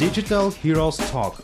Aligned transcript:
Digital 0.00 0.52
Heroes 0.62 0.96
Talk. 1.10 1.36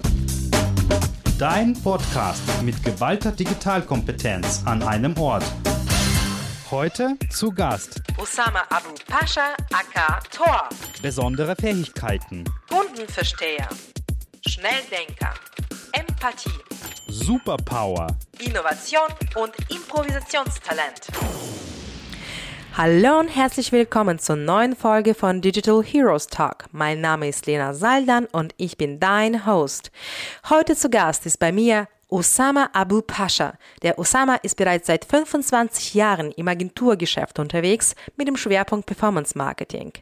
Dein 1.38 1.72
Podcast 1.82 2.42
mit 2.62 2.82
geballter 2.84 3.32
Digitalkompetenz 3.32 4.62
an 4.66 4.82
einem 4.82 5.16
Ort. 5.18 5.44
Heute 6.70 7.16
zu 7.30 7.50
Gast 7.50 8.02
Osama 8.18 8.62
Abu 8.70 8.90
Pascha 9.06 9.54
aka 9.72 10.20
Tor. 10.30 10.68
besondere 11.02 11.54
Fähigkeiten, 11.56 12.44
Kundenversteher. 12.68 13.68
Schnelldenker. 14.46 15.34
Empathie. 15.92 16.50
Superpower, 17.08 18.06
Innovation 18.38 19.08
und 19.36 19.52
Improvisationstalent. 19.70 21.08
Hallo 22.82 23.18
und 23.18 23.28
herzlich 23.28 23.72
willkommen 23.72 24.18
zur 24.18 24.36
neuen 24.36 24.74
Folge 24.74 25.12
von 25.12 25.42
Digital 25.42 25.84
Heroes 25.84 26.28
Talk. 26.28 26.64
Mein 26.72 27.02
Name 27.02 27.28
ist 27.28 27.44
Lena 27.44 27.74
Saldan 27.74 28.24
und 28.32 28.54
ich 28.56 28.78
bin 28.78 28.98
dein 28.98 29.44
Host. 29.44 29.90
Heute 30.48 30.74
zu 30.74 30.88
Gast 30.88 31.26
ist 31.26 31.38
bei 31.38 31.52
mir 31.52 31.88
Osama 32.10 32.70
Abu 32.72 33.02
Pascha. 33.02 33.54
Der 33.82 33.98
Osama 33.98 34.36
ist 34.36 34.56
bereits 34.56 34.86
seit 34.86 35.04
25 35.04 35.94
Jahren 35.94 36.32
im 36.32 36.48
Agenturgeschäft 36.48 37.38
unterwegs 37.38 37.94
mit 38.16 38.28
dem 38.28 38.36
Schwerpunkt 38.36 38.86
Performance 38.86 39.36
Marketing. 39.36 39.92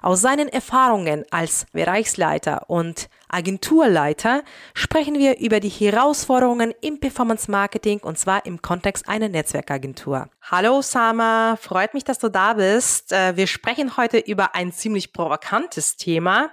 Aus 0.00 0.20
seinen 0.20 0.48
Erfahrungen 0.48 1.24
als 1.30 1.66
Bereichsleiter 1.72 2.68
und 2.70 3.08
Agenturleiter 3.28 4.42
sprechen 4.74 5.18
wir 5.18 5.38
über 5.38 5.60
die 5.60 5.68
Herausforderungen 5.68 6.74
im 6.80 7.00
Performance 7.00 7.50
Marketing 7.50 7.98
und 8.00 8.18
zwar 8.18 8.44
im 8.46 8.60
Kontext 8.60 9.08
einer 9.08 9.28
Netzwerkagentur. 9.28 10.28
Hallo 10.42 10.78
Osama, 10.78 11.56
freut 11.60 11.94
mich, 11.94 12.04
dass 12.04 12.18
du 12.18 12.28
da 12.28 12.54
bist. 12.54 13.12
Äh, 13.12 13.36
Wir 13.36 13.46
sprechen 13.46 13.96
heute 13.96 14.18
über 14.18 14.54
ein 14.54 14.72
ziemlich 14.72 15.12
provokantes 15.12 15.96
Thema. 15.96 16.50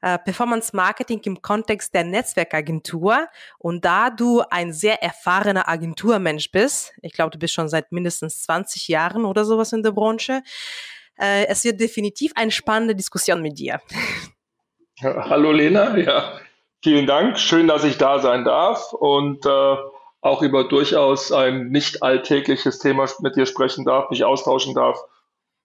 Äh, 0.00 0.18
Performance 0.18 0.74
Marketing 0.74 1.20
im 1.24 1.42
Kontext 1.42 1.94
der 1.94 2.04
Netzwerkagentur. 2.04 3.28
Und 3.58 3.84
da 3.84 4.10
du 4.10 4.42
ein 4.50 4.72
sehr 4.72 5.02
erfahrener 5.02 5.68
Agenturmensch 5.68 6.50
bist, 6.50 6.92
ich 7.02 7.12
glaube, 7.12 7.30
du 7.30 7.38
bist 7.38 7.54
schon 7.54 7.68
seit 7.68 7.92
mindestens 7.92 8.42
20 8.42 8.88
Jahren 8.88 9.24
oder 9.24 9.44
sowas 9.44 9.72
in 9.72 9.82
der 9.82 9.92
Branche, 9.92 10.42
äh, 11.18 11.46
es 11.46 11.64
wird 11.64 11.80
definitiv 11.80 12.32
eine 12.36 12.50
spannende 12.50 12.94
Diskussion 12.94 13.42
mit 13.42 13.58
dir. 13.58 13.80
Hallo 15.00 15.52
Lena, 15.52 15.96
ja, 15.96 16.40
vielen 16.82 17.06
Dank. 17.06 17.38
Schön, 17.38 17.68
dass 17.68 17.84
ich 17.84 17.98
da 17.98 18.18
sein 18.18 18.44
darf 18.44 18.92
und 18.92 19.46
äh, 19.46 19.76
auch 20.20 20.42
über 20.42 20.64
durchaus 20.64 21.30
ein 21.32 21.68
nicht 21.68 22.02
alltägliches 22.02 22.78
Thema 22.78 23.06
mit 23.20 23.36
dir 23.36 23.46
sprechen 23.46 23.84
darf, 23.84 24.10
mich 24.10 24.24
austauschen 24.24 24.74
darf. 24.74 24.98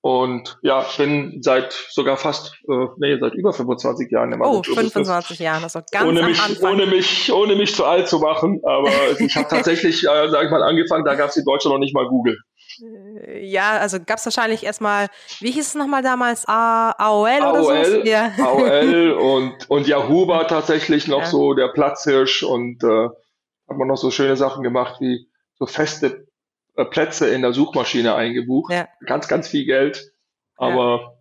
Und 0.06 0.59
ja, 0.64 0.86
bin 0.98 1.42
seit 1.42 1.72
sogar 1.72 2.18
fast, 2.18 2.56
äh, 2.70 2.88
nee, 2.98 3.18
seit 3.22 3.36
über 3.36 3.54
25 3.54 4.12
Jahren 4.12 4.34
im 4.34 4.42
Oh, 4.42 4.58
Agenturbusiness. 4.59 4.92
25 4.92 5.40
Jahre, 5.40 5.64
also 5.64 5.80
ganz 5.94 6.09
ohne 6.09 6.23
mich, 6.23 6.42
Anfang. 6.42 6.73
ohne 6.73 6.86
mich, 6.88 7.32
ohne 7.32 7.56
mich 7.56 7.73
zu 7.73 7.86
alt 7.86 8.09
zu 8.09 8.20
machen. 8.20 8.59
Aber 8.66 8.90
ich 9.20 9.34
habe 9.38 9.48
tatsächlich, 9.48 10.04
äh, 10.04 10.28
sag 10.30 10.44
ich 10.44 10.52
mal, 10.52 10.62
angefangen. 10.62 11.06
Da 11.06 11.16
gab 11.16 11.30
es 11.30 11.38
in 11.38 11.46
Deutschland 11.46 11.76
noch 11.76 11.80
nicht 11.80 11.94
mal 11.96 12.06
Google. 12.09 12.38
Ja, 13.40 13.78
also 13.78 13.98
gab 14.06 14.18
es 14.18 14.26
wahrscheinlich 14.26 14.66
erstmal, 14.66 15.08
wie 15.40 15.52
hieß 15.52 15.68
es 15.68 15.76
nochmal 15.76 16.02
damals? 16.04 16.46
A 16.50 16.92
AOL, 16.98 17.30
oder 17.38 17.64
so? 17.64 17.70
AOL, 17.72 18.02
Ja. 18.06 18.31
AOL 18.40 19.12
und, 19.22 19.70
und 19.70 19.88
Yahoo 19.88 20.28
war 20.28 20.50
tatsächlich 20.50 21.08
noch 21.08 21.20
Ja. 21.22 21.26
so 21.28 21.54
der 21.54 21.70
Platzhirsch 21.70 22.44
und 22.44 22.84
äh, 22.84 23.06
hat 23.70 23.78
man 23.78 23.88
noch 23.88 23.96
so 23.98 24.12
schöne 24.12 24.36
Sachen 24.36 24.64
gemacht 24.64 24.98
wie 25.00 25.28
so 25.56 25.66
feste 25.66 26.08
äh, 26.08 26.24
Plätze 26.76 27.30
in 27.30 27.42
der 27.42 27.54
Suchmaschine 27.54 28.16
eingebucht. 28.16 28.74
Ja. 28.74 28.88
Ganz, 29.06 29.28
ganz 29.28 29.48
viel 29.48 29.66
Geld. 29.66 30.12
Aber 30.56 31.18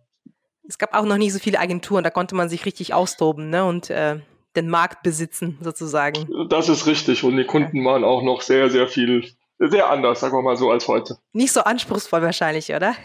Es 0.67 0.77
gab 0.77 0.93
auch 0.93 1.05
noch 1.05 1.17
nie 1.17 1.29
so 1.29 1.39
viele 1.39 1.59
Agenturen, 1.59 2.03
da 2.03 2.09
konnte 2.09 2.35
man 2.35 2.49
sich 2.49 2.65
richtig 2.65 2.93
austoben 2.93 3.49
ne? 3.49 3.65
und 3.65 3.89
äh, 3.89 4.19
den 4.55 4.69
Markt 4.69 5.03
besitzen, 5.03 5.57
sozusagen. 5.61 6.27
das 6.49 6.69
ist 6.69 6.85
richtig. 6.85 7.23
Und 7.23 7.37
die 7.37 7.45
Kunden 7.45 7.83
waren 7.85 8.03
auch 8.03 8.21
noch 8.21 8.41
sehr, 8.41 8.69
sehr 8.69 8.87
viel, 8.87 9.27
sehr 9.59 9.89
anders, 9.89 10.19
sagen 10.19 10.35
wir 10.35 10.41
mal 10.41 10.55
so, 10.57 10.69
als 10.69 10.87
heute. 10.87 11.17
Nicht 11.33 11.51
so 11.51 11.61
anspruchsvoll 11.61 12.21
wahrscheinlich, 12.21 12.69
oder? 12.73 12.95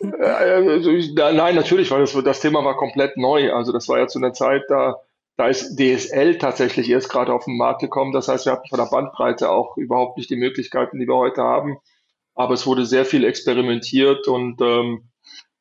Äh, 0.00 0.24
also 0.24 0.90
nein, 0.90 1.54
natürlich, 1.54 1.90
weil 1.90 2.00
das, 2.00 2.12
das 2.12 2.40
Thema 2.40 2.64
war 2.64 2.76
komplett 2.76 3.16
neu. 3.16 3.52
Also 3.52 3.72
das 3.72 3.88
war 3.88 3.98
ja 3.98 4.06
zu 4.06 4.18
einer 4.18 4.32
Zeit, 4.32 4.62
da, 4.68 4.96
da 5.38 5.48
ist 5.48 5.76
DSL 5.78 6.36
tatsächlich 6.38 6.90
erst 6.90 7.08
gerade 7.08 7.32
auf 7.32 7.44
den 7.46 7.56
Markt 7.56 7.80
gekommen. 7.80 8.12
Das 8.12 8.28
heißt, 8.28 8.44
wir 8.44 8.52
hatten 8.52 8.68
von 8.68 8.78
der 8.78 8.86
Bandbreite 8.90 9.50
auch 9.50 9.76
überhaupt 9.78 10.18
nicht 10.18 10.28
die 10.30 10.36
Möglichkeiten, 10.36 10.98
die 10.98 11.06
wir 11.06 11.16
heute 11.16 11.42
haben. 11.42 11.78
Aber 12.34 12.54
es 12.54 12.66
wurde 12.66 12.84
sehr 12.84 13.06
viel 13.06 13.24
experimentiert 13.24 14.28
und 14.28 14.60
ähm, 14.60 15.08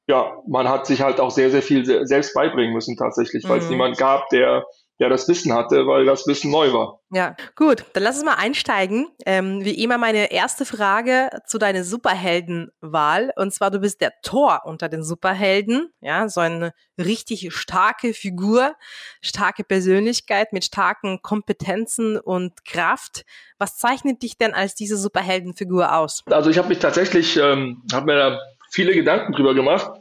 ja, 0.07 0.38
man 0.47 0.67
hat 0.69 0.85
sich 0.88 1.01
halt 1.01 1.19
auch 1.19 1.31
sehr, 1.31 1.51
sehr 1.51 1.61
viel 1.61 1.85
se- 1.85 2.05
selbst 2.07 2.33
beibringen 2.33 2.73
müssen 2.73 2.97
tatsächlich, 2.97 3.47
weil 3.47 3.59
es 3.59 3.65
Mhm. 3.65 3.71
niemand 3.71 3.97
gab, 3.97 4.29
der, 4.29 4.65
der 5.00 5.09
das 5.09 5.28
Wissen 5.28 5.53
hatte, 5.53 5.85
weil 5.85 6.06
das 6.06 6.25
Wissen 6.25 6.50
neu 6.50 6.74
war. 6.74 7.00
Ja, 7.12 7.35
gut, 7.56 7.85
dann 7.94 8.03
lass 8.03 8.16
uns 8.18 8.25
mal 8.25 8.34
einsteigen. 8.34 9.08
Ähm, 9.25 9.63
wie 9.63 9.84
immer 9.84 9.97
meine 9.97 10.31
erste 10.31 10.66
Frage 10.66 11.30
zu 11.46 11.59
deiner 11.59 11.84
Superheldenwahl. 11.84 13.31
Und 13.36 13.53
zwar, 13.53 13.69
du 13.69 13.80
bist 13.80 14.02
der 14.02 14.13
Tor 14.24 14.62
unter 14.66 14.90
den 14.90 15.03
Superhelden. 15.03 15.94
Ja, 16.02 16.28
so 16.30 16.41
eine 16.41 16.74
richtig 16.97 17.53
starke 17.53 18.13
Figur, 18.13 18.75
starke 19.22 19.63
Persönlichkeit 19.63 20.52
mit 20.52 20.66
starken 20.66 21.22
Kompetenzen 21.22 22.19
und 22.19 22.66
Kraft. 22.66 23.24
Was 23.59 23.78
zeichnet 23.78 24.24
dich 24.24 24.38
denn 24.38 24.53
als 24.53 24.74
diese 24.74 24.97
Superheldenfigur 24.97 25.96
aus? 25.96 26.24
Also 26.25 26.50
ich 26.50 26.57
habe 26.57 26.69
mich 26.69 26.80
tatsächlich, 26.80 27.38
ähm, 27.38 27.84
habe 27.94 28.07
mir 28.07 28.16
da 28.16 28.40
viele 28.72 28.94
Gedanken 28.94 29.34
drüber 29.34 29.53
gemacht 29.53 29.91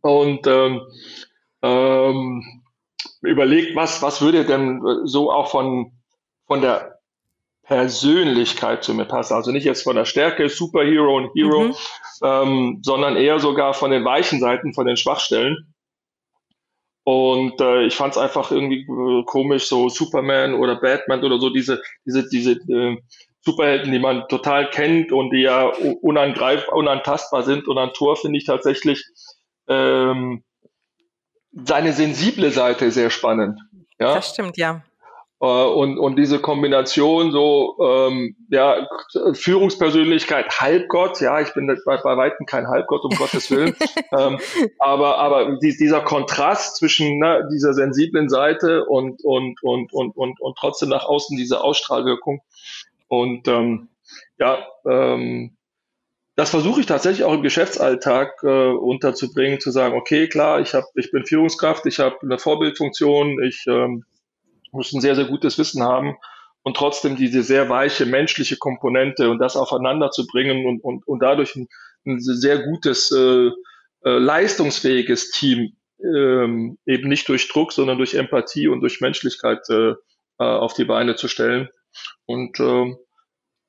und 0.00 0.46
ähm, 0.46 0.80
ähm, 1.62 2.61
überlegt, 3.22 3.76
was, 3.76 4.02
was 4.02 4.20
würde 4.20 4.44
denn 4.44 4.82
so 5.04 5.32
auch 5.32 5.50
von, 5.50 5.92
von 6.46 6.60
der 6.60 6.98
Persönlichkeit 7.64 8.82
zu 8.84 8.92
mir 8.94 9.04
passen. 9.06 9.34
Also 9.34 9.52
nicht 9.52 9.64
jetzt 9.64 9.84
von 9.84 9.96
der 9.96 10.04
Stärke, 10.04 10.48
Superhero 10.48 11.16
und 11.16 11.30
Hero, 11.34 11.68
Mhm. 11.68 11.74
ähm, 12.22 12.78
sondern 12.82 13.16
eher 13.16 13.38
sogar 13.38 13.72
von 13.74 13.90
den 13.90 14.04
weichen 14.04 14.40
Seiten, 14.40 14.74
von 14.74 14.86
den 14.86 14.96
Schwachstellen. 14.96 15.72
Und 17.04 17.60
äh, 17.60 17.84
ich 17.84 17.96
fand 17.96 18.12
es 18.14 18.18
einfach 18.18 18.50
irgendwie 18.52 18.80
äh, 18.82 19.24
komisch, 19.24 19.66
so 19.66 19.88
Superman 19.88 20.54
oder 20.54 20.76
Batman 20.76 21.24
oder 21.24 21.38
so, 21.38 21.50
diese, 21.50 21.80
diese, 22.04 22.28
diese 22.28 22.52
äh, 22.52 22.96
Superhelden, 23.40 23.90
die 23.90 23.98
man 23.98 24.28
total 24.28 24.70
kennt 24.70 25.10
und 25.10 25.30
die 25.30 25.40
ja 25.42 25.72
u- 25.76 25.98
unangreif, 26.00 26.68
unantastbar 26.68 27.42
sind. 27.42 27.66
Und 27.66 27.78
an 27.78 27.92
Thor 27.92 28.16
finde 28.16 28.38
ich 28.38 28.44
tatsächlich 28.46 29.04
ähm, 29.68 30.44
seine 31.52 31.92
sensible 31.92 32.50
Seite 32.50 32.90
sehr 32.90 33.10
spannend. 33.10 33.60
Ja? 33.98 34.14
Das 34.14 34.30
stimmt, 34.30 34.56
ja. 34.56 34.82
Äh, 35.42 35.46
und, 35.46 35.98
und 35.98 36.16
diese 36.16 36.38
Kombination 36.38 37.32
so, 37.32 37.76
ähm, 37.80 38.36
ja, 38.48 38.86
Führungspersönlichkeit, 39.32 40.60
Halbgott, 40.60 41.20
ja, 41.20 41.40
ich 41.40 41.52
bin 41.52 41.66
bei, 41.84 41.96
bei 41.96 42.16
Weitem 42.16 42.46
kein 42.46 42.68
Halbgott, 42.68 43.04
um 43.04 43.10
Gottes 43.16 43.50
Willen, 43.50 43.74
ähm, 44.16 44.38
aber, 44.78 45.18
aber 45.18 45.58
dies, 45.60 45.78
dieser 45.78 46.00
Kontrast 46.00 46.76
zwischen 46.76 47.18
ne, 47.18 47.46
dieser 47.52 47.74
sensiblen 47.74 48.28
Seite 48.28 48.84
und, 48.84 49.22
und, 49.24 49.60
und, 49.62 49.92
und, 49.92 50.16
und, 50.16 50.40
und 50.40 50.58
trotzdem 50.58 50.90
nach 50.90 51.04
außen 51.04 51.36
diese 51.36 51.62
Ausstrahlwirkung 51.62 52.40
und 53.08 53.48
ähm, 53.48 53.88
ja, 54.38 54.64
ähm, 54.88 55.56
das 56.34 56.50
versuche 56.50 56.80
ich 56.80 56.86
tatsächlich 56.86 57.24
auch 57.24 57.34
im 57.34 57.42
Geschäftsalltag 57.42 58.42
äh, 58.42 58.70
unterzubringen, 58.70 59.60
zu 59.60 59.70
sagen, 59.70 59.94
okay, 59.94 60.28
klar, 60.28 60.60
ich 60.60 60.74
habe, 60.74 60.86
ich 60.94 61.10
bin 61.10 61.26
Führungskraft, 61.26 61.84
ich 61.86 61.98
habe 61.98 62.16
eine 62.22 62.38
Vorbildfunktion, 62.38 63.42
ich 63.42 63.64
ähm, 63.66 64.04
muss 64.70 64.92
ein 64.92 65.00
sehr, 65.00 65.14
sehr 65.14 65.26
gutes 65.26 65.58
Wissen 65.58 65.82
haben 65.82 66.16
und 66.62 66.76
trotzdem 66.76 67.16
diese 67.16 67.42
sehr 67.42 67.68
weiche 67.68 68.06
menschliche 68.06 68.56
Komponente 68.56 69.28
und 69.30 69.38
das 69.38 69.56
aufeinander 69.56 70.10
zu 70.10 70.26
bringen 70.26 70.66
und, 70.66 70.82
und, 70.82 71.06
und 71.06 71.20
dadurch 71.20 71.54
ein, 71.54 71.68
ein 72.06 72.20
sehr 72.20 72.60
gutes, 72.64 73.10
äh, 73.12 73.50
äh, 74.04 74.18
leistungsfähiges 74.18 75.30
Team 75.30 75.76
ähm, 76.02 76.78
eben 76.86 77.08
nicht 77.08 77.28
durch 77.28 77.48
Druck, 77.48 77.72
sondern 77.72 77.98
durch 77.98 78.14
Empathie 78.14 78.68
und 78.68 78.80
durch 78.80 79.00
Menschlichkeit 79.00 79.68
äh, 79.70 79.90
äh, 79.90 80.44
auf 80.44 80.74
die 80.74 80.84
Beine 80.84 81.14
zu 81.14 81.28
stellen. 81.28 81.68
Und 82.26 82.58
ähm, 82.58 82.96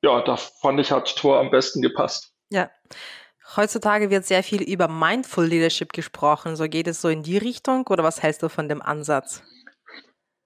ja, 0.02 0.20
da 0.22 0.36
fand 0.36 0.80
ich, 0.80 0.90
hat 0.90 1.14
Tor 1.16 1.38
am 1.38 1.50
besten 1.50 1.82
gepasst. 1.82 2.33
Heutzutage 3.56 4.10
wird 4.10 4.24
sehr 4.24 4.42
viel 4.42 4.62
über 4.62 4.88
Mindful 4.88 5.44
Leadership 5.44 5.92
gesprochen. 5.92 6.56
So 6.56 6.68
geht 6.68 6.88
es 6.88 7.00
so 7.00 7.08
in 7.08 7.22
die 7.22 7.38
Richtung 7.38 7.86
oder 7.86 8.02
was 8.02 8.22
hältst 8.22 8.42
du 8.42 8.48
von 8.48 8.68
dem 8.68 8.82
Ansatz? 8.82 9.42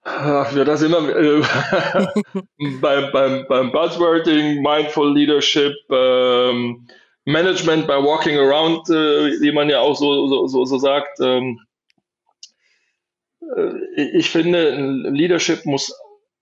Ach, 0.03 0.51
ja, 0.55 0.63
das 0.63 0.81
immer 0.81 1.09
äh, 1.09 1.41
beim, 2.81 3.11
beim, 3.11 3.45
beim 3.47 3.71
Buzzwording, 3.71 4.61
Mindful 4.61 5.13
Leadership, 5.13 5.73
ähm, 5.91 6.87
Management 7.25 7.85
by 7.85 7.93
Walking 7.93 8.37
Around, 8.37 8.89
äh, 8.89 9.41
wie 9.41 9.51
man 9.51 9.69
ja 9.69 9.79
auch 9.79 9.95
so, 9.95 10.27
so, 10.27 10.47
so, 10.47 10.65
so 10.65 10.77
sagt. 10.77 11.19
Ähm, 11.19 11.59
äh, 13.55 14.01
ich 14.17 14.29
finde, 14.29 14.71
Leadership 15.09 15.65
muss 15.65 15.93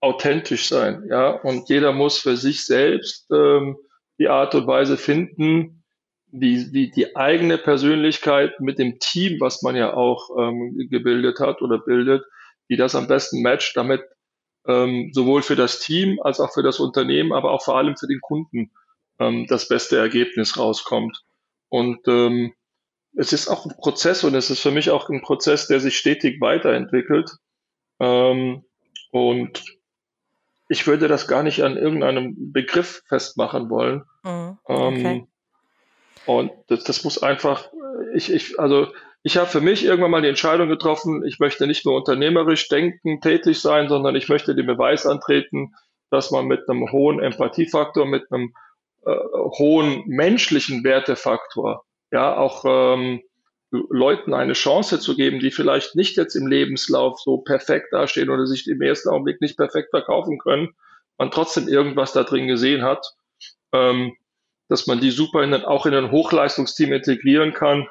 authentisch 0.01 0.67
sein, 0.67 1.05
ja, 1.09 1.31
und 1.31 1.67
jeder 1.69 1.91
muss 1.91 2.19
für 2.19 2.37
sich 2.37 2.65
selbst 2.65 3.25
ähm, 3.31 3.75
die 4.19 4.29
Art 4.29 4.53
und 4.53 4.67
Weise 4.67 4.97
finden, 4.97 5.76
wie, 6.39 6.71
wie 6.73 6.91
die 6.91 7.15
eigene 7.15 7.57
Persönlichkeit 7.57 8.59
mit 8.59 8.79
dem 8.79 8.99
Team, 8.99 9.39
was 9.39 9.61
man 9.61 9.75
ja 9.75 9.93
auch 9.93 10.29
ähm, 10.37 10.87
gebildet 10.89 11.39
hat 11.39 11.61
oder 11.61 11.79
bildet, 11.79 12.23
wie 12.67 12.77
das 12.77 12.95
am 12.95 13.07
besten 13.07 13.41
matcht, 13.41 13.75
damit 13.75 14.01
ähm, 14.67 15.11
sowohl 15.13 15.41
für 15.41 15.55
das 15.55 15.79
Team 15.79 16.19
als 16.21 16.39
auch 16.39 16.53
für 16.53 16.63
das 16.63 16.79
Unternehmen, 16.79 17.33
aber 17.33 17.51
auch 17.51 17.63
vor 17.63 17.77
allem 17.77 17.95
für 17.97 18.07
den 18.07 18.21
Kunden 18.21 18.71
ähm, 19.19 19.47
das 19.47 19.67
beste 19.67 19.97
Ergebnis 19.97 20.57
rauskommt. 20.57 21.23
Und 21.69 22.07
ähm, 22.07 22.53
es 23.15 23.33
ist 23.33 23.47
auch 23.47 23.65
ein 23.65 23.75
Prozess 23.77 24.23
und 24.23 24.35
es 24.35 24.49
ist 24.49 24.59
für 24.59 24.71
mich 24.71 24.91
auch 24.91 25.09
ein 25.09 25.21
Prozess, 25.21 25.67
der 25.67 25.79
sich 25.79 25.97
stetig 25.97 26.39
weiterentwickelt. 26.41 27.31
Ähm, 27.99 28.63
und 29.11 29.63
ich 30.69 30.85
würde 30.85 31.07
das 31.07 31.27
gar 31.27 31.43
nicht 31.43 31.63
an 31.63 31.77
irgendeinem 31.77 32.51
Begriff 32.51 33.01
festmachen 33.07 33.69
wollen. 33.69 34.03
Mhm, 34.23 34.57
okay. 34.65 35.15
ähm, 35.15 35.27
und 36.27 36.51
das, 36.67 36.83
das 36.83 37.03
muss 37.03 37.23
einfach, 37.23 37.69
ich, 38.13 38.31
ich, 38.31 38.59
also 38.59 38.87
ich 39.23 39.37
habe 39.37 39.49
für 39.49 39.61
mich 39.61 39.83
irgendwann 39.83 40.11
mal 40.11 40.21
die 40.21 40.27
Entscheidung 40.27 40.69
getroffen, 40.69 41.23
ich 41.25 41.39
möchte 41.39 41.67
nicht 41.67 41.85
nur 41.85 41.95
unternehmerisch 41.95 42.67
denken, 42.69 43.19
tätig 43.21 43.59
sein, 43.59 43.89
sondern 43.89 44.15
ich 44.15 44.29
möchte 44.29 44.55
den 44.55 44.67
Beweis 44.67 45.05
antreten, 45.05 45.73
dass 46.11 46.31
man 46.31 46.45
mit 46.45 46.69
einem 46.69 46.91
hohen 46.91 47.19
Empathiefaktor, 47.19 48.05
mit 48.05 48.31
einem 48.31 48.53
äh, 49.05 49.15
hohen 49.57 50.03
menschlichen 50.05 50.83
Wertefaktor, 50.83 51.83
ja, 52.11 52.37
auch 52.37 52.63
ähm, 52.65 53.21
Leuten 53.71 54.33
eine 54.33 54.53
Chance 54.53 54.99
zu 54.99 55.15
geben, 55.15 55.39
die 55.39 55.51
vielleicht 55.51 55.95
nicht 55.95 56.15
jetzt 56.15 56.35
im 56.35 56.47
Lebenslauf 56.47 57.19
so 57.19 57.39
perfekt 57.39 57.87
dastehen 57.91 58.29
oder 58.29 58.47
sich 58.47 58.67
im 58.67 58.81
ersten 58.81 59.09
Augenblick 59.09 59.41
nicht 59.41 59.57
perfekt 59.57 59.89
verkaufen 59.89 60.37
können, 60.39 60.69
man 61.17 61.31
trotzdem 61.31 61.67
irgendwas 61.67 62.13
da 62.13 62.23
drin 62.23 62.47
gesehen 62.47 62.83
hat, 62.83 63.05
ähm, 63.73 64.15
dass 64.69 64.87
man 64.87 64.99
die 64.99 65.11
super 65.11 65.43
in, 65.43 65.53
auch 65.53 65.85
in 65.85 65.93
ein 65.93 66.11
Hochleistungsteam 66.11 66.93
integrieren 66.93 67.53
kann 67.53 67.87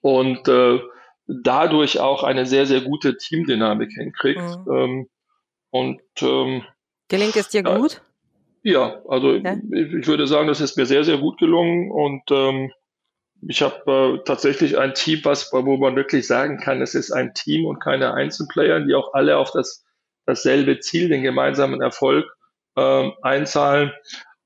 und 0.00 0.48
äh, 0.48 0.80
dadurch 1.26 2.00
auch 2.00 2.22
eine 2.22 2.46
sehr, 2.46 2.66
sehr 2.66 2.80
gute 2.80 3.16
Teamdynamik 3.16 3.92
hinkriegt. 3.92 4.40
Mhm. 4.40 4.72
Ähm, 4.72 5.08
und 5.70 6.02
ähm, 6.20 6.62
Gelingt 7.08 7.36
es 7.36 7.48
dir 7.48 7.62
gut? 7.62 8.02
Ja, 8.62 9.00
also 9.08 9.34
ja? 9.34 9.56
Ich, 9.72 9.92
ich, 9.92 10.06
würde 10.06 10.26
sagen, 10.26 10.48
das 10.48 10.60
ist 10.60 10.76
mir 10.76 10.86
sehr, 10.86 11.04
sehr 11.04 11.18
gut 11.18 11.38
gelungen 11.38 11.90
und 11.90 12.22
ähm, 12.30 12.72
ich 13.48 13.60
habe 13.60 14.20
äh, 14.20 14.24
tatsächlich 14.24 14.78
ein 14.78 14.94
Team, 14.94 15.20
was, 15.24 15.52
wo 15.52 15.76
man 15.76 15.96
wirklich 15.96 16.26
sagen 16.26 16.58
kann, 16.58 16.80
es 16.80 16.94
ist 16.94 17.10
ein 17.10 17.34
Team 17.34 17.66
und 17.66 17.80
keine 17.80 18.14
Einzelplayer, 18.14 18.80
die 18.80 18.94
auch 18.94 19.14
alle 19.14 19.36
auf 19.36 19.50
das, 19.50 19.84
dasselbe 20.26 20.78
Ziel, 20.78 21.08
den 21.08 21.22
gemeinsamen 21.22 21.80
Erfolg 21.80 22.24
ähm, 22.76 23.12
einzahlen. 23.22 23.92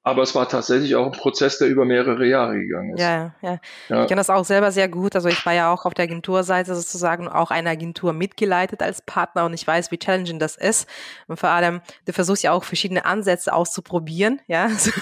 Aber 0.07 0.23
es 0.23 0.37
war 0.37 0.49
tatsächlich 0.49 0.95
auch 0.95 1.07
ein 1.07 1.11
Prozess, 1.11 1.59
der 1.59 1.67
über 1.67 1.85
mehrere 1.85 2.25
Jahre 2.25 2.57
gegangen 2.61 2.95
ist. 2.95 3.01
Ja, 3.01 3.35
ja. 3.43 3.59
ja. 3.89 4.03
Ich 4.03 4.07
kenne 4.07 4.21
das 4.21 4.31
auch 4.31 4.45
selber 4.45 4.71
sehr 4.71 4.89
gut. 4.89 5.17
Also 5.17 5.29
ich 5.29 5.45
war 5.45 5.53
ja 5.53 5.73
auch 5.73 5.85
auf 5.85 5.95
der 5.95 6.05
Agenturseite 6.05 6.77
sozusagen 6.77 7.27
auch 7.27 7.51
eine 7.51 7.71
Agentur 7.71 8.13
mitgeleitet 8.13 8.85
als 8.85 9.03
Partner 9.03 9.47
und 9.47 9.53
ich 9.53 9.67
weiß, 9.67 9.91
wie 9.91 9.99
challenging 9.99 10.39
das 10.39 10.55
ist. 10.55 10.89
Und 11.27 11.41
vor 11.41 11.49
allem, 11.49 11.81
du 12.05 12.13
versuchst 12.13 12.45
ja 12.45 12.53
auch 12.53 12.63
verschiedene 12.63 13.05
Ansätze 13.05 13.53
auszuprobieren. 13.53 14.41
Ja, 14.47 14.67
also 14.67 14.93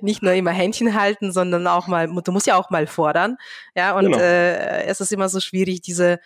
nicht 0.00 0.22
nur 0.22 0.32
immer 0.32 0.52
Händchen 0.52 0.98
halten, 0.98 1.30
sondern 1.30 1.66
auch 1.66 1.86
mal, 1.86 2.06
du 2.06 2.32
musst 2.32 2.46
ja 2.46 2.56
auch 2.56 2.70
mal 2.70 2.86
fordern. 2.86 3.36
Ja, 3.76 3.94
und 3.94 4.12
genau. 4.12 4.18
äh, 4.18 4.84
es 4.84 4.98
ist 4.98 5.12
immer 5.12 5.28
so 5.28 5.40
schwierig, 5.40 5.82
diese 5.82 6.20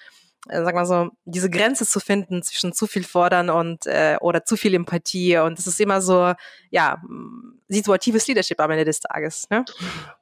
äh, 0.48 0.62
sag 0.62 0.74
mal 0.74 0.86
so, 0.86 1.10
diese 1.24 1.50
Grenze 1.50 1.86
zu 1.86 2.00
finden 2.00 2.42
zwischen 2.42 2.72
zu 2.72 2.86
viel 2.86 3.04
fordern 3.04 3.50
und 3.50 3.86
äh, 3.86 4.16
oder 4.20 4.44
zu 4.44 4.56
viel 4.56 4.74
Empathie. 4.74 5.38
Und 5.38 5.58
es 5.58 5.66
ist 5.66 5.80
immer 5.80 6.00
so, 6.00 6.32
ja, 6.70 7.02
situatives 7.68 8.26
Leadership 8.28 8.60
am 8.60 8.70
Ende 8.70 8.84
des 8.84 9.00
Tages. 9.00 9.48
Ne? 9.50 9.64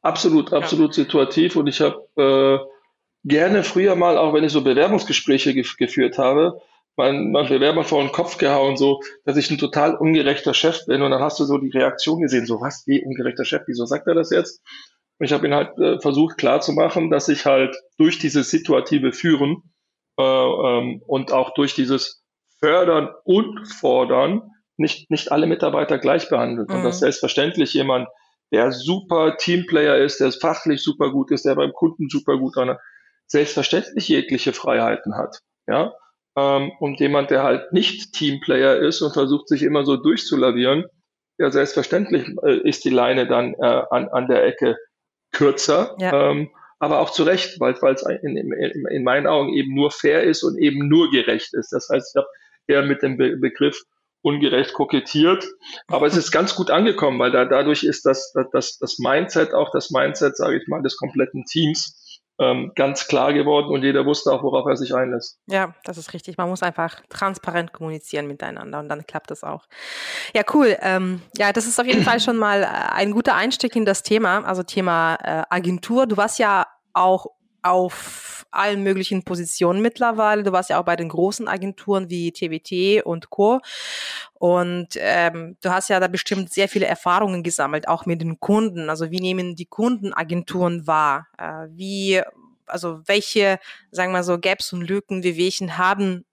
Absolut, 0.03 0.53
absolut 0.53 0.97
ja. 0.97 1.05
situativ. 1.05 1.57
Und 1.57 1.67
ich 1.67 1.81
habe 1.81 2.07
äh, 2.17 3.29
gerne 3.29 3.63
früher 3.63 3.95
mal, 3.95 4.17
auch 4.17 4.33
wenn 4.35 4.45
ich 4.45 4.53
so 4.53 4.63
Bewerbungsgespräche 4.63 5.55
gef 5.55 5.77
geführt 5.77 6.19
habe, 6.19 6.61
mein, 6.97 7.31
mein 7.31 7.49
Bewerber 7.49 7.85
vor 7.85 8.03
den 8.03 8.11
Kopf 8.11 8.39
gehauen, 8.39 8.77
so, 8.77 9.01
dass 9.25 9.37
ich 9.37 9.51
ein 9.51 9.59
total 9.59 9.97
ungerechter 9.97 10.55
Chef 10.55 10.87
bin. 10.87 11.03
Und 11.03 11.11
dann 11.11 11.23
hast 11.23 11.39
du 11.39 11.45
so 11.45 11.59
die 11.59 11.71
Reaktion 11.71 12.21
gesehen, 12.21 12.47
so 12.47 12.61
was, 12.61 12.85
wie 12.87 13.05
ungerechter 13.05 13.45
Chef, 13.45 13.63
wieso 13.67 13.85
sagt 13.85 14.07
er 14.07 14.15
das 14.15 14.31
jetzt? 14.31 14.63
Und 15.19 15.27
ich 15.27 15.33
habe 15.33 15.47
ihn 15.47 15.55
halt 15.55 15.79
äh, 15.79 16.01
versucht 16.01 16.39
klarzumachen, 16.39 17.11
dass 17.11 17.29
ich 17.29 17.47
halt 17.47 17.77
durch 17.99 18.19
dieses 18.19 18.51
situative 18.51 19.13
Führen 19.13 19.63
äh, 20.19 20.23
ähm, 20.23 21.03
und 21.07 21.33
auch 21.33 21.55
durch 21.55 21.75
dieses 21.75 22.25
Fördern 22.59 23.11
und 23.25 23.67
Fordern 23.67 24.51
nicht, 24.77 25.11
nicht 25.11 25.33
alle 25.33 25.47
Mitarbeiter 25.47 25.99
gleich 25.99 26.29
behandelt. 26.29 26.69
Mhm. 26.69 26.77
Und 26.77 26.85
dass 26.85 27.01
selbstverständlich 27.01 27.75
jemand, 27.75 28.09
der 28.53 28.73
super 28.73 29.37
Teamplayer 29.37 29.97
ist, 29.97 30.21
der 30.21 30.33
fachlich 30.33 30.83
super 30.83 31.11
gut 31.11 31.31
ist, 31.31 31.45
der 31.45 31.55
beim 31.55 31.73
Kunden 31.73 32.09
super 32.09 32.39
gut 32.39 32.57
an, 32.57 32.77
selbstverständlich 33.27 34.09
jegliche 34.09 34.53
Freiheiten 34.53 35.17
hat. 35.17 35.41
Ja. 35.67 35.93
Ähm, 36.37 36.73
und 36.79 37.01
jemand, 37.01 37.31
der 37.31 37.43
halt 37.43 37.73
nicht 37.73 38.13
Teamplayer 38.13 38.77
ist 38.77 39.03
und 39.03 39.13
versucht, 39.13 39.49
sich 39.49 39.63
immer 39.63 39.85
so 39.85 39.97
durchzulavieren, 39.97 40.85
ja, 41.39 41.51
selbstverständlich 41.51 42.29
äh, 42.45 42.59
ist 42.69 42.85
die 42.85 42.91
Leine 42.91 43.27
dann 43.27 43.55
äh, 43.55 43.83
an, 43.91 44.09
an 44.09 44.29
der 44.29 44.45
Ecke 44.45 44.77
kürzer. 45.33 45.97
Ja. 45.99 46.31
Ähm, 46.31 46.51
aber 46.78 47.00
auch 47.00 47.11
zu 47.11 47.23
Recht, 47.23 47.58
weil 47.61 47.75
es 47.75 48.02
in, 48.02 48.37
in, 48.37 48.52
in, 48.52 49.05
meinen 49.05 49.26
Augen 49.26 49.55
eben 49.55 49.75
nur 49.75 49.90
fair 49.90 50.23
ist 50.25 50.43
und 50.43 50.58
eben 50.58 50.88
nur 50.88 51.11
gerecht 51.11 51.55
ist. 51.55 51.73
Das 51.73 51.88
heißt, 51.90 52.12
ich 52.14 52.17
habe 52.17 52.28
eher 52.67 52.82
mit 52.82 53.02
dem 53.02 53.17
Be 53.17 53.37
Begriff 53.37 53.82
ungerecht 54.23 54.73
kokettiert, 54.73 55.46
aber 55.87 56.06
es 56.06 56.17
ist 56.17 56.32
ganz 56.32 56.56
gut 56.56 56.70
angekommen, 56.70 57.19
weil 57.19 57.31
da, 57.31 57.44
dadurch 57.44 57.84
ist 57.84 58.05
das, 58.06 58.34
das, 58.52 58.76
das 58.78 58.99
Mindset, 58.99 59.55
auch 59.55 59.70
das 59.70 59.90
Mindset, 59.90 60.37
sage 60.37 60.56
ich 60.56 60.67
mal, 60.67 60.82
des 60.82 60.96
kompletten 60.96 61.44
Teams 61.44 62.02
ähm, 62.38 62.73
ganz 62.75 63.06
klar 63.06 63.33
geworden 63.33 63.69
und 63.69 63.83
jeder 63.83 64.05
wusste 64.05 64.31
auch, 64.31 64.43
worauf 64.43 64.67
er 64.67 64.77
sich 64.77 64.94
einlässt. 64.94 65.38
Ja, 65.47 65.75
das 65.85 65.97
ist 65.99 66.12
richtig. 66.12 66.37
Man 66.37 66.49
muss 66.49 66.62
einfach 66.62 67.00
transparent 67.09 67.73
kommunizieren 67.73 68.27
miteinander 68.27 68.79
und 68.81 68.88
dann 68.88 69.06
klappt 69.06 69.31
das 69.31 69.43
auch. 69.43 69.67
Ja, 70.35 70.43
cool. 70.53 70.77
Ähm, 70.81 71.23
ja, 71.37 71.53
das 71.53 71.67
ist 71.67 71.81
auf 71.81 71.87
jeden 71.87 72.03
Fall 72.03 72.21
schon 72.21 72.37
mal 72.37 72.62
äh, 72.62 72.67
ein 72.67 73.12
guter 73.12 73.35
Einstieg 73.35 73.75
in 73.77 73.85
das 73.85 74.03
Thema, 74.03 74.44
also 74.44 74.62
Thema 74.62 75.17
äh, 75.23 75.43
Agentur. 75.49 76.06
Du 76.06 76.17
warst 76.17 76.38
ja 76.38 76.67
auch 76.93 77.27
auf 77.69 78.47
allen 78.51 78.83
möglichen 78.83 79.23
Positionen 79.23 79.83
mittlerweile. 79.83 80.43
Du 80.43 80.53
warst 80.53 80.71
ja 80.71 80.81
auch 80.81 80.85
bei 80.85 80.97
den 80.97 81.09
großen 81.09 81.49
Agenturen 81.49 82.11
wie 82.11 82.33
TWT 82.33 83.05
und 83.05 83.31
Co. 83.31 83.61
Und 84.35 84.89
ähm, 84.97 85.57
du 85.61 85.71
hast 85.71 85.89
ja 85.89 86.01
da 86.01 86.09
bestimmt 86.09 86.53
sehr 86.53 86.69
viele 86.69 86.87
Erfahrungen 86.87 87.43
gesammelt, 87.43 87.89
auch 87.89 88.07
mit 88.07 88.21
den 88.21 88.41
Kunden. 88.41 88.91
Also 88.91 89.11
wie 89.11 89.21
nehmen 89.21 89.57
die 89.57 89.67
Kunden 89.67 90.13
Agenturen 90.13 90.87
wahr? 90.87 91.27
Äh, 91.39 91.69
wie, 91.71 92.23
also 92.67 93.01
welche, 93.07 93.59
sagen 93.91 94.13
wir 94.13 94.23
so, 94.23 94.39
Gaps 94.39 94.73
und 94.73 94.83
Lücken, 94.83 95.23
wie 95.23 95.37
welchen 95.37 95.79
haben 95.79 96.25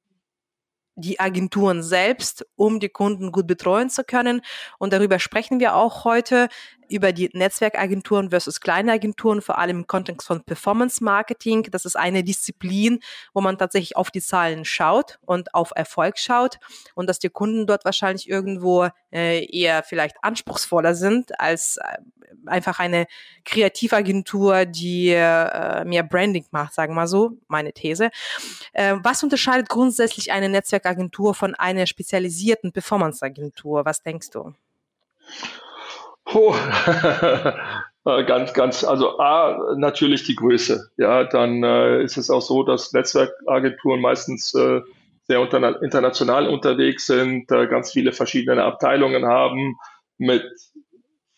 die 0.96 1.20
Agenturen 1.20 1.82
selbst, 1.82 2.46
um 2.56 2.80
die 2.80 2.90
Kunden 2.90 3.32
gut 3.32 3.48
betreuen 3.48 3.90
zu 3.90 4.04
können. 4.04 4.42
Und 4.78 4.94
darüber 4.94 5.20
sprechen 5.20 5.60
wir 5.60 5.75
auch 5.75 6.06
heute 6.06 6.50
über 6.90 7.12
die 7.12 7.30
Netzwerkagenturen 7.34 8.30
versus 8.30 8.60
kleine 8.62 8.94
Agenturen, 8.94 9.42
vor 9.42 9.58
allem 9.58 9.80
im 9.80 9.88
Kontext 9.88 10.28
von 10.28 10.44
Performance 10.44 11.04
Marketing. 11.04 11.63
Das 11.72 11.86
ist 11.86 11.96
eine 11.96 12.24
Disziplin, 12.24 13.00
wo 13.34 13.42
man 13.42 13.58
tatsächlich 13.58 13.96
auf 13.96 14.12
die 14.12 14.22
Zahlen 14.22 14.66
schaut 14.66 15.20
und 15.25 15.54
auf 15.54 15.72
Erfolg 15.75 16.18
schaut 16.18 16.60
und 16.96 17.08
dass 17.10 17.20
die 17.20 17.30
Kunden 17.30 17.68
dort 17.68 17.86
wahrscheinlich 17.86 18.30
irgendwo 18.30 18.88
äh, 19.12 19.46
eher 19.46 19.84
vielleicht 19.84 20.18
anspruchsvoller 20.22 20.96
sind 20.96 21.40
als 21.40 21.78
äh, 21.78 21.98
einfach 22.46 22.80
eine 22.80 23.08
Kreativagentur, 23.46 24.66
die 24.66 25.10
äh, 25.10 25.86
mehr 25.86 26.04
Branding 26.04 26.46
macht, 26.52 26.74
sagen 26.74 26.94
wir 26.94 27.02
mal 27.02 27.08
so, 27.08 27.38
meine 27.48 27.74
These. 27.74 28.10
Äh, 28.74 28.96
was 29.02 29.24
unterscheidet 29.24 29.70
grundsätzlich 29.70 30.32
eine 30.32 30.50
Netzwerkagentur 30.50 31.34
von 31.34 31.56
einer 31.56 31.86
spezialisierten 31.86 32.72
Performanceagentur? 32.72 33.86
Was 33.86 34.02
denkst 34.02 34.32
du? 34.32 34.54
Oh. 36.25 36.56
ganz, 38.03 38.53
ganz, 38.53 38.84
also 38.84 39.20
A, 39.20 39.75
natürlich 39.77 40.24
die 40.24 40.36
Größe. 40.36 40.92
Ja, 40.98 41.24
dann 41.24 41.63
äh, 41.63 42.03
ist 42.03 42.18
es 42.18 42.30
auch 42.30 42.42
so, 42.42 42.63
dass 42.63 42.94
Netzwerkagenturen 42.94 44.01
meistens 44.01 44.53
äh, 44.53 44.82
sehr 45.24 45.39
unter, 45.39 45.82
international 45.82 46.48
unterwegs 46.48 47.06
sind, 47.06 47.50
äh, 47.51 47.68
ganz 47.68 47.92
viele 47.92 48.12
verschiedene 48.12 48.63
Abteilungen 48.63 49.25
haben 49.25 49.77
mit 50.18 50.44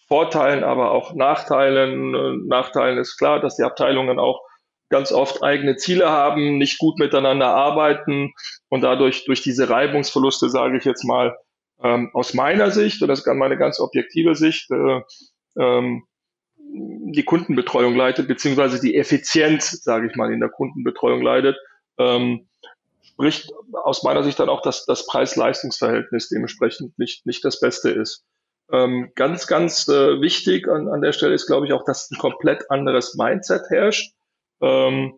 Vorteilen, 0.08 0.64
aber 0.64 0.92
auch 0.92 1.14
Nachteilen. 1.16 2.48
Nachteilen 2.48 3.00
ist 3.00 3.18
klar, 3.18 3.40
dass 3.40 3.56
die 3.56 3.64
Abteilungen 3.64 4.20
auch 4.20 4.42
ganz 4.90 5.12
oft 5.12 5.44
eigene 5.44 5.78
Ziele 5.78 6.10
haben, 6.10 6.58
nicht 6.58 6.78
gut 6.78 7.00
miteinander 7.00 7.48
arbeiten 7.48 8.34
und 8.70 8.82
dadurch 8.82 9.26
durch 9.26 9.42
diese 9.42 9.70
Reibungsverluste, 9.70 10.50
sage 10.50 10.78
ich 10.78 10.86
jetzt 10.86 11.04
mal, 11.04 11.36
ähm, 11.86 12.10
aus 12.14 12.34
meiner 12.34 12.72
Sicht, 12.72 13.02
und 13.04 13.10
das 13.10 13.20
ist 13.20 13.28
meine 13.28 13.58
ganz 13.58 13.80
objektive 13.80 14.34
Sicht, 14.34 14.72
äh, 14.72 15.02
ähm, 15.58 16.04
die 16.58 17.24
Kundenbetreuung 17.24 17.96
leitet, 17.96 18.28
beziehungsweise 18.28 18.82
die 18.82 18.96
Effizienz, 18.96 19.84
sage 19.84 20.08
ich 20.08 20.16
mal, 20.16 20.34
in 20.34 20.40
der 20.40 20.50
Kundenbetreuung 20.50 21.22
leidet, 21.22 21.58
ähm, 22.00 22.48
spricht 23.04 23.52
aus 23.72 24.02
meiner 24.02 24.24
Sicht 24.24 24.40
dann 24.40 24.50
auch, 24.50 24.64
dass 24.64 24.86
das 24.86 25.06
Preis-Leistungs-Verhältnis 25.06 26.28
dementsprechend 26.30 26.98
nicht, 26.98 27.26
nicht 27.28 27.46
das 27.46 27.60
Beste 27.60 27.92
ist. 27.92 28.26
Ähm, 28.72 29.12
ganz, 29.14 29.46
ganz 29.46 29.88
äh, 29.88 30.20
wichtig 30.22 30.68
an, 30.68 30.88
an 30.88 31.02
der 31.02 31.12
Stelle 31.12 31.36
ist, 31.36 31.46
glaube 31.46 31.68
ich, 31.68 31.74
auch, 31.74 31.86
dass 31.86 32.10
ein 32.10 32.18
komplett 32.18 32.72
anderes 32.72 33.14
Mindset 33.14 33.70
herrscht. 33.70 34.12
Ähm, 34.60 35.14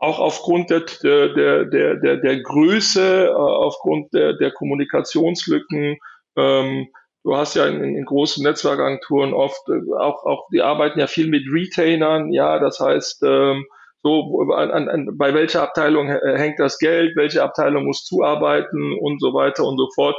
auch 0.00 0.18
aufgrund 0.18 0.70
der, 0.70 0.80
der, 1.02 1.64
der, 1.66 1.94
der, 1.96 2.16
der 2.16 2.42
Größe, 2.42 3.26
äh, 3.26 3.32
aufgrund 3.32 4.12
der, 4.14 4.32
der 4.32 4.50
Kommunikationslücken. 4.50 5.98
Ähm, 6.36 6.88
du 7.22 7.36
hast 7.36 7.54
ja 7.54 7.66
in, 7.66 7.96
in 7.96 8.04
großen 8.06 8.42
Netzwerkagenturen 8.42 9.34
oft 9.34 9.60
äh, 9.68 9.92
auch, 9.98 10.24
auch, 10.24 10.48
die 10.52 10.62
arbeiten 10.62 10.98
ja 10.98 11.06
viel 11.06 11.28
mit 11.28 11.44
Retainern, 11.52 12.32
ja, 12.32 12.58
das 12.58 12.80
heißt, 12.80 13.22
ähm, 13.24 13.66
so 14.02 14.50
an, 14.54 14.88
an, 14.88 15.10
bei 15.18 15.34
welcher 15.34 15.62
Abteilung 15.62 16.08
hängt 16.08 16.58
das 16.58 16.78
Geld, 16.78 17.14
welche 17.16 17.42
Abteilung 17.42 17.84
muss 17.84 18.06
zuarbeiten 18.06 18.94
und 18.98 19.20
so 19.20 19.34
weiter 19.34 19.64
und 19.64 19.76
so 19.76 19.90
fort. 19.94 20.16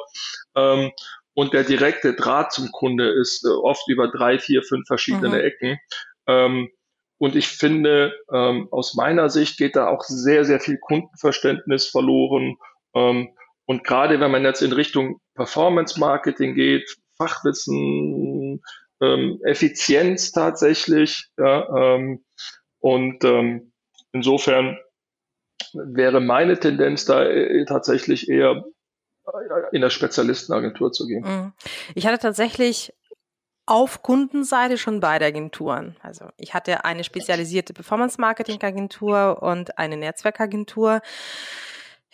Ähm, 0.56 0.92
und 1.34 1.54
der 1.54 1.64
direkte 1.64 2.14
Draht 2.14 2.52
zum 2.52 2.72
Kunde 2.72 3.10
ist 3.10 3.44
äh, 3.44 3.50
oft 3.50 3.88
über 3.88 4.08
drei, 4.10 4.38
vier, 4.38 4.62
fünf 4.62 4.86
verschiedene 4.86 5.30
mhm. 5.30 5.34
Ecken. 5.34 5.80
Ähm, 6.28 6.70
und 7.22 7.36
ich 7.36 7.50
finde, 7.50 8.16
ähm, 8.34 8.68
aus 8.72 8.96
meiner 8.96 9.30
Sicht 9.30 9.60
geht 9.60 9.76
da 9.76 9.90
auch 9.90 10.02
sehr, 10.02 10.44
sehr 10.44 10.60
viel 10.60 10.80
Kundenverständnis 10.80 11.86
verloren. 11.86 12.58
Ähm, 12.96 13.36
und 13.66 13.84
gerade 13.84 14.20
wenn 14.20 14.32
man 14.32 14.44
jetzt 14.44 14.64
in 14.64 14.74
Richtung 14.74 15.22
Performance 15.36 16.00
Marketing 16.00 16.56
geht, 16.56 16.98
Fachwissen, 17.18 18.64
ähm, 19.02 19.40
Effizienz 19.44 20.32
tatsächlich, 20.32 21.28
ja, 21.38 21.94
ähm, 21.94 22.26
und 22.80 23.24
ähm, 23.24 23.72
insofern 24.14 24.80
wäre 25.74 26.22
meine 26.22 26.60
Tendenz 26.60 27.06
da 27.06 27.24
äh, 27.24 27.66
tatsächlich 27.66 28.30
eher 28.30 28.66
in 29.72 29.82
der 29.82 29.92
Spezialistenagentur 29.92 30.92
zu 30.92 31.06
gehen. 31.06 31.24
Mhm. 31.24 31.54
Ich 31.94 32.08
hatte 32.08 32.18
tatsächlich 32.18 32.94
auf 33.66 34.02
Kundenseite 34.02 34.78
schon 34.78 35.00
beide 35.00 35.26
Agenturen. 35.26 35.96
Also 36.02 36.30
ich 36.38 36.54
hatte 36.54 36.84
eine 36.84 37.04
spezialisierte 37.04 37.74
Performance-Marketing-Agentur 37.74 39.42
und 39.42 39.78
eine 39.78 39.98
Netzwerkagentur. 39.98 41.02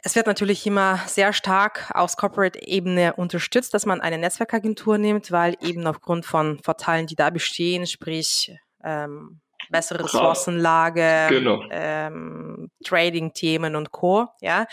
Es 0.03 0.15
wird 0.15 0.27
natürlich 0.27 0.65
immer 0.67 0.99
sehr 1.07 1.33
stark 1.33 1.91
aus 1.93 2.17
Corporate-Ebene 2.17 3.15
unterstützt, 3.15 3.73
dass 3.73 3.85
man 3.85 4.01
eine 4.01 4.17
Netzwerkagentur 4.17 4.97
nimmt, 4.97 5.31
weil 5.31 5.55
eben 5.61 5.87
aufgrund 5.87 6.25
von 6.25 6.59
Vorteilen, 6.63 7.07
die 7.07 7.15
da 7.15 7.29
bestehen, 7.29 7.87
sprich 7.87 8.55
ähm, 8.83 9.41
bessere 9.69 10.03
Ressourcenlage, 10.03 11.27
genau. 11.29 11.63
ähm, 11.71 12.71
Trading-Themen 12.85 13.75
und 13.75 13.91
Co. 13.91 14.27
Ja, 14.41 14.67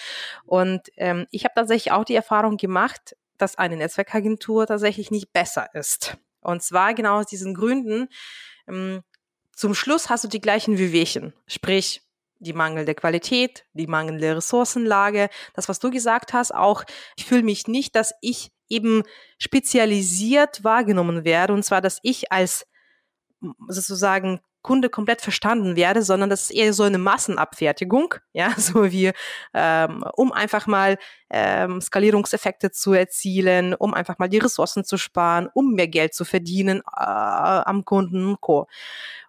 und 0.44 0.82
ähm, 0.96 1.26
ich 1.30 1.44
habe 1.44 1.54
tatsächlich 1.54 1.92
auch 1.92 2.04
die 2.04 2.14
Erfahrung 2.14 2.56
gemacht, 2.56 3.16
dass 3.38 3.58
eine 3.58 3.76
Netzwerkagentur 3.76 4.66
tatsächlich 4.66 5.10
nicht 5.10 5.32
besser 5.32 5.68
ist. 5.74 6.16
Und 6.44 6.62
zwar 6.62 6.94
genau 6.94 7.18
aus 7.18 7.26
diesen 7.26 7.54
Gründen. 7.54 8.08
Ähm, 8.68 9.02
zum 9.52 9.74
Schluss 9.74 10.10
hast 10.10 10.24
du 10.24 10.28
die 10.28 10.40
gleichen 10.40 10.78
Wehwehchen, 10.78 11.32
sprich 11.46 12.02
die 12.38 12.52
mangelnde 12.52 12.94
Qualität, 12.94 13.64
die 13.72 13.86
mangelnde 13.86 14.36
Ressourcenlage, 14.36 15.30
das, 15.54 15.68
was 15.68 15.78
du 15.78 15.90
gesagt 15.90 16.32
hast, 16.32 16.54
auch, 16.54 16.84
ich 17.16 17.24
fühle 17.24 17.42
mich 17.42 17.68
nicht, 17.68 17.96
dass 17.96 18.14
ich 18.20 18.52
eben 18.68 19.02
spezialisiert 19.38 20.64
wahrgenommen 20.64 21.24
werde, 21.24 21.52
und 21.52 21.64
zwar, 21.64 21.80
dass 21.80 22.00
ich 22.02 22.32
als 22.32 22.66
sozusagen 23.68 24.40
Kunde 24.64 24.88
komplett 24.88 25.20
verstanden 25.20 25.76
werde, 25.76 26.02
sondern 26.02 26.30
das 26.30 26.42
ist 26.44 26.50
eher 26.50 26.72
so 26.72 26.82
eine 26.82 26.98
Massenabfertigung, 26.98 28.16
ja, 28.32 28.52
so 28.56 28.90
wie 28.90 29.12
ähm, 29.52 30.04
um 30.16 30.32
einfach 30.32 30.66
mal 30.66 30.98
ähm, 31.30 31.80
Skalierungseffekte 31.80 32.72
zu 32.72 32.94
erzielen, 32.94 33.74
um 33.74 33.94
einfach 33.94 34.18
mal 34.18 34.28
die 34.28 34.38
Ressourcen 34.38 34.84
zu 34.84 34.96
sparen, 34.96 35.48
um 35.54 35.74
mehr 35.74 35.88
Geld 35.88 36.14
zu 36.14 36.24
verdienen 36.24 36.80
äh, 36.80 37.00
am 37.00 37.84
Kunden 37.84 38.26
und 38.26 38.40
Co. 38.40 38.66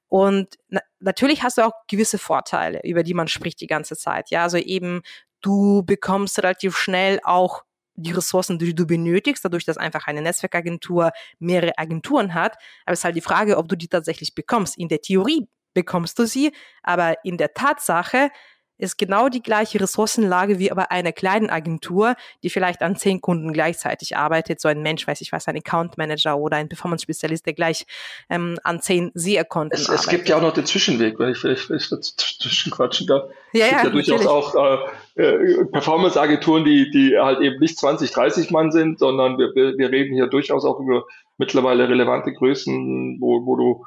Und 0.07 0.55
na 0.69 0.81
natürlich 0.99 1.43
hast 1.43 1.57
du 1.57 1.63
auch 1.63 1.73
gewisse 1.87 2.17
Vorteile, 2.17 2.79
über 2.83 3.03
die 3.03 3.13
man 3.13 3.27
spricht 3.27 3.59
die 3.59 3.67
ganze 3.67 3.97
Zeit. 3.97 4.29
Ja, 4.29 4.43
also 4.43 4.57
eben 4.57 5.01
du 5.41 5.83
bekommst 5.83 6.37
relativ 6.39 6.77
schnell 6.77 7.19
auch 7.23 7.63
die 7.95 8.11
Ressourcen, 8.11 8.59
die 8.59 8.75
du 8.75 8.85
benötigst, 8.85 9.43
dadurch, 9.43 9.65
dass 9.65 9.77
einfach 9.77 10.07
eine 10.07 10.21
Netzwerkagentur 10.21 11.11
mehrere 11.39 11.77
Agenturen 11.77 12.33
hat. 12.33 12.57
Aber 12.85 12.93
es 12.93 12.99
ist 12.99 13.05
halt 13.05 13.15
die 13.15 13.21
Frage, 13.21 13.57
ob 13.57 13.67
du 13.67 13.75
die 13.75 13.87
tatsächlich 13.87 14.35
bekommst. 14.35 14.77
In 14.77 14.87
der 14.87 15.01
Theorie 15.01 15.47
bekommst 15.73 16.17
du 16.19 16.25
sie, 16.25 16.51
aber 16.83 17.17
in 17.23 17.37
der 17.37 17.53
Tatsache 17.53 18.29
ist 18.77 18.97
genau 18.97 19.29
die 19.29 19.41
gleiche 19.41 19.79
Ressourcenlage 19.79 20.59
wie 20.59 20.69
bei 20.69 20.89
einer 20.91 21.11
kleinen 21.11 21.49
Agentur, 21.49 22.15
die 22.43 22.49
vielleicht 22.49 22.81
an 22.81 22.95
zehn 22.95 23.21
Kunden 23.21 23.53
gleichzeitig 23.53 24.17
arbeitet. 24.17 24.59
So 24.59 24.67
ein 24.67 24.81
Mensch, 24.81 25.07
weiß 25.07 25.21
ich 25.21 25.31
was, 25.31 25.47
ein 25.47 25.57
Account 25.57 25.97
Manager 25.97 26.37
oder 26.37 26.57
ein 26.57 26.69
Performance-Spezialist, 26.69 27.45
der 27.45 27.53
gleich 27.53 27.85
ähm, 28.29 28.57
an 28.63 28.81
zehn 28.81 29.11
SEA-Konten 29.13 29.75
arbeitet. 29.75 29.95
Es 29.95 30.07
gibt 30.07 30.29
ja 30.29 30.37
auch 30.37 30.41
noch 30.41 30.53
den 30.53 30.65
Zwischenweg, 30.65 31.17
wenn 31.19 31.29
ich 31.29 31.37
vielleicht, 31.37 31.63
vielleicht 31.63 31.91
dazwischen 31.91 32.71
quatschen 32.71 33.07
darf. 33.07 33.29
Ja, 33.53 33.65
es 33.65 33.71
gibt 33.71 33.81
ja, 33.81 33.83
ja 33.83 33.89
durchaus 33.89 34.25
auch 34.25 34.85
äh, 35.15 35.23
äh, 35.23 35.65
Performance-Agenturen, 35.65 36.65
die, 36.65 36.91
die 36.91 37.17
halt 37.17 37.39
eben 37.41 37.59
nicht 37.59 37.77
20, 37.77 38.11
30 38.11 38.51
Mann 38.51 38.71
sind, 38.71 38.99
sondern 38.99 39.37
wir, 39.37 39.53
wir 39.55 39.91
reden 39.91 40.13
hier 40.13 40.27
durchaus 40.27 40.65
auch 40.65 40.79
über 40.79 41.05
mittlerweile 41.37 41.87
relevante 41.87 42.33
Größen, 42.33 43.17
wo, 43.21 43.45
wo 43.45 43.55
du 43.55 43.85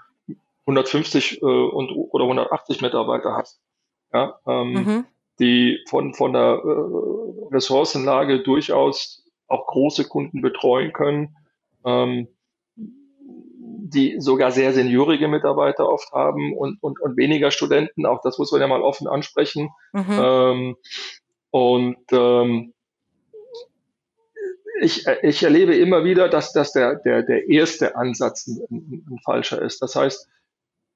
150 0.62 1.42
äh, 1.42 1.44
und, 1.44 1.90
oder 1.92 2.24
180 2.24 2.80
Mitarbeiter 2.80 3.34
hast 3.36 3.60
ja, 4.12 4.38
ähm, 4.46 4.72
mhm. 4.72 5.04
die 5.38 5.78
von, 5.88 6.14
von 6.14 6.32
der 6.32 6.62
äh, 6.64 7.54
Ressourcenlage 7.54 8.42
durchaus 8.42 9.24
auch 9.46 9.66
große 9.66 10.08
Kunden 10.08 10.42
betreuen 10.42 10.92
können, 10.92 11.36
ähm, 11.84 12.28
die 12.76 14.20
sogar 14.20 14.50
sehr 14.50 14.72
seniorige 14.72 15.28
Mitarbeiter 15.28 15.88
oft 15.88 16.12
haben 16.12 16.56
und, 16.56 16.82
und, 16.82 17.00
und 17.00 17.16
weniger 17.16 17.50
Studenten, 17.50 18.06
auch 18.06 18.20
das 18.22 18.38
muss 18.38 18.52
man 18.52 18.60
ja 18.60 18.66
mal 18.66 18.82
offen 18.82 19.08
ansprechen. 19.08 19.70
Mhm. 19.92 20.04
Ähm, 20.10 20.76
und 21.50 21.96
ähm, 22.12 22.74
ich, 24.80 25.06
ich 25.22 25.42
erlebe 25.42 25.74
immer 25.74 26.04
wieder, 26.04 26.28
dass, 26.28 26.52
dass 26.52 26.72
der, 26.72 26.96
der, 26.96 27.22
der 27.22 27.48
erste 27.48 27.96
Ansatz 27.96 28.46
ein, 28.46 29.04
ein 29.10 29.18
falscher 29.24 29.60
ist. 29.62 29.82
Das 29.82 29.96
heißt, 29.96 30.28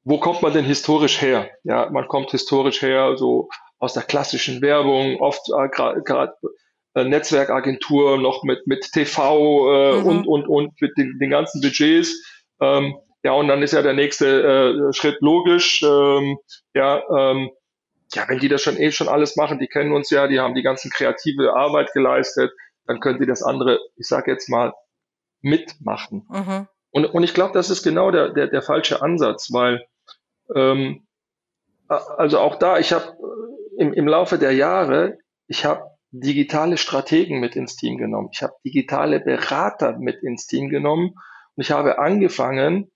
wo 0.05 0.19
kommt 0.19 0.43
man 0.43 0.53
denn 0.53 0.65
historisch 0.65 1.21
her? 1.21 1.51
Ja, 1.65 1.89
man 1.91 2.09
kommt 2.09 2.31
historisch 2.31 2.83
her 2.83 3.17
so 3.17 3.49
aus 3.79 3.95
der 3.95 4.03
klassischen 4.03 4.63
Werbung, 4.63 5.21
oft 5.21 5.43
äh, 5.49 5.69
gerade 5.69 6.35
äh, 6.95 7.05
Netzwerkagentur 7.05 8.19
noch 8.19 8.43
mit 8.43 8.67
mit 8.67 8.91
TV 8.93 9.73
äh, 9.73 10.01
mhm. 10.01 10.07
und 10.07 10.27
und 10.27 10.49
und 10.49 10.81
mit 10.81 10.97
den, 10.97 11.19
den 11.19 11.31
ganzen 11.31 11.61
Budgets. 11.61 12.15
Ähm, 12.61 12.97
ja, 13.25 13.33
und 13.33 13.49
dann 13.49 13.63
ist 13.63 13.73
ja 13.73 13.83
der 13.83 13.95
nächste 13.95 14.89
äh, 14.89 14.93
Schritt 14.93 15.19
logisch. 15.21 15.83
Ähm, 15.83 16.39
ja, 16.75 17.03
ähm, 17.17 17.51
ja, 18.15 18.25
wenn 18.29 18.41
die 18.41 18.49
das 18.49 18.63
schon 18.63 18.77
eh 18.77 18.91
schon 18.91 19.09
alles 19.09 19.37
machen, 19.37 19.59
die 19.59 19.69
kennen 19.69 19.93
uns 19.93 20.11
ja, 20.11 20.27
die 20.27 20.41
haben 20.41 20.55
die 20.55 20.63
ganzen 20.63 20.91
kreative 20.91 21.55
Arbeit 21.55 21.93
geleistet, 21.93 22.53
dann 22.87 23.01
können 23.01 23.21
die 23.21 23.27
das 23.27 23.43
andere, 23.43 23.79
ich 23.97 24.07
sage 24.07 24.31
jetzt 24.31 24.49
mal, 24.49 24.73
mitmachen. 25.41 26.27
Mhm. 26.29 26.69
Und, 26.91 27.07
und 27.07 27.23
ich 27.23 27.33
glaube, 27.33 27.55
das 27.55 27.71
ist 27.71 27.83
genau 27.83 28.11
der, 28.11 28.31
der, 28.31 28.49
der 28.49 28.63
falsche 28.63 29.03
Ansatz, 29.03 29.53
weil 29.53 29.83
ähm, 30.55 31.07
also 31.89 32.39
auch 32.39 32.57
da, 32.57 32.79
ich 32.79 32.93
habe 32.93 33.05
äh, 33.07 33.83
im, 33.83 33.93
im 33.93 34.09
Laufe 34.09 34.39
der 34.39 34.53
Jahre, 34.53 35.19
ich 35.47 35.65
habe 35.65 35.91
digitale 36.11 36.77
Strategen 36.77 37.41
mit 37.41 37.57
ins 37.57 37.77
Team 37.77 37.97
genommen. 37.97 38.29
Ich 38.33 38.43
habe 38.43 38.55
digitale 38.65 39.21
Berater 39.21 39.99
mit 39.99 40.23
ins 40.23 40.47
Team 40.47 40.69
genommen 40.69 41.15
und 41.57 41.63
ich 41.63 41.71
habe 41.71 41.99
angefangen, 41.99 42.91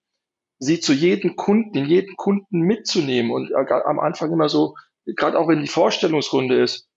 sie 0.59 0.81
zu 0.81 0.93
jedem 0.93 1.37
Kunden, 1.37 1.85
jeden 1.85 2.17
Kunden 2.17 2.61
mitzunehmen 2.61 3.33
und 3.33 3.55
am 3.55 3.99
Anfang 3.99 4.33
immer 4.33 4.49
so, 4.49 4.75
gerade 5.05 5.39
auch 5.39 5.49
wenn 5.49 5.61
die 5.61 5.69
Vorstellungsrunde 5.69 6.63
ist, 6.63 6.89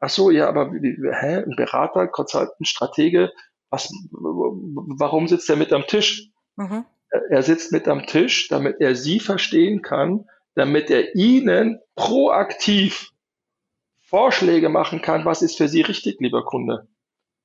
ach 0.00 0.10
so, 0.10 0.30
ja, 0.30 0.48
aber 0.48 0.70
hä, 0.70 1.42
ein 1.42 1.56
Berater, 1.56 2.08
Consultant, 2.08 2.66
Stratege, 2.66 3.32
was, 3.70 3.90
warum 4.10 5.28
sitzt 5.28 5.48
er 5.50 5.56
mit 5.56 5.72
am 5.72 5.86
Tisch? 5.86 6.30
Mhm 6.56 6.84
er 7.30 7.42
sitzt 7.42 7.72
mit 7.72 7.88
am 7.88 8.06
Tisch, 8.06 8.48
damit 8.48 8.80
er 8.80 8.94
Sie 8.94 9.20
verstehen 9.20 9.82
kann, 9.82 10.26
damit 10.54 10.90
er 10.90 11.14
Ihnen 11.14 11.80
proaktiv 11.94 13.10
Vorschläge 14.00 14.68
machen 14.68 15.02
kann, 15.02 15.24
was 15.24 15.42
ist 15.42 15.56
für 15.56 15.68
Sie 15.68 15.82
richtig, 15.82 16.20
lieber 16.20 16.44
Kunde. 16.44 16.88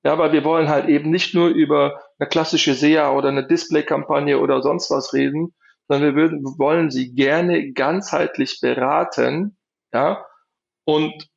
Ja, 0.03 0.13
aber 0.13 0.31
wir 0.31 0.43
wollen 0.43 0.69
halt 0.69 0.89
eben 0.89 1.11
nicht 1.11 1.33
nur 1.35 1.49
über 1.49 2.01
eine 2.17 2.27
klassische 2.29 2.73
SEA 2.73 3.11
oder 3.11 3.29
eine 3.29 3.45
Display-Kampagne 3.45 4.39
oder 4.39 4.61
sonst 4.61 4.89
was 4.89 5.13
reden, 5.13 5.53
sondern 5.87 6.15
wir 6.15 6.21
würden, 6.21 6.43
wollen 6.57 6.89
Sie 6.89 7.13
gerne 7.13 7.71
ganzheitlich 7.73 8.59
beraten, 8.61 9.57
ja, 9.93 10.25
und 10.85 11.29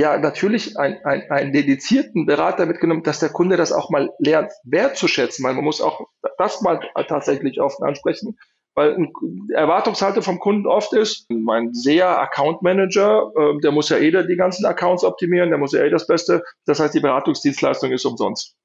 ja 0.00 0.18
natürlich 0.18 0.78
ein, 0.78 1.04
ein, 1.04 1.30
einen 1.30 1.52
dedizierten 1.52 2.26
Berater 2.26 2.66
mitgenommen, 2.66 3.02
dass 3.02 3.20
der 3.20 3.28
Kunde 3.28 3.56
das 3.56 3.72
auch 3.72 3.90
mal 3.90 4.10
lernt 4.18 4.52
wertzuschätzen, 4.64 5.44
weil 5.44 5.54
man 5.54 5.64
muss 5.64 5.80
auch 5.80 6.08
das 6.38 6.60
mal 6.62 6.80
tatsächlich 7.08 7.60
oft 7.60 7.82
ansprechen, 7.82 8.38
weil 8.74 8.94
ein 8.94 9.12
Erwartungshaltung 9.52 10.22
vom 10.22 10.38
Kunden 10.38 10.66
oft 10.66 10.92
ist, 10.92 11.26
mein 11.30 11.74
SEA 11.74 12.18
Account 12.18 12.62
Manager, 12.62 13.30
äh, 13.36 13.60
der 13.60 13.72
muss 13.72 13.88
ja 13.88 13.98
eh 13.98 14.10
die 14.26 14.36
ganzen 14.36 14.64
Accounts 14.64 15.04
optimieren, 15.04 15.50
der 15.50 15.58
muss 15.58 15.72
ja 15.72 15.82
eh 15.82 15.90
das 15.90 16.06
Beste, 16.06 16.42
das 16.66 16.80
heißt 16.80 16.94
die 16.94 17.00
Beratungsdienstleistung 17.00 17.92
ist 17.92 18.04
umsonst. 18.04 18.56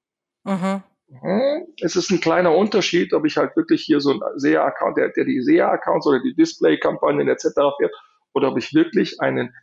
Mhm. 0.44 0.84
mhm. 1.10 1.68
Es 1.82 1.96
ist 1.96 2.12
ein 2.12 2.22
kleiner 2.22 2.56
Unterschied, 2.56 3.14
ob 3.14 3.26
ich 3.26 3.36
halt 3.38 3.56
wirklich 3.58 3.84
hier 3.84 4.00
so 4.00 4.12
ein 4.12 4.22
SEA-Account, 4.36 4.98
der, 4.98 5.10
der 5.10 5.26
die 5.26 5.42
SEA-Accounts 5.42 6.08
oder 6.08 6.20
die 6.22 6.36
Display-Kampagnen 6.36 7.28
etc. 7.28 7.48
fährt, 7.78 7.94
oder 8.34 8.50
ob 8.50 8.58
ich 8.58 8.74
wirklich 8.74 9.22
einen 9.22 9.54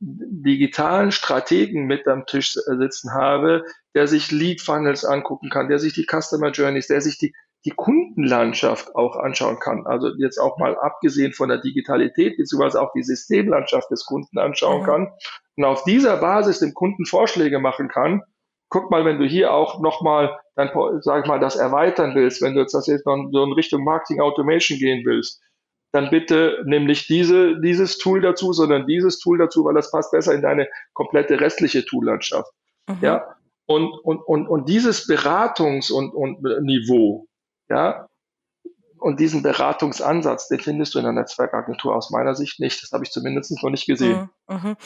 digitalen 0.00 1.10
Strategen 1.10 1.86
mit 1.86 2.06
am 2.06 2.26
Tisch 2.26 2.52
sitzen 2.52 3.12
habe, 3.12 3.64
der 3.94 4.06
sich 4.06 4.30
Lead 4.30 4.60
Funnels 4.60 5.04
angucken 5.04 5.50
kann, 5.50 5.68
der 5.68 5.78
sich 5.78 5.92
die 5.92 6.06
Customer 6.06 6.50
Journeys, 6.50 6.86
der 6.86 7.00
sich 7.00 7.18
die, 7.18 7.34
die 7.64 7.70
Kundenlandschaft 7.70 8.94
auch 8.94 9.16
anschauen 9.16 9.58
kann. 9.58 9.86
Also 9.86 10.10
jetzt 10.18 10.38
auch 10.38 10.58
mal 10.58 10.78
abgesehen 10.78 11.32
von 11.32 11.48
der 11.48 11.58
Digitalität, 11.58 12.36
beziehungsweise 12.36 12.80
auch 12.80 12.92
die 12.92 13.02
Systemlandschaft 13.02 13.90
des 13.90 14.04
Kunden 14.04 14.38
anschauen 14.38 14.82
mhm. 14.82 14.86
kann 14.86 15.12
und 15.56 15.64
auf 15.64 15.82
dieser 15.84 16.16
Basis 16.18 16.60
dem 16.60 16.74
Kunden 16.74 17.04
Vorschläge 17.04 17.58
machen 17.58 17.88
kann. 17.88 18.22
Guck 18.70 18.90
mal, 18.90 19.04
wenn 19.04 19.18
du 19.18 19.24
hier 19.24 19.52
auch 19.52 19.80
nochmal 19.80 20.38
dann, 20.54 20.70
sag 21.00 21.22
ich 21.22 21.28
mal, 21.28 21.40
das 21.40 21.56
erweitern 21.56 22.14
willst, 22.14 22.42
wenn 22.42 22.54
du 22.54 22.60
jetzt 22.60 22.74
das 22.74 22.86
jetzt 22.86 23.06
noch 23.06 23.28
so 23.32 23.44
in 23.44 23.52
Richtung 23.52 23.84
Marketing 23.84 24.20
Automation 24.20 24.78
gehen 24.78 25.04
willst, 25.06 25.40
dann 25.92 26.10
bitte 26.10 26.62
nimm 26.66 26.84
nicht 26.84 27.08
diese, 27.08 27.60
dieses 27.60 27.98
Tool 27.98 28.20
dazu, 28.20 28.52
sondern 28.52 28.86
dieses 28.86 29.18
Tool 29.18 29.38
dazu, 29.38 29.64
weil 29.64 29.74
das 29.74 29.90
passt 29.90 30.12
besser 30.12 30.34
in 30.34 30.42
deine 30.42 30.68
komplette 30.92 31.40
restliche 31.40 31.84
Toollandschaft. 31.84 32.50
Mhm. 32.88 32.98
Ja. 33.00 33.36
Und, 33.66 33.92
und, 34.02 34.20
und, 34.20 34.48
und 34.48 34.68
dieses 34.68 35.08
Beratungs- 35.08 35.92
und, 35.92 36.14
und 36.14 36.42
Niveau, 36.62 37.26
ja, 37.68 38.06
und 39.00 39.20
diesen 39.20 39.42
Beratungsansatz, 39.42 40.48
den 40.48 40.60
findest 40.60 40.94
du 40.94 40.98
in 40.98 41.04
der 41.04 41.12
Netzwerkagentur 41.12 41.94
aus 41.94 42.10
meiner 42.10 42.34
Sicht 42.34 42.60
nicht. 42.60 42.82
Das 42.82 42.92
habe 42.92 43.04
ich 43.04 43.10
zumindest 43.10 43.50
noch 43.62 43.70
nicht 43.70 43.86
gesehen. 43.86 44.28
Mhm, 44.48 44.56
mhm. 44.56 44.76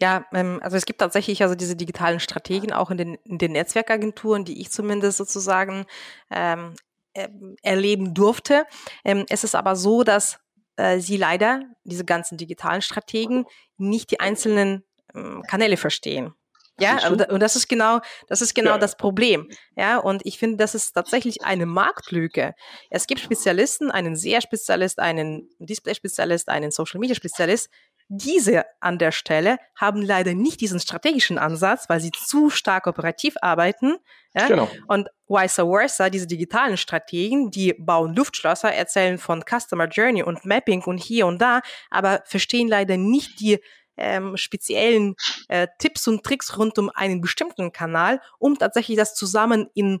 Ja, 0.00 0.24
ähm, 0.32 0.60
also 0.62 0.76
es 0.76 0.86
gibt 0.86 1.00
tatsächlich 1.00 1.42
also 1.42 1.54
diese 1.54 1.76
digitalen 1.76 2.20
Strategien 2.20 2.72
auch 2.72 2.90
in 2.90 2.98
den, 2.98 3.14
in 3.24 3.38
den 3.38 3.52
Netzwerkagenturen, 3.52 4.44
die 4.44 4.60
ich 4.60 4.70
zumindest 4.70 5.18
sozusagen 5.18 5.86
ähm, 6.30 6.74
äh, 7.14 7.28
erleben 7.62 8.14
durfte. 8.14 8.66
Ähm, 9.04 9.24
es 9.28 9.44
ist 9.44 9.54
aber 9.54 9.76
so, 9.76 10.02
dass 10.02 10.40
äh, 10.80 11.00
sie 11.00 11.16
leider, 11.16 11.62
diese 11.84 12.04
ganzen 12.04 12.38
digitalen 12.38 12.80
Strategen, 12.80 13.44
nicht 13.76 14.10
die 14.10 14.20
einzelnen 14.20 14.84
ähm, 15.14 15.42
Kanäle 15.46 15.76
verstehen. 15.76 16.34
Ja, 16.78 17.08
und, 17.08 17.28
und, 17.28 17.40
das 17.40 17.56
ist 17.56 17.68
genau, 17.68 18.00
das 18.28 18.40
ist 18.40 18.54
genau 18.54 18.70
ja. 18.70 18.78
das 18.78 18.96
Problem. 18.96 19.50
Ja, 19.76 19.98
und 19.98 20.22
ich 20.24 20.38
finde, 20.38 20.56
das 20.56 20.74
ist 20.74 20.92
tatsächlich 20.92 21.44
eine 21.44 21.66
Marktlücke. 21.66 22.54
Es 22.88 23.06
gibt 23.06 23.20
Spezialisten, 23.20 23.90
einen 23.90 24.16
SEA-Spezialist, 24.16 24.98
einen 24.98 25.50
Display-Spezialist, 25.58 26.48
einen 26.48 26.70
Social-Media-Spezialist. 26.70 27.68
Diese 28.12 28.64
an 28.80 28.98
der 28.98 29.12
Stelle 29.12 29.58
haben 29.76 30.02
leider 30.02 30.34
nicht 30.34 30.60
diesen 30.60 30.80
strategischen 30.80 31.38
Ansatz, 31.38 31.88
weil 31.88 32.00
sie 32.00 32.10
zu 32.10 32.50
stark 32.50 32.88
operativ 32.88 33.36
arbeiten. 33.40 33.98
Ja? 34.34 34.48
Genau. 34.48 34.68
Und 34.88 35.08
vice 35.28 35.54
versa, 35.54 36.10
diese 36.10 36.26
digitalen 36.26 36.76
Strategen, 36.76 37.52
die 37.52 37.72
bauen 37.78 38.16
Luftschlösser, 38.16 38.74
erzählen 38.74 39.16
von 39.16 39.44
Customer 39.48 39.86
Journey 39.86 40.24
und 40.24 40.44
Mapping 40.44 40.82
und 40.82 40.98
hier 40.98 41.28
und 41.28 41.40
da, 41.40 41.60
aber 41.88 42.22
verstehen 42.24 42.66
leider 42.66 42.96
nicht 42.96 43.38
die 43.38 43.60
ähm, 43.96 44.36
speziellen 44.36 45.14
äh, 45.46 45.68
Tipps 45.78 46.08
und 46.08 46.24
Tricks 46.24 46.58
rund 46.58 46.80
um 46.80 46.90
einen 46.92 47.20
bestimmten 47.20 47.70
Kanal, 47.70 48.20
um 48.40 48.58
tatsächlich 48.58 48.96
das 48.96 49.14
zusammen 49.14 49.68
in 49.72 50.00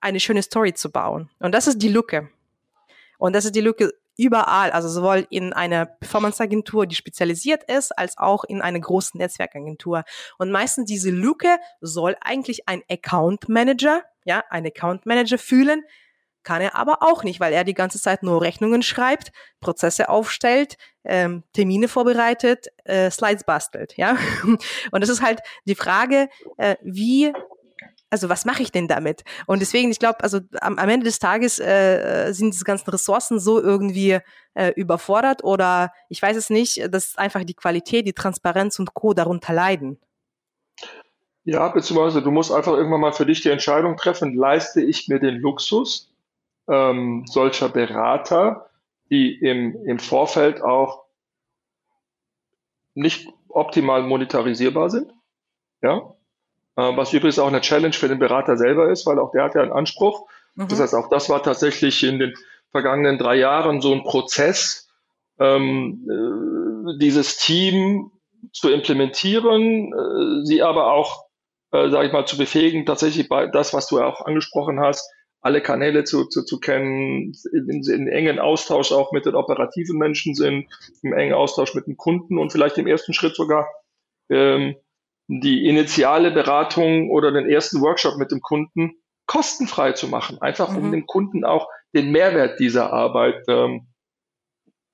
eine 0.00 0.18
schöne 0.18 0.42
Story 0.42 0.72
zu 0.72 0.90
bauen. 0.90 1.28
Und 1.40 1.52
das 1.52 1.66
ist 1.66 1.82
die 1.82 1.90
Lücke. 1.90 2.30
Und 3.18 3.34
das 3.34 3.44
ist 3.44 3.54
die 3.54 3.60
Lücke 3.60 3.92
überall, 4.20 4.70
also 4.70 4.88
sowohl 4.88 5.26
in 5.30 5.52
einer 5.52 5.86
Performance-Agentur, 5.86 6.86
die 6.86 6.94
spezialisiert 6.94 7.64
ist, 7.64 7.96
als 7.98 8.18
auch 8.18 8.44
in 8.44 8.60
einer 8.60 8.80
großen 8.80 9.18
Netzwerkagentur. 9.18 10.04
Und 10.38 10.50
meistens 10.50 10.86
diese 10.86 11.10
Lücke 11.10 11.58
soll 11.80 12.16
eigentlich 12.20 12.68
ein 12.68 12.82
Account 12.90 13.48
Manager, 13.48 14.02
ja, 14.24 14.44
ein 14.50 14.66
Account 14.66 15.06
Manager 15.06 15.38
fühlen, 15.38 15.82
kann 16.42 16.62
er 16.62 16.74
aber 16.74 17.02
auch 17.02 17.22
nicht, 17.22 17.40
weil 17.40 17.52
er 17.52 17.64
die 17.64 17.74
ganze 17.74 18.00
Zeit 18.00 18.22
nur 18.22 18.40
Rechnungen 18.40 18.82
schreibt, 18.82 19.32
Prozesse 19.60 20.08
aufstellt, 20.08 20.76
ähm, 21.04 21.42
Termine 21.52 21.88
vorbereitet, 21.88 22.68
äh, 22.84 23.10
Slides 23.10 23.44
bastelt, 23.44 23.96
ja. 23.96 24.16
Und 24.90 25.00
das 25.02 25.10
ist 25.10 25.22
halt 25.22 25.40
die 25.66 25.74
Frage, 25.74 26.28
äh, 26.56 26.76
wie 26.82 27.32
also 28.10 28.28
was 28.28 28.44
mache 28.44 28.62
ich 28.62 28.72
denn 28.72 28.88
damit? 28.88 29.22
Und 29.46 29.60
deswegen, 29.60 29.90
ich 29.90 29.98
glaube, 29.98 30.22
also 30.22 30.40
am, 30.60 30.78
am, 30.78 30.88
Ende 30.88 31.04
des 31.04 31.18
Tages 31.18 31.58
äh, 31.58 32.28
äh, 32.28 32.32
sind 32.32 32.52
diese 32.52 32.64
ganzen 32.64 32.90
Ressourcen 32.90 33.38
so 33.38 33.60
irgendwie 33.60 34.18
äh, 34.54 34.72
überfordert 34.74 35.44
oder 35.44 35.92
ich 36.08 36.20
weiß 36.20 36.36
es 36.36 36.50
nicht, 36.50 36.92
dass 36.92 37.16
einfach 37.16 37.44
die 37.44 37.54
Qualität, 37.54 38.06
die 38.06 38.12
Transparenz 38.12 38.78
und 38.78 38.94
Co. 38.94 39.14
darunter 39.14 39.52
leiden. 39.52 39.98
Ja, 41.44 41.68
beziehungsweise 41.68 42.20
du 42.20 42.30
musst 42.30 42.52
einfach 42.52 42.74
irgendwann 42.74 43.00
mal 43.00 43.12
für 43.12 43.26
dich 43.26 43.40
die 43.40 43.48
Entscheidung 43.48 43.96
treffen, 43.96 44.34
leiste 44.34 44.82
ich 44.82 45.08
mir 45.08 45.20
den 45.20 45.36
Luxus, 45.36 46.12
ähm, 46.68 47.24
solcher 47.26 47.68
Berater, 47.68 48.70
die 49.08 49.34
im, 49.34 49.74
im 49.86 49.98
Vorfeld 49.98 50.62
auch 50.62 51.04
nicht 52.94 53.28
optimal 53.48 54.02
monetarisierbar 54.02 54.90
sind. 54.90 55.12
Ja, 55.82 56.14
was 56.80 57.12
übrigens 57.12 57.38
auch 57.38 57.48
eine 57.48 57.60
Challenge 57.60 57.92
für 57.92 58.08
den 58.08 58.18
Berater 58.18 58.56
selber 58.56 58.90
ist, 58.90 59.06
weil 59.06 59.18
auch 59.18 59.32
der 59.32 59.44
hat 59.44 59.54
ja 59.54 59.62
einen 59.62 59.72
Anspruch. 59.72 60.28
Mhm. 60.54 60.68
Das 60.68 60.80
heißt, 60.80 60.94
auch 60.94 61.08
das 61.08 61.28
war 61.28 61.42
tatsächlich 61.42 62.02
in 62.04 62.18
den 62.18 62.34
vergangenen 62.70 63.18
drei 63.18 63.36
Jahren 63.36 63.80
so 63.80 63.92
ein 63.92 64.04
Prozess, 64.04 64.88
ähm, 65.38 66.06
äh, 66.08 66.98
dieses 66.98 67.38
Team 67.38 68.12
zu 68.52 68.70
implementieren, 68.70 69.92
äh, 69.92 70.44
sie 70.44 70.62
aber 70.62 70.92
auch, 70.92 71.24
äh, 71.72 71.90
sage 71.90 72.06
ich 72.06 72.12
mal, 72.12 72.26
zu 72.26 72.36
befähigen, 72.36 72.86
tatsächlich 72.86 73.28
bei 73.28 73.46
das, 73.46 73.74
was 73.74 73.86
du 73.88 73.98
ja 73.98 74.06
auch 74.06 74.24
angesprochen 74.24 74.80
hast, 74.80 75.10
alle 75.42 75.62
Kanäle 75.62 76.04
zu, 76.04 76.26
zu, 76.26 76.44
zu 76.44 76.60
kennen, 76.60 77.32
in, 77.52 77.82
in 77.82 78.08
engen 78.08 78.38
Austausch 78.38 78.92
auch 78.92 79.12
mit 79.12 79.24
den 79.24 79.34
operativen 79.34 79.98
Menschen 79.98 80.34
sind, 80.34 80.68
im 81.02 81.14
engen 81.14 81.32
Austausch 81.32 81.74
mit 81.74 81.86
den 81.86 81.96
Kunden 81.96 82.38
und 82.38 82.52
vielleicht 82.52 82.76
im 82.76 82.86
ersten 82.86 83.14
Schritt 83.14 83.34
sogar 83.34 83.66
ähm, 84.28 84.76
die 85.38 85.66
initiale 85.66 86.32
Beratung 86.32 87.08
oder 87.10 87.30
den 87.30 87.48
ersten 87.48 87.80
Workshop 87.80 88.16
mit 88.16 88.32
dem 88.32 88.40
Kunden 88.40 88.96
kostenfrei 89.26 89.92
zu 89.92 90.08
machen, 90.08 90.42
einfach 90.42 90.74
um 90.76 90.88
mhm. 90.88 90.92
dem 90.92 91.06
Kunden 91.06 91.44
auch 91.44 91.68
den 91.94 92.10
Mehrwert 92.10 92.58
dieser 92.58 92.92
Arbeit, 92.92 93.44
ähm, 93.46 93.86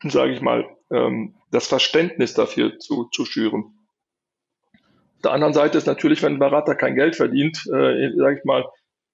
sage 0.02 0.32
ich 0.32 0.42
mal, 0.42 0.66
ähm, 0.90 1.36
das 1.50 1.66
Verständnis 1.66 2.34
dafür 2.34 2.78
zu, 2.78 3.04
zu 3.06 3.24
schüren. 3.24 3.86
Auf 4.74 5.22
der 5.22 5.32
anderen 5.32 5.54
Seite 5.54 5.78
ist 5.78 5.86
natürlich, 5.86 6.22
wenn 6.22 6.34
ein 6.34 6.38
Berater 6.38 6.74
kein 6.74 6.96
Geld 6.96 7.16
verdient, 7.16 7.56
äh, 7.72 8.10
sage 8.16 8.36
ich 8.38 8.44
mal, 8.44 8.66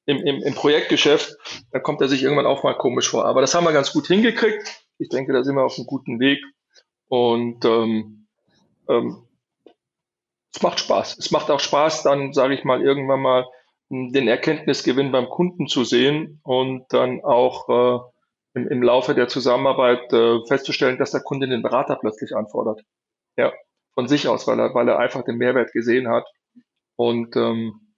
im, 0.06 0.16
im, 0.16 0.42
im 0.42 0.54
Projektgeschäft, 0.54 1.36
da 1.70 1.78
kommt 1.78 2.00
er 2.00 2.08
sich 2.08 2.24
irgendwann 2.24 2.46
auch 2.46 2.64
mal 2.64 2.76
komisch 2.76 3.08
vor. 3.08 3.26
Aber 3.26 3.40
das 3.40 3.54
haben 3.54 3.64
wir 3.64 3.72
ganz 3.72 3.92
gut 3.92 4.08
hingekriegt. 4.08 4.84
Ich 4.98 5.08
denke, 5.08 5.32
da 5.32 5.44
sind 5.44 5.54
wir 5.54 5.62
auf 5.62 5.78
einem 5.78 5.86
guten 5.86 6.18
Weg. 6.18 6.40
Und 7.06 7.64
ähm, 7.64 8.26
ähm, 8.88 9.28
es 10.54 10.62
macht 10.62 10.80
Spaß. 10.80 11.18
Es 11.18 11.30
macht 11.30 11.50
auch 11.50 11.60
Spaß, 11.60 12.02
dann, 12.02 12.32
sage 12.32 12.54
ich 12.54 12.64
mal, 12.64 12.82
irgendwann 12.82 13.20
mal 13.20 13.46
hm, 13.90 14.12
den 14.12 14.28
Erkenntnisgewinn 14.28 15.12
beim 15.12 15.28
Kunden 15.28 15.66
zu 15.66 15.84
sehen 15.84 16.40
und 16.44 16.84
dann 16.90 17.22
auch 17.24 17.68
äh, 17.68 17.98
im, 18.54 18.68
im 18.68 18.82
Laufe 18.82 19.14
der 19.14 19.28
Zusammenarbeit 19.28 20.12
äh, 20.12 20.38
festzustellen, 20.46 20.98
dass 20.98 21.12
der 21.12 21.22
Kunde 21.22 21.48
den 21.48 21.62
Berater 21.62 21.96
plötzlich 21.96 22.36
anfordert. 22.36 22.82
Ja, 23.36 23.52
von 23.94 24.08
sich 24.08 24.28
aus, 24.28 24.46
weil 24.46 24.58
er, 24.60 24.74
weil 24.74 24.88
er 24.88 24.98
einfach 24.98 25.24
den 25.24 25.36
Mehrwert 25.36 25.72
gesehen 25.72 26.08
hat. 26.08 26.26
Und 26.96 27.34
ähm, 27.36 27.94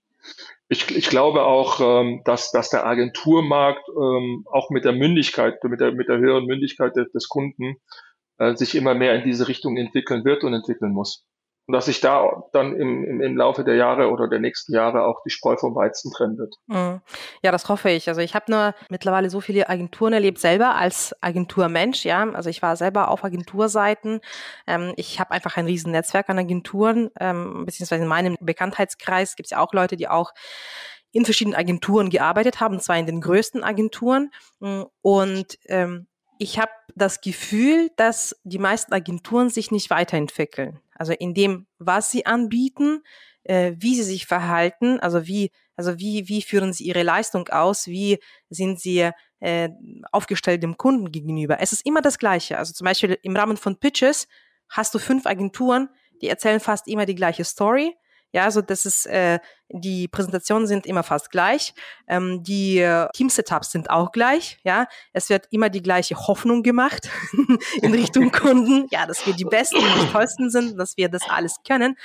ich, 0.69 0.97
ich 0.97 1.09
glaube 1.09 1.43
auch, 1.43 1.81
ähm, 1.81 2.23
dass, 2.25 2.53
dass 2.53 2.71
der 2.71 2.87
Agenturmarkt 2.87 3.87
ähm, 3.89 4.47
auch 4.51 4.71
mit 4.71 4.85
der 4.85 4.93
Mündigkeit, 4.93 5.63
mit 5.65 5.81
der, 5.81 5.93
mit 5.93 6.09
der 6.09 6.19
höheren 6.19 6.47
Mündigkeit 6.47 6.95
des, 6.97 7.11
des 7.13 7.29
Kunden 7.29 7.77
äh, 8.39 8.55
sich 8.55 8.75
immer 8.75 8.95
mehr 8.95 9.15
in 9.15 9.25
diese 9.25 9.49
Richtung 9.49 9.77
entwickeln 9.77 10.25
wird 10.25 10.45
und 10.45 10.55
entwickeln 10.55 10.93
muss. 10.93 11.27
Und 11.67 11.73
dass 11.73 11.87
sich 11.87 12.01
da 12.01 12.45
dann 12.53 12.77
im, 12.77 13.05
im, 13.05 13.21
im 13.23 13.37
Laufe 13.37 13.65
der 13.65 13.77
Jahre 13.77 14.11
oder 14.11 14.29
der 14.29 14.39
nächsten 14.39 14.75
Jahre 14.75 15.07
auch 15.07 15.23
die 15.25 15.31
Spreu 15.31 15.57
vom 15.57 15.75
Weizen 15.75 16.13
trennen 16.13 16.37
wird. 16.37 16.55
Mhm. 16.67 17.01
Ja, 17.43 17.53
das 17.53 17.69
hoffe 17.71 17.89
ich. 17.89 18.07
Also 18.09 18.21
ich 18.21 18.35
habe 18.35 18.51
nur 18.51 18.75
mittlerweile 18.91 19.31
so 19.31 19.41
viele 19.41 19.71
Agenturen 19.71 20.13
erlebt, 20.13 20.39
selber 20.39 20.75
als 20.75 21.15
Agenturmensch, 21.23 22.05
ja. 22.05 22.29
Also 22.31 22.51
ich 22.51 22.61
war 22.61 22.77
selber 22.77 23.09
auf 23.09 23.25
Agenturseiten. 23.25 24.21
Ähm, 24.67 24.93
ich 24.97 25.21
habe 25.21 25.31
einfach 25.31 25.57
ein 25.57 25.65
riesen 25.65 25.93
Netzwerk 25.93 26.29
an 26.29 26.39
Agenturen, 26.39 27.11
ähm, 27.19 27.65
beziehungsweise 27.65 28.03
in 28.03 28.09
meinem 28.09 28.37
Bekanntheitskreis 28.41 29.35
gibt 29.37 29.47
es 29.47 29.51
ja 29.53 29.61
auch 29.61 29.73
Leute, 29.73 29.97
die 29.97 30.09
auch 30.09 30.35
in 31.13 31.25
verschiedenen 31.25 31.57
Agenturen 31.57 32.11
gearbeitet 32.11 32.61
haben, 32.61 32.75
und 32.75 32.83
zwar 32.83 32.99
in 32.99 33.07
den 33.07 33.21
größten 33.21 33.63
Agenturen. 33.63 34.33
Und 35.01 35.59
ähm, 35.67 36.09
ich 36.39 36.59
habe 36.59 36.73
das 36.97 37.21
Gefühl, 37.21 37.91
dass 37.97 38.37
die 38.43 38.59
meisten 38.59 38.93
Agenturen 38.93 39.49
sich 39.49 39.71
nicht 39.71 39.91
weiterentwickeln. 39.91 40.81
Also 40.95 41.13
in 41.13 41.35
dem, 41.35 41.67
was 41.79 42.11
sie 42.11 42.27
anbieten, 42.27 43.03
äh, 43.45 43.73
wie 43.77 43.95
sie 43.95 44.03
sich 44.03 44.27
verhalten, 44.27 45.01
also 45.01 45.27
wie, 45.27 45.51
also 45.77 45.99
wie, 45.99 46.29
wie 46.29 46.43
führen 46.43 46.73
sie 46.73 46.85
ihre 46.85 47.03
Leistung 47.03 47.49
aus, 47.49 47.87
wie 47.87 48.19
sind 48.49 48.81
sie 48.81 49.11
äh, 49.41 49.69
aufgestellt 50.13 50.63
dem 50.63 50.77
Kunden 50.77 51.13
gegenüber. 51.13 51.61
Es 51.61 51.73
ist 51.73 51.85
immer 51.85 52.01
das 52.01 52.19
Gleiche. 52.19 52.59
Also 52.59 52.73
zum 52.73 52.85
Beispiel 52.87 53.19
im 53.23 53.37
Rahmen 53.37 53.57
von 53.57 53.79
Pitches 53.79 54.29
hast 54.69 54.95
du 54.95 54.99
fünf 54.99 55.27
Agenturen, 55.27 55.89
die 56.23 56.29
erzählen 56.29 56.61
fast 56.61 56.89
immer 56.89 57.07
die 57.07 57.15
gleiche 57.15 57.45
Story. 57.45 57.95
Ja, 58.35 58.43
also 58.47 58.63
das 58.63 58.85
ist, 58.85 59.07
äh, 59.07 59.39
die 59.69 60.09
Präsentationen 60.09 60.67
sind 60.67 60.87
immer 60.87 61.05
fast 61.05 61.31
gleich. 61.31 61.73
Ähm, 62.09 62.43
die 62.43 62.79
äh, 62.81 63.07
Team-Setups 63.15 63.71
sind 63.71 63.91
auch 63.91 64.11
gleich. 64.11 64.59
Ja, 64.65 64.89
es 65.13 65.31
wird 65.31 65.47
immer 65.53 65.71
die 65.71 65.83
gleiche 65.83 66.17
Hoffnung 66.17 66.65
gemacht 66.65 67.09
in 67.83 67.95
Richtung 67.95 68.33
Kunden. 68.33 68.89
Ja, 68.91 69.07
dass 69.07 69.25
wir 69.25 69.35
die 69.35 69.45
Besten, 69.45 69.77
die 69.79 70.11
tollsten 70.11 70.51
sind, 70.51 70.77
dass 70.81 70.97
wir 70.97 71.09
das 71.09 71.23
alles 71.31 71.59
können. 71.65 71.97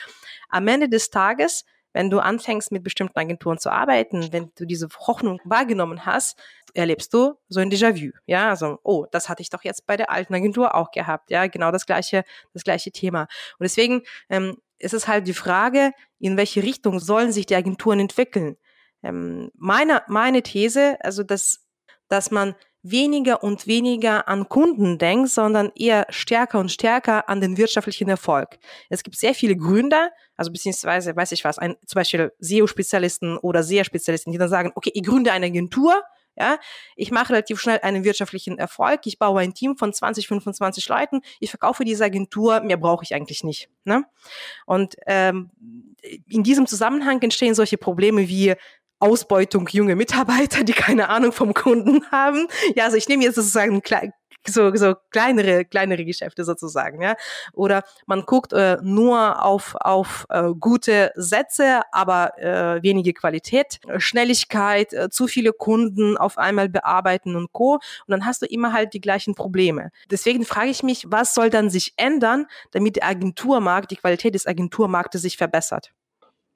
Am 0.50 0.68
Ende 0.68 0.88
des 0.88 1.10
Tages 1.10 1.66
wenn 2.00 2.10
du 2.10 2.20
anfängst, 2.20 2.72
mit 2.72 2.82
bestimmten 2.82 3.20
Agenturen 3.20 3.58
zu 3.58 3.70
arbeiten, 3.70 4.32
wenn 4.32 4.54
du 4.58 4.64
diese 4.64 4.88
Hoffnung 5.06 5.42
wahrgenommen 5.44 6.06
hast, 6.06 6.40
erlebst 6.74 7.14
du 7.14 7.34
so 7.50 7.60
ein 7.60 7.70
Déjà-vu. 7.70 8.12
Ja, 8.26 8.52
also, 8.52 8.80
oh, 8.84 9.06
das 9.12 9.28
hatte 9.28 9.42
ich 9.42 9.50
doch 9.50 9.66
jetzt 9.66 9.86
bei 9.86 9.98
der 9.98 10.10
alten 10.10 10.34
Agentur 10.34 10.76
auch 10.76 10.92
gehabt. 10.92 11.30
Ja, 11.30 11.48
genau 11.48 11.72
das 11.72 11.86
gleiche, 11.86 12.24
das 12.54 12.64
gleiche 12.64 12.92
Thema. 12.92 13.24
Und 13.24 13.64
deswegen 13.64 14.04
ähm, 14.30 14.56
ist 14.78 14.94
es 14.94 15.10
halt 15.10 15.28
die 15.28 15.34
Frage, 15.34 15.92
in 16.20 16.38
welche 16.38 16.64
Richtung 16.64 17.02
sollen 17.02 17.34
sich 17.34 17.48
die 17.48 17.56
Agenturen 17.56 18.00
entwickeln? 18.00 18.56
Ähm, 19.04 19.52
meine, 19.56 20.02
meine 20.08 20.42
These, 20.42 20.96
also, 21.02 21.24
dass, 21.24 21.68
dass 22.08 22.32
man 22.32 22.56
weniger 22.82 23.44
und 23.44 23.68
weniger 23.68 24.28
an 24.28 24.48
Kunden 24.48 24.98
denkt, 24.98 25.30
sondern 25.30 25.72
eher 25.76 26.06
stärker 26.10 26.60
und 26.60 26.72
stärker 26.72 27.28
an 27.28 27.42
den 27.42 27.58
wirtschaftlichen 27.58 28.10
Erfolg. 28.10 28.58
Es 28.90 29.04
gibt 29.04 29.18
sehr 29.18 29.34
viele 29.34 29.56
Gründer, 29.56 30.12
also 30.36 30.52
beziehungsweise, 30.52 31.16
weiß 31.16 31.32
ich 31.34 31.44
was, 31.44 31.60
ein, 31.60 31.76
zum 31.86 32.00
Beispiel 32.00 32.32
SEO-Spezialisten 32.40 33.38
oder 33.38 33.64
SEA-Spezialisten, 33.64 34.32
die 34.32 34.38
dann 34.38 34.50
sagen, 34.50 34.72
okay, 34.76 34.92
ich 34.94 35.04
gründe 35.04 35.32
eine 35.32 35.48
Agentur, 35.48 36.02
ja, 36.40 36.58
ich 36.96 37.12
mache 37.12 37.34
relativ 37.34 37.60
schnell 37.60 37.80
einen 37.84 38.06
wirtschaftlichen 38.06 38.58
Erfolg, 38.58 39.02
ich 39.04 39.20
baue 39.20 39.42
ein 39.42 39.54
Team 39.54 39.76
von 39.76 39.92
20, 39.92 40.28
25 40.28 40.88
Leuten, 40.88 41.20
ich 41.42 41.50
verkaufe 41.50 41.84
diese 41.84 42.06
Agentur, 42.06 42.62
mehr 42.62 42.78
brauche 42.78 43.04
ich 43.04 43.14
eigentlich 43.14 43.44
nicht. 43.44 43.70
Ne? 43.84 44.06
Und 44.66 44.96
ähm, 45.06 45.52
in 46.30 46.44
diesem 46.44 46.66
Zusammenhang 46.66 47.22
entstehen 47.22 47.56
solche 47.56 47.78
Probleme 47.78 48.30
wie 48.30 48.56
Ausbeutung 49.00 49.68
junge 49.72 49.96
Mitarbeiter, 49.96 50.64
die 50.64 50.74
keine 50.74 51.10
Ahnung 51.10 51.32
vom 51.32 51.54
Kunden 51.54 52.06
haben. 52.12 52.48
Ja, 52.76 52.86
also 52.86 52.98
ich 52.98 53.08
nehme 53.08 53.24
jetzt 53.24 53.36
sozusagen 53.36 53.82
so, 54.48 54.74
so 54.76 54.96
kleinere, 55.12 55.66
kleinere 55.66 56.06
Geschäfte 56.06 56.44
sozusagen, 56.44 57.02
ja. 57.02 57.16
Oder 57.54 57.84
man 58.06 58.24
guckt 58.24 58.54
äh, 58.54 58.78
nur 58.82 59.44
auf, 59.44 59.76
auf 59.80 60.26
äh, 60.30 60.50
gute 60.60 61.12
Sätze, 61.16 61.82
aber 61.92 62.38
äh, 62.38 62.82
wenige 62.82 63.14
Qualität, 63.14 63.80
Schnelligkeit, 63.98 64.94
äh, 64.94 65.10
zu 65.10 65.28
viele 65.28 65.54
Kunden 65.54 66.18
auf 66.18 66.38
einmal 66.38 66.70
bearbeiten 66.70 67.36
und 67.36 67.52
Co. 67.54 67.74
Und 67.74 67.82
dann 68.08 68.26
hast 68.26 68.42
du 68.42 68.46
immer 68.46 68.74
halt 68.74 68.94
die 68.94 69.02
gleichen 69.02 69.36
Probleme. 69.36 69.92
Deswegen 70.10 70.46
frage 70.46 70.70
ich 70.70 70.84
mich, 70.84 71.06
was 71.08 71.34
soll 71.34 71.50
dann 71.50 71.70
sich 71.70 71.94
ändern, 71.98 72.48
damit 72.72 72.96
der 72.98 73.08
Agenturmarkt, 73.08 73.92
die 73.92 73.98
Qualität 73.98 74.36
des 74.36 74.48
Agenturmarktes 74.48 75.22
sich 75.22 75.38
verbessert? 75.38 75.92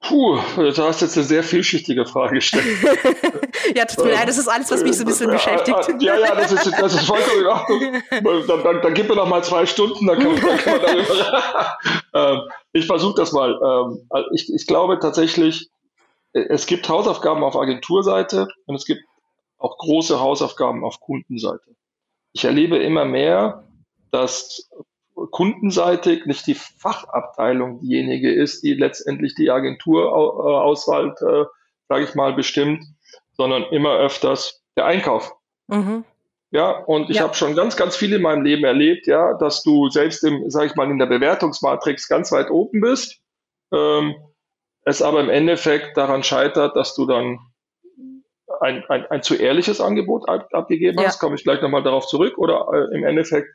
Puh, 0.06 0.38
du 0.56 0.82
hast 0.82 1.00
jetzt 1.00 1.16
eine 1.16 1.24
sehr 1.24 1.42
vielschichtige 1.42 2.04
Frage 2.04 2.34
gestellt. 2.34 2.64
ja, 3.74 3.86
tut 3.86 4.04
mir 4.04 4.12
leid, 4.12 4.28
das 4.28 4.36
ist 4.36 4.48
alles, 4.48 4.70
was 4.70 4.82
mich 4.82 4.96
so 4.96 5.04
ein 5.04 5.06
bisschen 5.06 5.30
beschäftigt. 5.30 6.02
Ja, 6.02 6.18
ja, 6.18 6.34
das 6.34 6.52
ist, 6.52 6.72
das 6.78 6.94
ist 6.94 7.06
vollkommen 7.06 7.40
in 7.40 7.46
Ordnung. 7.46 8.02
Dann, 8.46 8.62
dann, 8.62 8.82
dann 8.82 8.94
gib 8.94 9.08
mir 9.08 9.16
noch 9.16 9.28
mal 9.28 9.42
zwei 9.42 9.64
Stunden, 9.64 10.06
dann 10.06 10.18
kann, 10.18 10.36
dann 10.36 10.58
kann 10.58 10.72
man 10.72 10.82
darüber. 10.82 11.78
ähm, 12.14 12.40
ich 12.72 12.86
versuche 12.86 13.14
das 13.14 13.32
mal. 13.32 13.58
Ähm, 13.64 14.08
ich, 14.34 14.52
ich 14.52 14.66
glaube 14.66 14.98
tatsächlich, 14.98 15.70
es 16.34 16.66
gibt 16.66 16.86
Hausaufgaben 16.86 17.42
auf 17.42 17.56
Agenturseite 17.56 18.48
und 18.66 18.74
es 18.74 18.84
gibt 18.84 19.02
auch 19.56 19.78
große 19.78 20.20
Hausaufgaben 20.20 20.84
auf 20.84 21.00
Kundenseite. 21.00 21.76
Ich 22.34 22.44
erlebe 22.44 22.76
immer 22.76 23.06
mehr, 23.06 23.64
dass 24.10 24.68
kundenseitig 25.14 26.26
nicht 26.26 26.46
die 26.46 26.54
Fachabteilung 26.54 27.80
diejenige 27.80 28.32
ist, 28.32 28.62
die 28.62 28.74
letztendlich 28.74 29.34
die 29.34 29.50
Agenturauswahl, 29.50 31.14
äh, 31.20 31.44
sage 31.88 32.04
ich 32.04 32.14
mal, 32.14 32.32
bestimmt, 32.34 32.84
sondern 33.32 33.64
immer 33.64 33.96
öfters 33.96 34.62
der 34.76 34.86
Einkauf. 34.86 35.34
Mhm. 35.68 36.04
Ja, 36.50 36.70
und 36.70 37.10
ich 37.10 37.16
ja. 37.16 37.22
habe 37.24 37.34
schon 37.34 37.56
ganz, 37.56 37.76
ganz 37.76 37.96
viel 37.96 38.12
in 38.12 38.22
meinem 38.22 38.44
Leben 38.44 38.64
erlebt, 38.64 39.06
ja, 39.06 39.34
dass 39.34 39.62
du 39.62 39.88
selbst 39.88 40.22
im, 40.22 40.50
sage 40.50 40.66
ich 40.66 40.76
mal, 40.76 40.90
in 40.90 40.98
der 40.98 41.06
Bewertungsmatrix 41.06 42.08
ganz 42.08 42.30
weit 42.30 42.50
oben 42.50 42.80
bist, 42.80 43.20
ähm, 43.72 44.14
es 44.84 45.02
aber 45.02 45.20
im 45.20 45.30
Endeffekt 45.30 45.96
daran 45.96 46.22
scheitert, 46.22 46.76
dass 46.76 46.94
du 46.94 47.06
dann 47.06 47.40
ein, 48.60 48.84
ein, 48.88 49.06
ein 49.06 49.22
zu 49.22 49.34
ehrliches 49.34 49.80
Angebot 49.80 50.28
ab, 50.28 50.48
abgegeben 50.52 51.00
ja. 51.00 51.08
hast, 51.08 51.18
komme 51.18 51.34
ich 51.34 51.42
gleich 51.42 51.60
nochmal 51.60 51.82
darauf 51.82 52.06
zurück, 52.06 52.38
oder 52.38 52.68
äh, 52.72 52.96
im 52.96 53.04
Endeffekt 53.04 53.48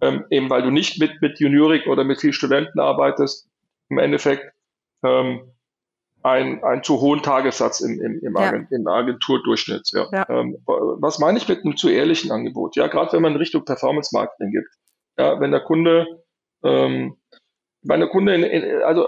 ähm, 0.00 0.24
eben 0.30 0.50
weil 0.50 0.62
du 0.62 0.70
nicht 0.70 1.00
mit, 1.00 1.20
mit 1.22 1.40
Juniorik 1.40 1.86
oder 1.86 2.04
mit 2.04 2.20
viel 2.20 2.32
Studenten 2.32 2.80
arbeitest, 2.80 3.48
im 3.88 3.98
Endeffekt 3.98 4.52
ähm, 5.02 5.52
ein, 6.22 6.62
einen 6.64 6.82
zu 6.82 7.00
hohen 7.00 7.22
Tagessatz 7.22 7.80
im, 7.80 8.00
im, 8.00 8.18
im, 8.20 8.34
ja. 8.36 8.48
Agent, 8.48 8.72
im 8.72 8.86
Agenturdurchschnitt. 8.86 9.90
Ja. 9.92 10.08
ja. 10.12 10.28
Ähm, 10.28 10.58
was 10.66 11.18
meine 11.18 11.38
ich 11.38 11.48
mit 11.48 11.64
einem 11.64 11.76
zu 11.76 11.88
ehrlichen 11.88 12.32
Angebot? 12.32 12.76
Ja, 12.76 12.88
gerade 12.88 13.12
wenn 13.12 13.22
man 13.22 13.36
Richtung 13.36 13.64
Performance 13.64 14.10
Marketing 14.12 14.50
gibt. 14.50 14.68
Ja, 15.18 15.40
wenn 15.40 15.52
der 15.52 15.60
Kunde, 15.60 16.06
ähm, 16.64 17.16
wenn 17.82 18.00
der 18.00 18.08
Kunde, 18.08 18.34
in, 18.34 18.42
in, 18.42 18.82
also 18.82 19.06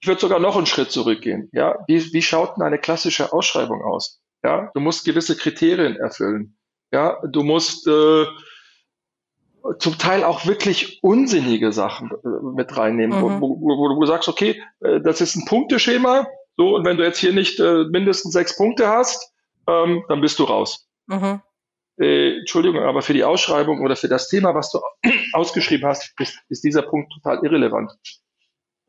ich 0.00 0.08
würde 0.08 0.20
sogar 0.20 0.40
noch 0.40 0.56
einen 0.56 0.66
Schritt 0.66 0.90
zurückgehen. 0.90 1.48
Ja, 1.52 1.78
wie, 1.86 2.12
wie 2.12 2.22
schaut 2.22 2.56
denn 2.56 2.64
eine 2.64 2.78
klassische 2.78 3.32
Ausschreibung 3.32 3.82
aus? 3.82 4.20
Ja, 4.44 4.70
du 4.74 4.80
musst 4.80 5.04
gewisse 5.04 5.36
Kriterien 5.36 5.96
erfüllen. 5.96 6.58
Ja, 6.92 7.20
du 7.26 7.42
musst 7.42 7.86
äh, 7.86 8.26
zum 9.78 9.98
Teil 9.98 10.24
auch 10.24 10.46
wirklich 10.46 11.00
unsinnige 11.02 11.72
Sachen 11.72 12.10
äh, 12.10 12.28
mit 12.54 12.76
reinnehmen, 12.76 13.18
mhm. 13.18 13.40
wo, 13.40 13.60
wo, 13.60 13.78
wo, 13.78 14.00
du 14.00 14.06
sagst, 14.06 14.28
okay, 14.28 14.62
äh, 14.80 15.00
das 15.00 15.20
ist 15.20 15.36
ein 15.36 15.44
Punkteschema, 15.46 16.26
so, 16.56 16.76
und 16.76 16.84
wenn 16.84 16.96
du 16.96 17.04
jetzt 17.04 17.18
hier 17.18 17.32
nicht 17.32 17.60
äh, 17.60 17.84
mindestens 17.84 18.32
sechs 18.32 18.56
Punkte 18.56 18.88
hast, 18.88 19.32
ähm, 19.68 20.04
dann 20.08 20.20
bist 20.20 20.38
du 20.38 20.44
raus. 20.44 20.88
Mhm. 21.06 21.42
Äh, 21.98 22.38
Entschuldigung, 22.38 22.82
aber 22.82 23.02
für 23.02 23.12
die 23.12 23.24
Ausschreibung 23.24 23.82
oder 23.84 23.96
für 23.96 24.08
das 24.08 24.28
Thema, 24.28 24.54
was 24.54 24.70
du 24.70 24.80
ausgeschrieben 25.32 25.86
hast, 25.86 26.12
ist, 26.18 26.38
ist 26.48 26.64
dieser 26.64 26.82
Punkt 26.82 27.12
total 27.12 27.44
irrelevant. 27.44 27.92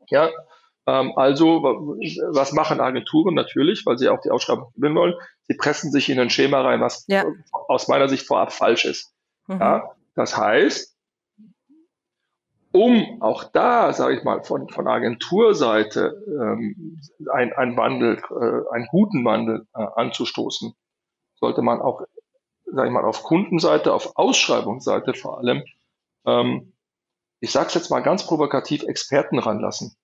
Ja, 0.08 0.30
ähm, 0.86 1.12
also, 1.16 1.62
was 2.32 2.52
machen 2.52 2.80
Agenturen 2.80 3.34
natürlich, 3.34 3.84
weil 3.84 3.98
sie 3.98 4.08
auch 4.08 4.20
die 4.20 4.30
Ausschreibung 4.30 4.72
gewinnen 4.74 4.96
wollen? 4.96 5.14
Sie 5.42 5.54
pressen 5.54 5.92
sich 5.92 6.08
in 6.08 6.18
ein 6.18 6.30
Schema 6.30 6.62
rein, 6.62 6.80
was 6.80 7.04
ja. 7.08 7.24
aus 7.52 7.88
meiner 7.88 8.08
Sicht 8.08 8.26
vorab 8.26 8.52
falsch 8.52 8.86
ist. 8.86 9.12
Mhm. 9.46 9.60
Ja, 9.60 9.90
das 10.18 10.36
heißt, 10.36 10.96
um 12.72 13.22
auch 13.22 13.44
da, 13.44 13.92
sage 13.92 14.16
ich 14.16 14.24
mal, 14.24 14.42
von, 14.42 14.68
von 14.68 14.88
Agenturseite 14.88 16.20
ähm, 16.26 17.00
ein, 17.32 17.52
ein 17.52 17.76
Wandel, 17.76 18.16
äh, 18.16 18.74
einen 18.74 18.88
guten 18.90 19.24
Wandel 19.24 19.68
äh, 19.76 19.86
anzustoßen, 19.94 20.74
sollte 21.36 21.62
man 21.62 21.80
auch, 21.80 22.02
sage 22.64 22.88
ich 22.88 22.92
mal, 22.92 23.04
auf 23.04 23.22
Kundenseite, 23.22 23.94
auf 23.94 24.16
Ausschreibungsseite 24.16 25.14
vor 25.14 25.38
allem, 25.38 25.62
ähm, 26.26 26.72
ich 27.38 27.52
sage 27.52 27.68
es 27.68 27.74
jetzt 27.74 27.90
mal 27.92 28.00
ganz 28.00 28.26
provokativ, 28.26 28.82
Experten 28.82 29.38
ranlassen. 29.38 29.94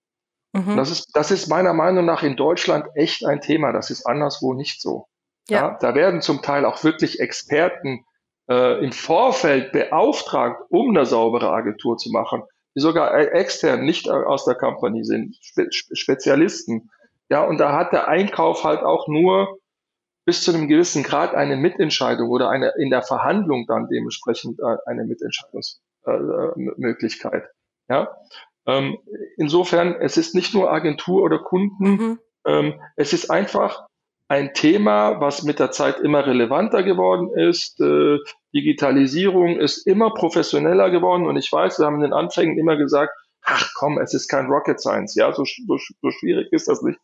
Mhm. 0.52 0.76
Das, 0.76 0.92
ist, 0.92 1.10
das 1.16 1.32
ist 1.32 1.48
meiner 1.48 1.74
Meinung 1.74 2.04
nach 2.04 2.22
in 2.22 2.36
Deutschland 2.36 2.86
echt 2.94 3.26
ein 3.26 3.40
Thema. 3.40 3.72
Das 3.72 3.90
ist 3.90 4.06
anderswo 4.06 4.54
nicht 4.54 4.80
so. 4.80 5.08
Ja. 5.48 5.60
ja 5.60 5.78
da 5.80 5.96
werden 5.96 6.22
zum 6.22 6.40
Teil 6.40 6.64
auch 6.64 6.84
wirklich 6.84 7.18
Experten 7.18 8.06
äh, 8.48 8.84
im 8.84 8.92
Vorfeld 8.92 9.72
beauftragt, 9.72 10.62
um 10.68 10.90
eine 10.90 11.06
saubere 11.06 11.50
Agentur 11.50 11.96
zu 11.96 12.10
machen, 12.10 12.42
die 12.74 12.80
sogar 12.80 13.18
e-, 13.18 13.28
extern 13.28 13.84
nicht 13.84 14.10
aus 14.10 14.44
der 14.44 14.54
Company 14.54 15.04
sind, 15.04 15.36
Spe 15.40 15.68
Spezialisten. 15.70 16.90
Ja, 17.30 17.42
und 17.44 17.56
da 17.58 17.72
hat 17.72 17.92
der 17.92 18.08
Einkauf 18.08 18.64
halt 18.64 18.82
auch 18.82 19.08
nur 19.08 19.58
bis 20.26 20.42
zu 20.42 20.52
einem 20.52 20.68
gewissen 20.68 21.02
Grad 21.02 21.34
eine 21.34 21.56
Mitentscheidung 21.56 22.28
oder 22.30 22.50
eine 22.50 22.72
in 22.78 22.90
der 22.90 23.02
Verhandlung 23.02 23.66
dann 23.66 23.88
dementsprechend 23.88 24.60
äh, 24.60 24.76
eine 24.86 25.04
Mitentscheidungsmöglichkeit. 25.04 27.44
Äh, 27.44 27.48
ja, 27.88 28.14
ähm, 28.66 28.98
insofern 29.36 29.94
es 30.00 30.16
ist 30.16 30.34
nicht 30.34 30.54
nur 30.54 30.72
Agentur 30.72 31.22
oder 31.22 31.38
Kunden, 31.38 31.84
mhm. 31.84 32.18
ähm, 32.46 32.80
es 32.96 33.12
ist 33.12 33.30
einfach 33.30 33.86
ein 34.34 34.52
Thema, 34.52 35.20
was 35.20 35.44
mit 35.44 35.60
der 35.60 35.70
Zeit 35.70 36.00
immer 36.00 36.26
relevanter 36.26 36.82
geworden 36.82 37.30
ist. 37.38 37.80
Äh, 37.80 38.18
Digitalisierung 38.52 39.60
ist 39.60 39.86
immer 39.86 40.12
professioneller 40.12 40.90
geworden 40.90 41.26
und 41.26 41.36
ich 41.36 41.50
weiß, 41.50 41.78
wir 41.78 41.86
haben 41.86 41.96
in 41.96 42.02
den 42.02 42.12
Anfängen 42.12 42.58
immer 42.58 42.76
gesagt, 42.76 43.12
ach 43.42 43.70
komm, 43.76 43.98
es 43.98 44.12
ist 44.12 44.28
kein 44.28 44.46
Rocket 44.46 44.80
Science, 44.80 45.14
ja, 45.14 45.32
so, 45.32 45.44
so, 45.44 45.78
so 46.02 46.10
schwierig 46.10 46.52
ist 46.52 46.66
das 46.66 46.82
nicht. 46.82 46.98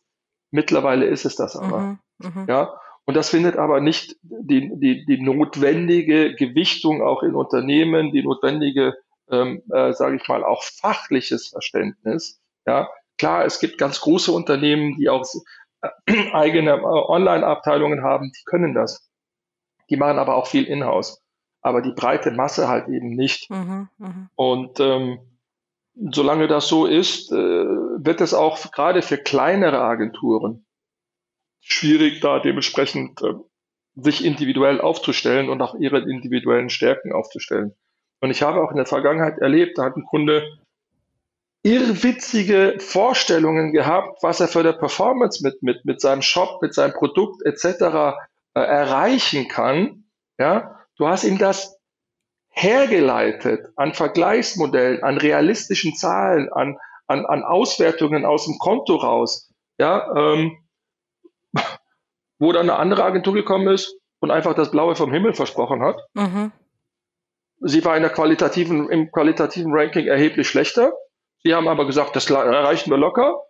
Mittlerweile 0.51 1.05
ist 1.05 1.23
es 1.23 1.37
das 1.37 1.55
aber, 1.55 1.79
mhm, 1.79 1.99
mhm. 2.19 2.45
ja. 2.49 2.73
Und 3.05 3.15
das 3.15 3.29
findet 3.29 3.55
aber 3.55 3.79
nicht 3.79 4.17
die, 4.21 4.69
die, 4.75 5.05
die 5.05 5.21
notwendige 5.21 6.35
Gewichtung 6.35 7.01
auch 7.01 7.23
in 7.23 7.33
Unternehmen, 7.33 8.11
die 8.11 8.23
notwendige, 8.23 8.95
ähm, 9.29 9.63
äh, 9.73 9.93
sage 9.93 10.17
ich 10.17 10.27
mal, 10.27 10.43
auch 10.43 10.63
fachliches 10.63 11.47
Verständnis. 11.47 12.41
Ja, 12.67 12.89
klar, 13.17 13.45
es 13.45 13.59
gibt 13.59 13.77
ganz 13.77 14.01
große 14.01 14.31
Unternehmen, 14.31 14.97
die 14.97 15.09
auch 15.09 15.23
eigene 16.33 16.71
äh, 16.71 16.83
Online-Abteilungen 16.83 18.03
haben, 18.03 18.31
die 18.31 18.43
können 18.45 18.73
das. 18.73 19.09
Die 19.89 19.97
machen 19.97 20.19
aber 20.19 20.35
auch 20.35 20.47
viel 20.47 20.65
in-house. 20.65 21.21
Aber 21.61 21.81
die 21.81 21.91
breite 21.91 22.31
Masse 22.31 22.67
halt 22.67 22.87
eben 22.87 23.15
nicht. 23.15 23.49
Mhm, 23.49 23.89
mh. 23.97 24.29
Und 24.35 24.79
ähm, 24.79 25.19
solange 25.95 26.47
das 26.47 26.67
so 26.67 26.85
ist, 26.85 27.31
äh, 27.31 27.35
wird 27.35 28.21
es 28.21 28.33
auch 28.33 28.71
gerade 28.71 29.01
für 29.01 29.17
kleinere 29.17 29.81
Agenturen 29.81 30.65
schwierig, 31.59 32.21
da 32.21 32.39
dementsprechend 32.39 33.21
äh, 33.21 33.33
sich 33.95 34.25
individuell 34.25 34.81
aufzustellen 34.81 35.49
und 35.49 35.61
auch 35.61 35.75
ihre 35.75 35.99
individuellen 35.99 36.69
Stärken 36.69 37.11
aufzustellen. 37.11 37.75
Und 38.21 38.31
ich 38.31 38.41
habe 38.41 38.63
auch 38.63 38.71
in 38.71 38.77
der 38.77 38.85
Vergangenheit 38.85 39.39
erlebt, 39.39 39.77
da 39.77 39.83
hat 39.83 39.97
ein 39.97 40.05
Kunde 40.05 40.43
irrwitzige 41.63 42.75
Vorstellungen 42.79 43.71
gehabt, 43.71 44.23
was 44.23 44.39
er 44.39 44.47
für 44.47 44.63
der 44.63 44.73
Performance 44.73 45.43
mit, 45.43 45.61
mit, 45.61 45.85
mit 45.85 46.01
seinem 46.01 46.21
Shop, 46.21 46.61
mit 46.61 46.73
seinem 46.73 46.93
Produkt 46.93 47.45
etc. 47.45 48.17
Äh, 48.53 48.61
erreichen 48.61 49.47
kann. 49.47 50.05
Ja, 50.37 50.79
du 50.97 51.07
hast 51.07 51.23
ihm 51.23 51.37
das 51.37 51.77
hergeleitet 52.49 53.67
an 53.75 53.93
Vergleichsmodellen, 53.93 55.03
an 55.03 55.17
realistischen 55.17 55.95
Zahlen, 55.95 56.51
an, 56.51 56.77
an, 57.07 57.25
an 57.25 57.43
Auswertungen 57.43 58.25
aus 58.25 58.45
dem 58.45 58.57
Konto 58.57 58.95
raus, 58.95 59.53
ja, 59.77 60.13
ähm, 60.15 60.57
wo 62.39 62.51
dann 62.51 62.69
eine 62.69 62.79
andere 62.79 63.03
Agentur 63.03 63.33
gekommen 63.33 63.67
ist 63.67 63.95
und 64.19 64.31
einfach 64.31 64.53
das 64.53 64.71
Blaue 64.71 64.95
vom 64.95 65.13
Himmel 65.13 65.33
versprochen 65.33 65.81
hat. 65.81 65.97
Mhm. 66.13 66.51
Sie 67.59 67.85
war 67.85 67.95
in 67.95 68.01
der 68.01 68.11
qualitativen, 68.11 68.89
im 68.89 69.11
qualitativen 69.11 69.71
Ranking 69.73 70.07
erheblich 70.07 70.47
schlechter. 70.47 70.93
Sie 71.43 71.53
haben 71.53 71.67
aber 71.67 71.85
gesagt, 71.85 72.15
das 72.15 72.29
erreichen 72.29 72.89
wir 72.91 72.97
locker. 72.97 73.41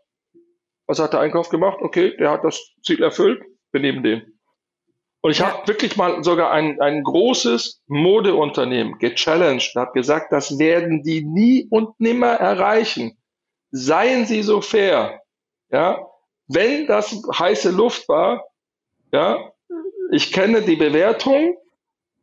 Was 0.87 0.99
hat 0.99 1.13
der 1.13 1.19
Einkauf 1.19 1.49
gemacht? 1.49 1.79
Okay, 1.81 2.15
der 2.17 2.31
hat 2.31 2.43
das 2.43 2.59
Ziel 2.83 3.01
erfüllt, 3.03 3.41
wir 3.71 3.81
nehmen 3.81 4.03
den. 4.03 4.39
Und 5.21 5.31
ich 5.31 5.39
ja. 5.39 5.51
habe 5.51 5.67
wirklich 5.67 5.97
mal 5.97 6.23
sogar 6.23 6.51
ein, 6.51 6.81
ein 6.81 7.03
großes 7.03 7.83
Modeunternehmen 7.87 8.97
gechallenged 8.97 9.75
und 9.75 9.81
habe 9.81 9.93
gesagt, 9.93 10.31
das 10.31 10.57
werden 10.57 11.03
die 11.03 11.23
nie 11.23 11.67
und 11.69 11.99
nimmer 11.99 12.33
erreichen. 12.33 13.17
Seien 13.69 14.25
Sie 14.25 14.41
so 14.41 14.61
fair. 14.61 15.21
Ja, 15.69 16.05
wenn 16.47 16.87
das 16.87 17.15
heiße 17.37 17.71
Luft 17.71 18.09
war, 18.09 18.43
ja, 19.13 19.51
ich 20.11 20.33
kenne 20.33 20.61
die 20.61 20.75
Bewertung, 20.75 21.55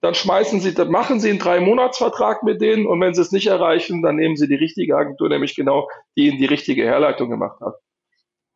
dann 0.00 0.14
schmeißen 0.14 0.60
Sie, 0.60 0.74
dann 0.74 0.90
machen 0.90 1.20
Sie 1.20 1.30
einen 1.30 1.38
Drei-Monats-Vertrag 1.38 2.42
mit 2.42 2.60
denen 2.60 2.86
und 2.86 3.00
wenn 3.00 3.14
Sie 3.14 3.20
es 3.20 3.32
nicht 3.32 3.48
erreichen, 3.48 4.02
dann 4.02 4.16
nehmen 4.16 4.36
Sie 4.36 4.46
die 4.46 4.54
richtige 4.54 4.96
Agentur, 4.96 5.28
nämlich 5.28 5.56
genau 5.56 5.88
die 6.16 6.28
Ihnen 6.28 6.38
die 6.38 6.46
richtige 6.46 6.84
Herleitung 6.84 7.30
gemacht 7.30 7.60
hat. 7.60 7.74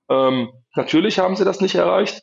Ähm, 0.09 0.53
natürlich 0.77 1.19
haben 1.19 1.37
Sie 1.37 1.45
das 1.45 1.61
nicht 1.61 1.75
erreicht. 1.75 2.23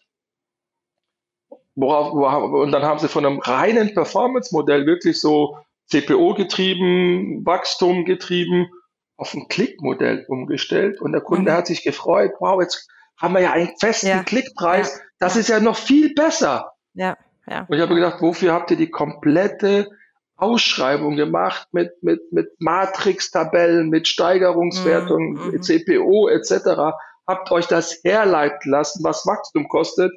Worauf, 1.75 2.13
worauf, 2.13 2.51
und 2.51 2.71
dann 2.71 2.83
haben 2.83 2.99
sie 2.99 3.07
von 3.07 3.25
einem 3.25 3.39
reinen 3.39 3.93
Performance-Modell 3.93 4.85
wirklich 4.85 5.19
so 5.19 5.57
CPO 5.87 6.33
getrieben, 6.33 7.45
Wachstum 7.45 8.03
getrieben, 8.03 8.69
auf 9.15 9.33
ein 9.33 9.47
Klickmodell 9.47 10.25
umgestellt. 10.27 10.99
Und 10.99 11.13
der 11.13 11.21
Kunde 11.21 11.51
mhm. 11.51 11.55
hat 11.55 11.67
sich 11.67 11.83
gefreut, 11.83 12.33
wow, 12.39 12.61
jetzt 12.61 12.89
haben 13.17 13.33
wir 13.33 13.41
ja 13.41 13.51
einen 13.51 13.71
festen 13.79 14.07
ja. 14.07 14.23
Klickpreis. 14.23 14.97
Ja. 14.97 15.03
Das 15.19 15.35
ja. 15.35 15.39
ist 15.41 15.47
ja 15.49 15.59
noch 15.59 15.77
viel 15.77 16.13
besser. 16.13 16.73
Ja. 16.93 17.17
Ja. 17.49 17.65
Und 17.67 17.75
ich 17.75 17.81
habe 17.81 17.95
gedacht, 17.95 18.21
wofür 18.21 18.53
habt 18.53 18.71
ihr 18.71 18.77
die 18.77 18.89
komplette 18.89 19.89
Ausschreibung 20.35 21.15
gemacht 21.15 21.67
mit, 21.71 22.01
mit, 22.01 22.31
mit 22.31 22.49
Matrix-Tabellen, 22.59 23.89
mit 23.89 24.07
Steigerungswertungen, 24.07 25.33
mhm. 25.33 25.51
mhm. 25.51 25.61
CPO 25.61 26.29
etc. 26.29 26.95
Habt 27.27 27.51
euch 27.51 27.67
das 27.67 27.99
herleiten 28.03 28.71
lassen, 28.71 29.03
was 29.03 29.25
Wachstum 29.25 29.67
kostet. 29.67 30.11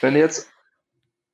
Wenn 0.00 0.14
ihr 0.14 0.20
jetzt 0.20 0.48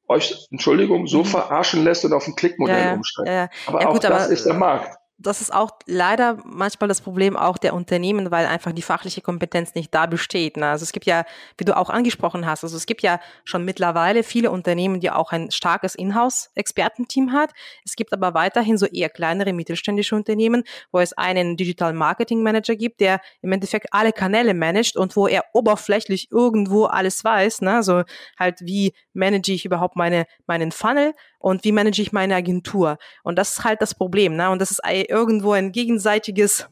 euch, 0.08 0.48
Entschuldigung, 0.50 1.06
so 1.06 1.18
mhm. 1.20 1.26
verarschen 1.26 1.84
lässt 1.84 2.04
und 2.04 2.12
auf 2.12 2.26
ein 2.26 2.34
Klickmodell 2.34 2.86
ja, 2.86 2.92
umsteigt. 2.94 3.28
Ja, 3.28 3.48
aber 3.66 3.82
ja, 3.82 3.86
gut, 3.88 3.96
auch 3.96 4.10
das 4.10 4.24
aber, 4.24 4.32
ist 4.32 4.46
der 4.46 4.54
Markt 4.54 4.97
das 5.20 5.40
ist 5.40 5.52
auch 5.52 5.72
leider 5.86 6.38
manchmal 6.44 6.86
das 6.86 7.00
Problem 7.00 7.36
auch 7.36 7.58
der 7.58 7.74
Unternehmen, 7.74 8.30
weil 8.30 8.46
einfach 8.46 8.70
die 8.70 8.82
fachliche 8.82 9.20
Kompetenz 9.20 9.74
nicht 9.74 9.92
da 9.92 10.06
besteht. 10.06 10.56
Ne? 10.56 10.68
Also 10.68 10.84
es 10.84 10.92
gibt 10.92 11.06
ja, 11.06 11.24
wie 11.56 11.64
du 11.64 11.76
auch 11.76 11.90
angesprochen 11.90 12.46
hast, 12.46 12.62
also 12.62 12.76
es 12.76 12.86
gibt 12.86 13.02
ja 13.02 13.18
schon 13.44 13.64
mittlerweile 13.64 14.22
viele 14.22 14.52
Unternehmen, 14.52 15.00
die 15.00 15.10
auch 15.10 15.32
ein 15.32 15.50
starkes 15.50 15.96
Inhouse-Expertenteam 15.96 17.32
hat. 17.32 17.50
Es 17.84 17.96
gibt 17.96 18.12
aber 18.12 18.34
weiterhin 18.34 18.78
so 18.78 18.86
eher 18.86 19.08
kleinere 19.08 19.52
mittelständische 19.52 20.14
Unternehmen, 20.14 20.62
wo 20.92 21.00
es 21.00 21.12
einen 21.14 21.56
Digital 21.56 21.92
Marketing 21.94 22.44
Manager 22.44 22.76
gibt, 22.76 23.00
der 23.00 23.20
im 23.42 23.50
Endeffekt 23.50 23.88
alle 23.92 24.12
Kanäle 24.12 24.54
managt 24.54 24.96
und 24.96 25.16
wo 25.16 25.26
er 25.26 25.44
oberflächlich 25.52 26.30
irgendwo 26.30 26.84
alles 26.84 27.24
weiß. 27.24 27.62
Ne? 27.62 27.74
Also 27.74 28.04
halt, 28.38 28.60
wie 28.60 28.94
manage 29.14 29.52
ich 29.52 29.64
überhaupt 29.64 29.96
meine, 29.96 30.26
meinen 30.46 30.70
Funnel 30.70 31.12
und 31.38 31.64
wie 31.64 31.72
manage 31.72 32.02
ich 32.02 32.12
meine 32.12 32.34
Agentur. 32.34 32.98
Und 33.22 33.38
das 33.38 33.58
ist 33.58 33.64
halt 33.64 33.82
das 33.82 33.94
Problem. 33.94 34.36
Ne? 34.36 34.50
Und 34.50 34.60
das 34.60 34.70
ist 34.70 34.80
irgendwo 34.84 35.52
ein 35.52 35.72
gegenseitiges 35.72 36.68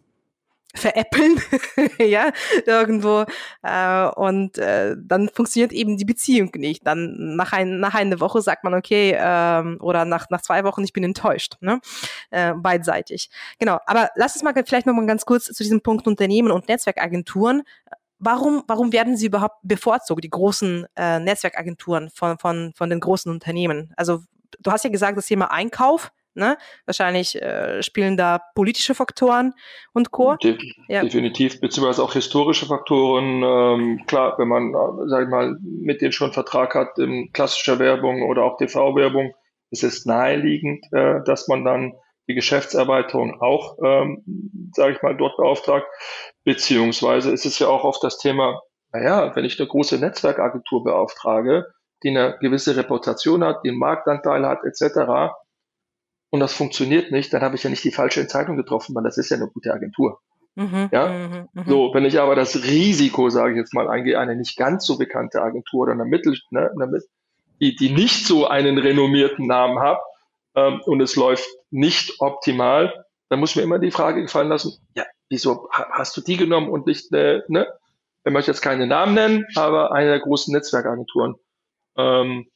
veräppeln, 0.77 1.41
ja, 1.99 2.31
irgendwo. 2.67 3.25
Äh, 3.63 4.09
und 4.09 4.59
äh, 4.59 4.95
dann 4.99 5.29
funktioniert 5.29 5.73
eben 5.73 5.97
die 5.97 6.05
Beziehung 6.05 6.51
nicht. 6.57 6.87
Dann 6.87 7.37
nach, 7.37 7.53
ein, 7.53 7.81
nach 7.81 7.95
einer 7.95 8.21
Woche 8.21 8.43
sagt 8.43 8.65
man, 8.65 8.75
okay, 8.75 9.17
ähm, 9.19 9.79
oder 9.81 10.05
nach, 10.05 10.29
nach 10.31 10.43
zwei 10.43 10.65
Wochen, 10.65 10.85
ich 10.85 10.93
bin 10.93 11.05
enttäuscht, 11.05 11.57
ne? 11.61 11.81
Äh, 12.31 12.55
beidseitig. 12.55 13.31
Genau, 13.59 13.79
aber 13.87 14.11
lass 14.15 14.35
uns 14.35 14.43
mal 14.43 14.55
vielleicht 14.65 14.87
noch 14.87 14.95
mal 14.95 15.07
ganz 15.07 15.25
kurz 15.25 15.47
zu 15.47 15.63
diesem 15.63 15.81
Punkt 15.81 16.07
Unternehmen 16.07 16.51
und 16.51 16.69
Netzwerkagenturen. 16.69 17.63
Warum, 18.19 18.63
warum 18.67 18.93
werden 18.93 19.17
sie 19.17 19.27
überhaupt 19.27 19.57
bevorzugt, 19.63 20.25
die 20.25 20.31
großen 20.31 20.87
äh, 20.97 21.19
Netzwerkagenturen 21.21 22.09
von, 22.11 22.39
von, 22.39 22.73
von 22.75 22.89
den 22.89 23.01
großen 23.01 23.31
Unternehmen? 23.31 23.93
Also 23.97 24.23
du 24.61 24.71
hast 24.71 24.85
ja 24.85 24.91
gesagt, 24.91 25.17
das 25.17 25.27
Thema 25.27 25.51
Einkauf, 25.51 26.13
ne? 26.35 26.57
Wahrscheinlich 26.85 27.41
äh, 27.41 27.83
spielen 27.83 28.17
da 28.17 28.41
politische 28.55 28.95
Faktoren 28.95 29.55
und 29.93 30.11
Co. 30.11 30.37
De 30.37 30.59
ja. 30.89 31.03
Definitiv, 31.03 31.61
beziehungsweise 31.61 32.03
auch 32.03 32.13
historische 32.13 32.67
Faktoren. 32.67 33.43
Ähm, 33.43 34.07
klar, 34.07 34.39
wenn 34.39 34.49
man, 34.49 34.75
äh, 34.75 35.09
sag 35.09 35.25
ich 35.25 35.29
mal, 35.31 35.57
mit 35.63 36.01
denen 36.01 36.13
schon 36.13 36.33
Vertrag 36.33 36.75
hat 36.75 36.99
in 36.99 37.33
klassischer 37.33 37.79
Werbung 37.79 38.23
oder 38.29 38.45
auch 38.45 38.59
TV-Werbung, 38.59 39.35
ist 39.71 39.83
es 39.83 40.07
naheliegend, 40.07 40.85
äh, 40.93 41.23
dass 41.25 41.49
man 41.49 41.65
dann 41.65 41.95
die 42.29 42.35
Geschäftserweiterung 42.35 43.41
auch, 43.41 43.79
ähm, 43.85 44.23
sage 44.75 44.95
ich 44.95 45.03
mal, 45.03 45.17
dort 45.17 45.37
beauftragt. 45.37 45.87
Beziehungsweise 46.45 47.31
ist 47.31 47.47
es 47.47 47.59
ja 47.59 47.69
auch 47.69 47.85
oft 47.85 48.03
das 48.03 48.19
Thema, 48.19 48.61
naja, 48.93 49.35
wenn 49.35 49.45
ich 49.45 49.59
eine 49.59 49.69
große 49.69 49.99
Netzwerkagentur 49.99 50.85
beauftrage, 50.85 51.67
die 52.07 52.17
eine 52.17 52.37
gewisse 52.41 52.77
Reputation 52.77 53.43
hat, 53.43 53.65
die 53.65 53.71
einen 53.71 53.81
Marktanteil 53.81 54.47
hat, 54.47 54.61
etc. 54.63 55.33
Und 56.31 56.39
das 56.39 56.53
funktioniert 56.53 57.11
nicht, 57.11 57.33
dann 57.33 57.43
habe 57.43 57.57
ich 57.57 57.65
ja 57.65 57.71
nicht 57.71 57.83
die 57.83 57.91
falsche 57.91 58.21
Entscheidung 58.21 58.57
getroffen, 58.57 58.95
weil 58.95 59.03
das 59.03 59.19
ist 59.19 59.29
ja 59.31 59.37
eine 59.37 59.49
gute 59.49 59.75
Agentur. 59.75 60.21
Mhm, 60.55 60.89
ja? 60.93 61.09
Mhm, 61.09 61.49
mh. 61.53 61.65
So, 61.67 61.91
wenn 61.95 62.05
ich 62.05 62.21
aber 62.21 62.37
das 62.37 62.63
Risiko, 62.63 63.29
sage 63.29 63.53
ich 63.53 63.57
jetzt 63.57 63.75
mal, 63.75 63.89
eingehe, 63.89 64.21
eine 64.21 64.37
nicht 64.37 64.57
ganz 64.57 64.87
so 64.87 64.99
bekannte 64.99 65.43
Agentur 65.43 65.83
oder 65.83 65.93
eine 65.93 66.05
Mittel, 66.05 66.39
ne, 66.51 66.71
eine, 66.81 67.03
die, 67.61 67.75
die 67.75 67.91
nicht 67.91 68.25
so 68.25 68.47
einen 68.47 68.79
renommierten 68.79 69.49
Namen 69.49 69.81
hat 69.81 69.99
ähm, 70.55 70.81
und 70.87 71.01
es 71.01 71.17
läuft 71.17 71.49
nicht 71.71 72.21
optimal, 72.21 73.05
dann 73.31 73.41
muss 73.41 73.57
mir 73.57 73.63
immer 73.63 73.81
die 73.81 73.91
Frage 73.91 74.23
gefallen 74.23 74.49
lassen, 74.49 74.79
ja, 74.95 75.05
wieso 75.29 75.69
hast 75.73 76.17
du 76.17 76.21
die 76.21 76.37
genommen 76.37 76.69
und 76.69 76.87
nicht, 76.87 77.13
äh, 77.13 77.43
ne? 77.49 77.67
Ich 78.25 78.33
möchte 78.33 78.51
jetzt 78.51 78.61
keine 78.61 78.87
Namen 78.87 79.15
nennen, 79.15 79.47
aber 79.55 79.93
eine 79.93 80.11
der 80.11 80.21
großen 80.21 80.53
Netzwerkagenturen. 80.53 81.37
Ähm, 81.97 82.47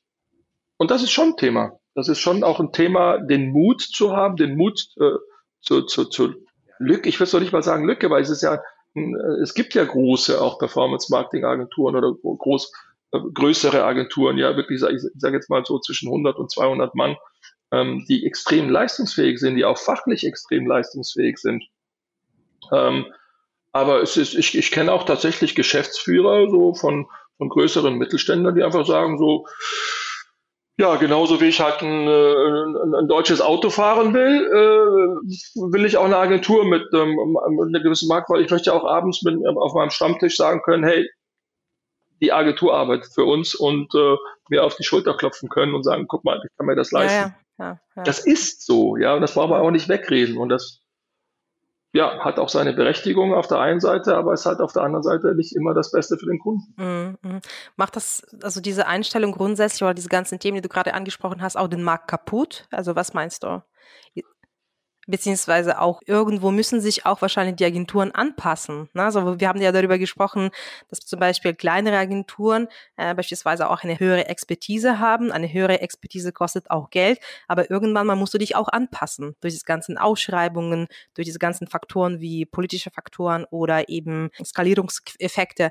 und 0.76 0.90
das 0.90 1.02
ist 1.02 1.10
schon 1.10 1.30
ein 1.30 1.36
Thema. 1.36 1.72
Das 1.94 2.08
ist 2.08 2.20
schon 2.20 2.44
auch 2.44 2.60
ein 2.60 2.72
Thema, 2.72 3.18
den 3.18 3.50
Mut 3.50 3.82
zu 3.82 4.16
haben, 4.16 4.36
den 4.36 4.56
Mut 4.56 4.88
äh, 5.00 5.18
zu, 5.60 5.82
zu, 5.82 6.06
zu 6.06 6.34
Lücke. 6.78 7.08
Ich 7.08 7.20
will 7.20 7.26
es 7.26 7.32
nicht 7.34 7.52
mal 7.52 7.62
sagen 7.62 7.86
Lücke, 7.86 8.10
weil 8.10 8.22
es 8.22 8.30
ist 8.30 8.42
ja, 8.42 8.62
äh, 8.94 9.00
es 9.42 9.54
gibt 9.54 9.74
ja 9.74 9.84
große 9.84 10.40
auch 10.40 10.58
Performance-Marketing-Agenturen 10.58 11.96
oder 11.96 12.14
groß, 12.14 12.72
äh, 13.12 13.18
größere 13.34 13.84
Agenturen, 13.84 14.38
ja 14.38 14.56
wirklich, 14.56 14.82
ich 14.82 15.02
sage 15.16 15.36
jetzt 15.36 15.50
mal 15.50 15.64
so 15.64 15.78
zwischen 15.80 16.08
100 16.08 16.36
und 16.36 16.50
200 16.50 16.94
Mann, 16.94 17.16
ähm, 17.72 18.04
die 18.08 18.26
extrem 18.26 18.68
leistungsfähig 18.68 19.38
sind, 19.38 19.56
die 19.56 19.64
auch 19.64 19.78
fachlich 19.78 20.26
extrem 20.26 20.66
leistungsfähig 20.66 21.38
sind. 21.38 21.64
Ähm, 22.72 23.06
aber 23.72 24.02
es 24.02 24.16
ist, 24.16 24.34
ich, 24.34 24.56
ich 24.56 24.70
kenne 24.70 24.92
auch 24.92 25.04
tatsächlich 25.04 25.54
Geschäftsführer 25.54 26.48
so 26.50 26.74
von 26.74 27.06
von 27.40 27.48
größeren 27.48 27.96
Mittelständlern, 27.96 28.54
die 28.54 28.62
einfach 28.62 28.86
sagen 28.86 29.16
so, 29.16 29.46
ja, 30.78 30.96
genauso 30.96 31.40
wie 31.40 31.46
ich 31.46 31.60
halt 31.60 31.80
ein, 31.82 32.06
äh, 32.06 32.34
ein, 32.34 32.94
ein 32.94 33.08
deutsches 33.08 33.40
Auto 33.40 33.70
fahren 33.70 34.12
will, 34.12 34.46
äh, 34.46 35.70
will 35.72 35.86
ich 35.86 35.96
auch 35.96 36.04
eine 36.04 36.18
Agentur 36.18 36.66
mit, 36.66 36.82
ähm, 36.94 37.16
mit 37.48 37.68
einer 37.68 37.82
gewissen 37.82 38.08
Marktwahl. 38.08 38.42
Ich 38.42 38.50
möchte 38.50 38.74
auch 38.74 38.84
abends 38.84 39.22
mit, 39.22 39.36
auf 39.56 39.72
meinem 39.74 39.90
Stammtisch 39.90 40.36
sagen 40.36 40.60
können, 40.62 40.84
hey, 40.84 41.08
die 42.20 42.32
Agentur 42.32 42.74
arbeitet 42.74 43.10
für 43.12 43.24
uns 43.24 43.54
und 43.54 43.94
äh, 43.94 44.16
mir 44.50 44.62
auf 44.62 44.76
die 44.76 44.84
Schulter 44.84 45.16
klopfen 45.16 45.48
können 45.48 45.74
und 45.74 45.82
sagen, 45.82 46.06
guck 46.08 46.24
mal, 46.24 46.40
ich 46.44 46.56
kann 46.58 46.66
mir 46.66 46.76
das 46.76 46.92
leisten. 46.92 47.34
Ja, 47.58 47.64
ja, 47.64 47.80
ja, 47.96 48.02
das 48.02 48.26
ist 48.26 48.66
so, 48.66 48.96
ja, 48.98 49.14
und 49.14 49.22
das 49.22 49.32
brauchen 49.32 49.50
wir 49.50 49.62
auch 49.62 49.70
nicht 49.70 49.88
wegreden. 49.88 50.36
Und 50.36 50.50
das 50.50 50.82
ja, 51.92 52.24
hat 52.24 52.38
auch 52.38 52.48
seine 52.48 52.72
Berechtigung 52.72 53.34
auf 53.34 53.48
der 53.48 53.58
einen 53.58 53.80
Seite, 53.80 54.16
aber 54.16 54.32
ist 54.32 54.46
halt 54.46 54.60
auf 54.60 54.72
der 54.72 54.82
anderen 54.82 55.02
Seite 55.02 55.34
nicht 55.34 55.56
immer 55.56 55.74
das 55.74 55.90
Beste 55.90 56.16
für 56.18 56.26
den 56.26 56.38
Kunden. 56.38 56.74
Mhm. 57.22 57.40
Macht 57.76 57.96
das, 57.96 58.22
also 58.42 58.60
diese 58.60 58.86
Einstellung 58.86 59.32
grundsätzlich 59.32 59.82
oder 59.82 59.94
diese 59.94 60.08
ganzen 60.08 60.38
Themen, 60.38 60.56
die 60.56 60.62
du 60.62 60.68
gerade 60.68 60.94
angesprochen 60.94 61.42
hast, 61.42 61.56
auch 61.56 61.68
den 61.68 61.82
Markt 61.82 62.08
kaputt? 62.08 62.68
Also 62.70 62.94
was 62.94 63.12
meinst 63.12 63.42
du? 63.42 63.62
Beziehungsweise 65.10 65.80
auch 65.80 66.00
irgendwo 66.06 66.50
müssen 66.50 66.80
sich 66.80 67.06
auch 67.06 67.20
wahrscheinlich 67.22 67.56
die 67.56 67.64
Agenturen 67.64 68.12
anpassen. 68.12 68.88
Ne? 68.94 69.04
Also 69.04 69.40
wir 69.40 69.48
haben 69.48 69.60
ja 69.60 69.72
darüber 69.72 69.98
gesprochen, 69.98 70.50
dass 70.88 71.00
zum 71.00 71.20
Beispiel 71.20 71.54
kleinere 71.54 71.98
Agenturen 71.98 72.68
äh, 72.96 73.14
beispielsweise 73.14 73.68
auch 73.68 73.82
eine 73.82 73.98
höhere 73.98 74.26
Expertise 74.26 74.98
haben. 74.98 75.32
Eine 75.32 75.52
höhere 75.52 75.80
Expertise 75.80 76.32
kostet 76.32 76.70
auch 76.70 76.90
Geld, 76.90 77.20
aber 77.48 77.70
irgendwann 77.70 78.06
mal 78.06 78.16
musst 78.16 78.34
du 78.34 78.38
dich 78.38 78.56
auch 78.56 78.68
anpassen 78.68 79.34
durch 79.40 79.54
diese 79.54 79.66
ganzen 79.66 79.98
Ausschreibungen, 79.98 80.86
durch 81.14 81.26
diese 81.26 81.38
ganzen 81.38 81.66
Faktoren 81.66 82.20
wie 82.20 82.46
politische 82.46 82.90
Faktoren 82.90 83.44
oder 83.50 83.88
eben 83.88 84.30
Skalierungseffekte. 84.44 85.70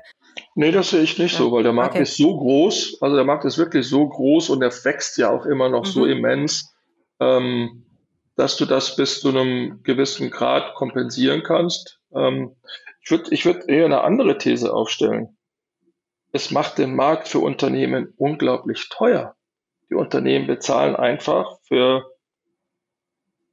Nee, 0.54 0.70
das 0.72 0.90
sehe 0.90 1.02
ich 1.02 1.18
nicht 1.18 1.32
ja. 1.32 1.38
so, 1.38 1.52
weil 1.52 1.62
der 1.62 1.72
Markt 1.72 1.94
okay. 1.94 2.02
ist 2.02 2.16
so 2.16 2.36
groß, 2.36 2.98
also 3.00 3.16
der 3.16 3.24
Markt 3.24 3.44
ist 3.44 3.58
wirklich 3.58 3.86
so 3.88 4.08
groß 4.08 4.50
und 4.50 4.60
der 4.60 4.70
wächst 4.84 5.16
ja 5.18 5.30
auch 5.30 5.46
immer 5.46 5.68
noch 5.68 5.84
mhm. 5.84 5.90
so 5.90 6.04
immens. 6.06 6.74
Ähm, 7.20 7.84
dass 8.40 8.56
du 8.56 8.64
das 8.64 8.96
bis 8.96 9.20
zu 9.20 9.28
einem 9.28 9.82
gewissen 9.82 10.30
Grad 10.30 10.74
kompensieren 10.74 11.42
kannst. 11.42 12.00
Ähm, 12.14 12.56
ich 13.02 13.10
würde 13.10 13.34
ich 13.34 13.44
würd 13.44 13.68
eher 13.68 13.84
eine 13.84 14.00
andere 14.00 14.38
These 14.38 14.72
aufstellen. 14.72 15.36
Es 16.32 16.50
macht 16.50 16.78
den 16.78 16.96
Markt 16.96 17.28
für 17.28 17.40
Unternehmen 17.40 18.14
unglaublich 18.16 18.88
teuer. 18.88 19.36
Die 19.90 19.94
Unternehmen 19.94 20.46
bezahlen 20.46 20.96
einfach 20.96 21.58
für 21.64 22.10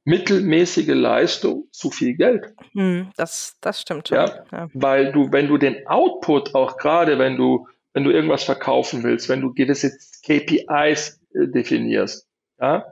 mittelmäßige 0.04 0.94
Leistung 0.94 1.68
zu 1.70 1.90
viel 1.90 2.16
Geld. 2.16 2.54
Hm, 2.72 3.10
das, 3.14 3.58
das 3.60 3.82
stimmt 3.82 4.08
schon. 4.08 4.16
Ja, 4.16 4.44
ja, 4.50 4.68
Weil 4.72 5.12
du, 5.12 5.30
wenn 5.32 5.48
du 5.48 5.58
den 5.58 5.86
Output 5.86 6.54
auch 6.54 6.78
gerade, 6.78 7.18
wenn 7.18 7.36
du, 7.36 7.68
wenn 7.92 8.04
du 8.04 8.10
irgendwas 8.10 8.44
verkaufen 8.44 9.02
willst, 9.02 9.28
wenn 9.28 9.42
du 9.42 9.52
gewisse 9.52 9.92
KPIs 10.24 11.20
äh, 11.34 11.48
definierst, 11.48 12.26
ja, 12.58 12.86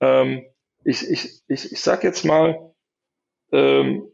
ähm, 0.00 0.44
ich, 0.84 1.08
ich, 1.08 1.42
ich, 1.48 1.72
ich 1.72 1.80
sag 1.80 2.04
jetzt 2.04 2.24
mal, 2.24 2.72
ähm, 3.52 4.08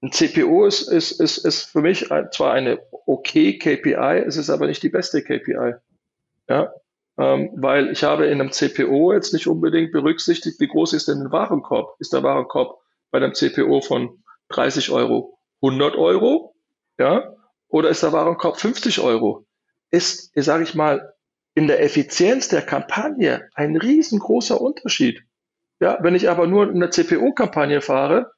ein 0.00 0.12
CPO 0.12 0.64
ist, 0.66 0.82
ist, 0.82 1.20
ist, 1.20 1.38
ist 1.38 1.64
für 1.64 1.80
mich 1.80 2.08
zwar 2.32 2.52
eine 2.52 2.80
okay 3.06 3.58
KPI, 3.58 4.22
es 4.26 4.36
ist 4.36 4.50
aber 4.50 4.66
nicht 4.66 4.82
die 4.82 4.90
beste 4.90 5.22
KPI. 5.22 5.74
Ja, 6.48 6.72
ähm, 7.18 7.50
weil 7.56 7.90
ich 7.90 8.04
habe 8.04 8.26
in 8.26 8.40
einem 8.40 8.52
CPO 8.52 9.12
jetzt 9.12 9.32
nicht 9.32 9.48
unbedingt 9.48 9.92
berücksichtigt, 9.92 10.60
wie 10.60 10.68
groß 10.68 10.92
ist 10.92 11.08
denn 11.08 11.22
ein 11.22 11.32
Warenkorb? 11.32 11.96
Ist 11.98 12.12
der 12.12 12.22
Warenkorb 12.22 12.80
bei 13.10 13.18
einem 13.18 13.34
CPO 13.34 13.80
von 13.80 14.22
30 14.50 14.90
Euro 14.90 15.38
100 15.62 15.96
Euro? 15.96 16.54
Ja, 16.98 17.34
oder 17.68 17.88
ist 17.88 18.02
der 18.02 18.12
Warenkorb 18.12 18.58
50 18.58 19.00
Euro? 19.00 19.46
Ist, 19.90 20.32
sage 20.36 20.62
ich 20.62 20.74
mal, 20.74 21.14
in 21.54 21.66
der 21.66 21.82
Effizienz 21.82 22.48
der 22.48 22.62
Kampagne 22.62 23.48
ein 23.54 23.76
riesengroßer 23.76 24.60
Unterschied. 24.60 25.24
Ja, 25.80 25.98
wenn 26.02 26.14
ich 26.14 26.28
aber 26.28 26.46
nur 26.46 26.68
eine 26.68 26.90
CPO-Kampagne 26.90 27.80
fahre, 27.80 28.32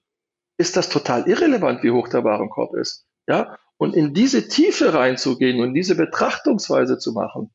ist 0.58 0.76
das 0.76 0.88
total 0.88 1.26
irrelevant, 1.26 1.82
wie 1.82 1.90
hoch 1.90 2.08
der 2.08 2.24
Warenkorb 2.24 2.74
ist. 2.74 3.06
Ja, 3.26 3.56
und 3.78 3.94
in 3.94 4.12
diese 4.12 4.48
Tiefe 4.48 4.92
reinzugehen 4.92 5.60
und 5.62 5.72
diese 5.72 5.96
Betrachtungsweise 5.96 6.98
zu 6.98 7.12
machen, 7.12 7.50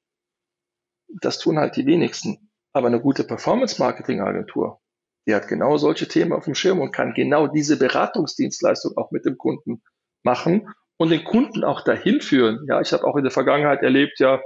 das 1.22 1.38
tun 1.38 1.60
halt 1.60 1.76
die 1.76 1.86
wenigsten. 1.86 2.50
Aber 2.74 2.88
eine 2.88 3.00
gute 3.00 3.24
Performance-Marketing-Agentur, 3.24 4.82
die 5.28 5.36
hat 5.36 5.48
genau 5.48 5.78
solche 5.78 6.08
Themen 6.08 6.34
auf 6.34 6.46
dem 6.46 6.56
Schirm 6.56 6.82
und 6.82 6.92
kann 6.92 7.14
genau 7.14 7.48
diese 7.48 7.78
Beratungsdienstleistung 7.78 8.98
auch 8.98 9.12
mit 9.12 9.26
dem 9.26 9.38
Kunden 9.38 9.84
machen 10.24 10.68
und 10.98 11.10
den 11.10 11.24
Kunden 11.24 11.64
auch 11.64 11.82
dahin 11.82 12.22
führen. 12.22 12.66
Ja, 12.68 12.82
ich 12.82 12.92
habe 12.92 13.06
auch 13.06 13.16
in 13.16 13.24
der 13.24 13.32
Vergangenheit 13.32 13.84
erlebt, 13.84 14.20
ja, 14.20 14.42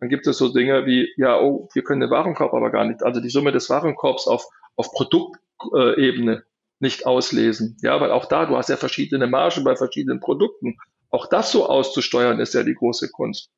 dann 0.00 0.08
gibt 0.08 0.26
es 0.26 0.36
so 0.36 0.52
Dinge 0.52 0.84
wie, 0.84 1.12
ja, 1.16 1.40
oh, 1.40 1.68
wir 1.72 1.82
können 1.82 2.00
den 2.00 2.10
Warenkorb 2.10 2.52
aber 2.54 2.70
gar 2.70 2.84
nicht, 2.84 3.02
also 3.02 3.20
die 3.20 3.30
Summe 3.30 3.52
des 3.52 3.70
Warenkorbs 3.70 4.26
auf 4.26 4.44
auf 4.76 4.92
Produktebene 4.92 6.44
nicht 6.80 7.06
auslesen. 7.06 7.76
Ja, 7.80 8.00
weil 8.00 8.10
auch 8.10 8.26
da, 8.26 8.46
du 8.46 8.56
hast 8.56 8.68
ja 8.68 8.76
verschiedene 8.76 9.26
Margen 9.26 9.64
bei 9.64 9.76
verschiedenen 9.76 10.20
Produkten. 10.20 10.76
Auch 11.10 11.26
das 11.28 11.52
so 11.52 11.66
auszusteuern, 11.66 12.40
ist 12.40 12.54
ja 12.54 12.62
die 12.62 12.74
große 12.74 13.10
Kunst. 13.10 13.50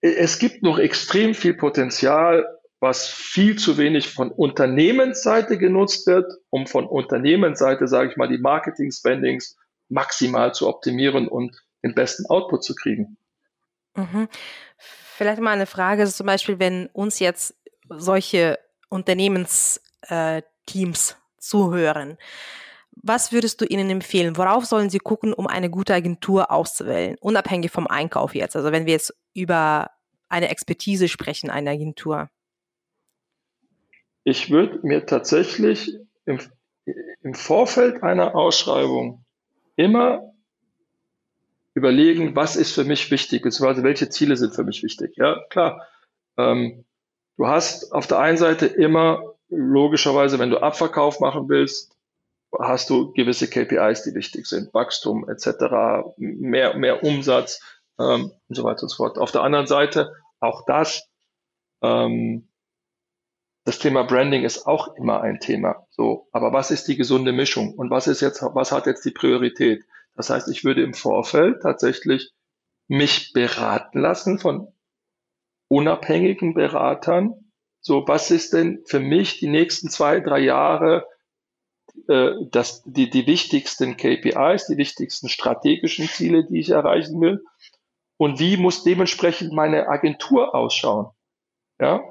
Es 0.00 0.38
gibt 0.38 0.62
noch 0.62 0.78
extrem 0.78 1.34
viel 1.34 1.54
Potenzial, 1.54 2.58
was 2.80 3.08
viel 3.08 3.58
zu 3.58 3.76
wenig 3.76 4.08
von 4.08 4.30
Unternehmensseite 4.30 5.58
genutzt 5.58 6.06
wird, 6.06 6.32
um 6.50 6.66
von 6.66 6.86
Unternehmensseite, 6.86 7.88
sage 7.88 8.10
ich 8.10 8.16
mal, 8.16 8.28
die 8.28 8.38
Marketing-Spendings 8.38 9.56
maximal 9.88 10.54
zu 10.54 10.68
optimieren 10.68 11.28
und 11.28 11.64
den 11.82 11.94
besten 11.94 12.26
Output 12.26 12.64
zu 12.64 12.74
kriegen. 12.74 13.16
Mhm. 13.96 14.28
Vielleicht 14.76 15.40
mal 15.40 15.50
eine 15.50 15.66
Frage, 15.66 16.06
zum 16.06 16.26
Beispiel, 16.26 16.58
wenn 16.58 16.86
uns 16.92 17.18
jetzt 17.18 17.56
solche 17.88 18.58
Unternehmensteams 18.88 19.80
äh, 20.08 20.42
zuhören. 21.38 22.18
Was 23.02 23.32
würdest 23.32 23.60
du 23.60 23.64
ihnen 23.64 23.90
empfehlen? 23.90 24.36
Worauf 24.36 24.64
sollen 24.64 24.90
sie 24.90 24.98
gucken, 24.98 25.32
um 25.32 25.46
eine 25.46 25.70
gute 25.70 25.94
Agentur 25.94 26.50
auszuwählen? 26.50 27.16
Unabhängig 27.20 27.70
vom 27.70 27.86
Einkauf 27.86 28.34
jetzt. 28.34 28.56
Also 28.56 28.72
wenn 28.72 28.86
wir 28.86 28.94
jetzt 28.94 29.14
über 29.34 29.90
eine 30.28 30.48
Expertise 30.48 31.08
sprechen, 31.08 31.50
eine 31.50 31.70
Agentur. 31.70 32.28
Ich 34.24 34.50
würde 34.50 34.80
mir 34.82 35.06
tatsächlich 35.06 35.96
im, 36.26 36.38
im 37.22 37.34
Vorfeld 37.34 38.02
einer 38.02 38.34
Ausschreibung 38.34 39.24
immer 39.76 40.34
überlegen, 41.74 42.34
was 42.34 42.56
ist 42.56 42.74
für 42.74 42.84
mich 42.84 43.10
wichtig, 43.10 43.42
beziehungsweise 43.42 43.84
welche 43.84 44.10
Ziele 44.10 44.36
sind 44.36 44.54
für 44.54 44.64
mich 44.64 44.82
wichtig. 44.82 45.16
Ja, 45.16 45.40
klar. 45.48 45.86
Ähm, 46.36 46.84
Du 47.38 47.46
hast 47.46 47.92
auf 47.92 48.08
der 48.08 48.18
einen 48.18 48.36
Seite 48.36 48.66
immer 48.66 49.22
logischerweise, 49.48 50.40
wenn 50.40 50.50
du 50.50 50.60
Abverkauf 50.60 51.20
machen 51.20 51.48
willst, 51.48 51.96
hast 52.58 52.90
du 52.90 53.12
gewisse 53.12 53.48
KPIs, 53.48 54.02
die 54.02 54.14
wichtig 54.14 54.46
sind, 54.46 54.74
Wachstum 54.74 55.28
etc., 55.28 56.04
mehr, 56.16 56.76
mehr 56.76 57.04
Umsatz 57.04 57.60
ähm, 57.98 58.32
und 58.48 58.54
so 58.54 58.64
weiter 58.64 58.82
und 58.82 58.88
so 58.88 58.96
fort. 58.96 59.18
Auf 59.18 59.30
der 59.30 59.42
anderen 59.42 59.68
Seite 59.68 60.12
auch 60.40 60.64
das, 60.66 61.08
ähm, 61.80 62.48
das 63.64 63.78
Thema 63.78 64.02
Branding 64.02 64.42
ist 64.42 64.66
auch 64.66 64.96
immer 64.96 65.20
ein 65.20 65.38
Thema. 65.38 65.86
So, 65.90 66.26
aber 66.32 66.52
was 66.52 66.72
ist 66.72 66.88
die 66.88 66.96
gesunde 66.96 67.32
Mischung 67.32 67.74
und 67.74 67.88
was 67.88 68.08
ist 68.08 68.20
jetzt, 68.20 68.42
was 68.42 68.72
hat 68.72 68.86
jetzt 68.86 69.04
die 69.04 69.12
Priorität? 69.12 69.84
Das 70.16 70.30
heißt, 70.30 70.48
ich 70.48 70.64
würde 70.64 70.82
im 70.82 70.94
Vorfeld 70.94 71.62
tatsächlich 71.62 72.32
mich 72.88 73.32
beraten 73.32 74.00
lassen 74.00 74.40
von 74.40 74.72
unabhängigen 75.68 76.54
Beratern, 76.54 77.34
so 77.80 78.06
was 78.06 78.30
ist 78.30 78.52
denn 78.52 78.82
für 78.86 79.00
mich 79.00 79.38
die 79.38 79.48
nächsten 79.48 79.88
zwei, 79.88 80.20
drei 80.20 80.40
Jahre 80.40 81.06
äh, 82.08 82.32
das, 82.50 82.82
die, 82.84 83.10
die 83.10 83.26
wichtigsten 83.26 83.96
KPIs, 83.96 84.66
die 84.66 84.76
wichtigsten 84.76 85.28
strategischen 85.28 86.06
Ziele, 86.06 86.46
die 86.46 86.60
ich 86.60 86.70
erreichen 86.70 87.20
will 87.20 87.44
und 88.16 88.40
wie 88.40 88.56
muss 88.56 88.84
dementsprechend 88.84 89.52
meine 89.52 89.88
Agentur 89.88 90.54
ausschauen. 90.54 91.08
Ja, 91.80 92.02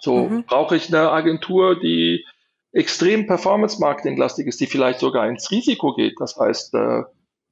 so 0.00 0.28
mhm. 0.28 0.44
brauche 0.44 0.76
ich 0.76 0.88
eine 0.88 1.10
Agentur, 1.10 1.78
die 1.78 2.24
extrem 2.72 3.26
Performance-Marketing-lastig 3.26 4.46
ist, 4.46 4.60
die 4.60 4.66
vielleicht 4.66 5.00
sogar 5.00 5.28
ins 5.28 5.50
Risiko 5.50 5.94
geht. 5.94 6.14
Das 6.20 6.36
heißt, 6.36 6.74
äh, 6.74 7.02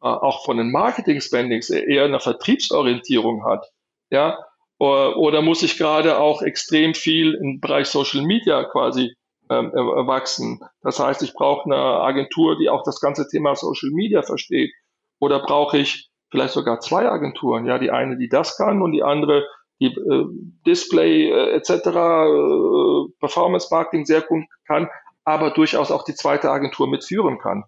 auch 0.01 0.44
von 0.44 0.59
den 0.59 0.71
Marketing-Spendings 0.71 1.71
eher 1.71 2.05
eine 2.05 2.21
Vertriebsorientierung 2.21 3.44
hat. 3.44 3.68
Ja, 4.11 4.38
oder 4.79 5.43
muss 5.43 5.62
ich 5.62 5.77
gerade 5.77 6.19
auch 6.19 6.43
extrem 6.43 6.95
viel 6.95 7.35
im 7.35 7.61
Bereich 7.61 7.88
Social 7.88 8.23
Media 8.23 8.64
quasi 8.64 9.14
ähm, 9.51 9.73
wachsen? 9.73 10.61
Das 10.83 11.01
heißt, 11.01 11.23
ich 11.23 11.35
brauche 11.35 11.64
eine 11.64 11.77
Agentur, 11.77 12.57
die 12.59 12.69
auch 12.69 12.85
das 12.85 13.01
ganze 13.01 13.27
Thema 13.29 13.57
Social 13.57 13.91
Media 13.91 14.23
versteht. 14.23 14.73
Oder 15.21 15.41
brauche 15.41 15.79
ich 15.79 16.09
vielleicht 16.31 16.55
sogar 16.55 16.81
zwei 16.81 17.09
Agenturen? 17.09 17.67
Ja, 17.67 17.79
die 17.79 17.91
eine, 17.91 18.17
die 18.17 18.29
das 18.29 18.57
kann 18.57 18.83
und 18.83 18.93
die 18.93 19.03
andere, 19.03 19.47
die 19.81 19.87
äh, 19.87 20.27
Display 20.67 21.31
äh, 21.31 21.57
etc., 21.57 21.71
äh, 21.71 23.12
Performance 23.19 23.69
Marketing 23.71 24.05
sehr 24.05 24.23
gut 24.23 24.45
kann, 24.67 24.88
aber 25.25 25.51
durchaus 25.51 25.91
auch 25.91 26.05
die 26.05 26.14
zweite 26.14 26.51
Agentur 26.51 26.88
mitführen 26.88 27.38
kann. 27.38 27.64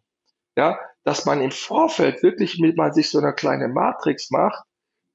Ja, 0.56 0.78
dass 1.04 1.24
man 1.24 1.40
im 1.40 1.50
Vorfeld 1.50 2.22
wirklich 2.22 2.58
mit 2.58 2.76
mal 2.76 2.92
sich 2.92 3.10
so 3.10 3.18
eine 3.18 3.32
kleine 3.32 3.68
Matrix 3.68 4.30
macht, 4.30 4.62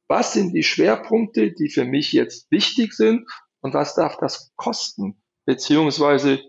was 0.08 0.34
sind 0.34 0.54
die 0.54 0.64
Schwerpunkte, 0.64 1.52
die 1.52 1.70
für 1.70 1.86
mich 1.86 2.12
jetzt 2.14 2.52
wichtig 2.52 2.94
sind 2.94 3.28
und 3.62 3.74
was 3.74 3.96
darf 3.96 4.18
das 4.18 4.54
kosten? 4.56 5.22
Beziehungsweise 5.46 6.40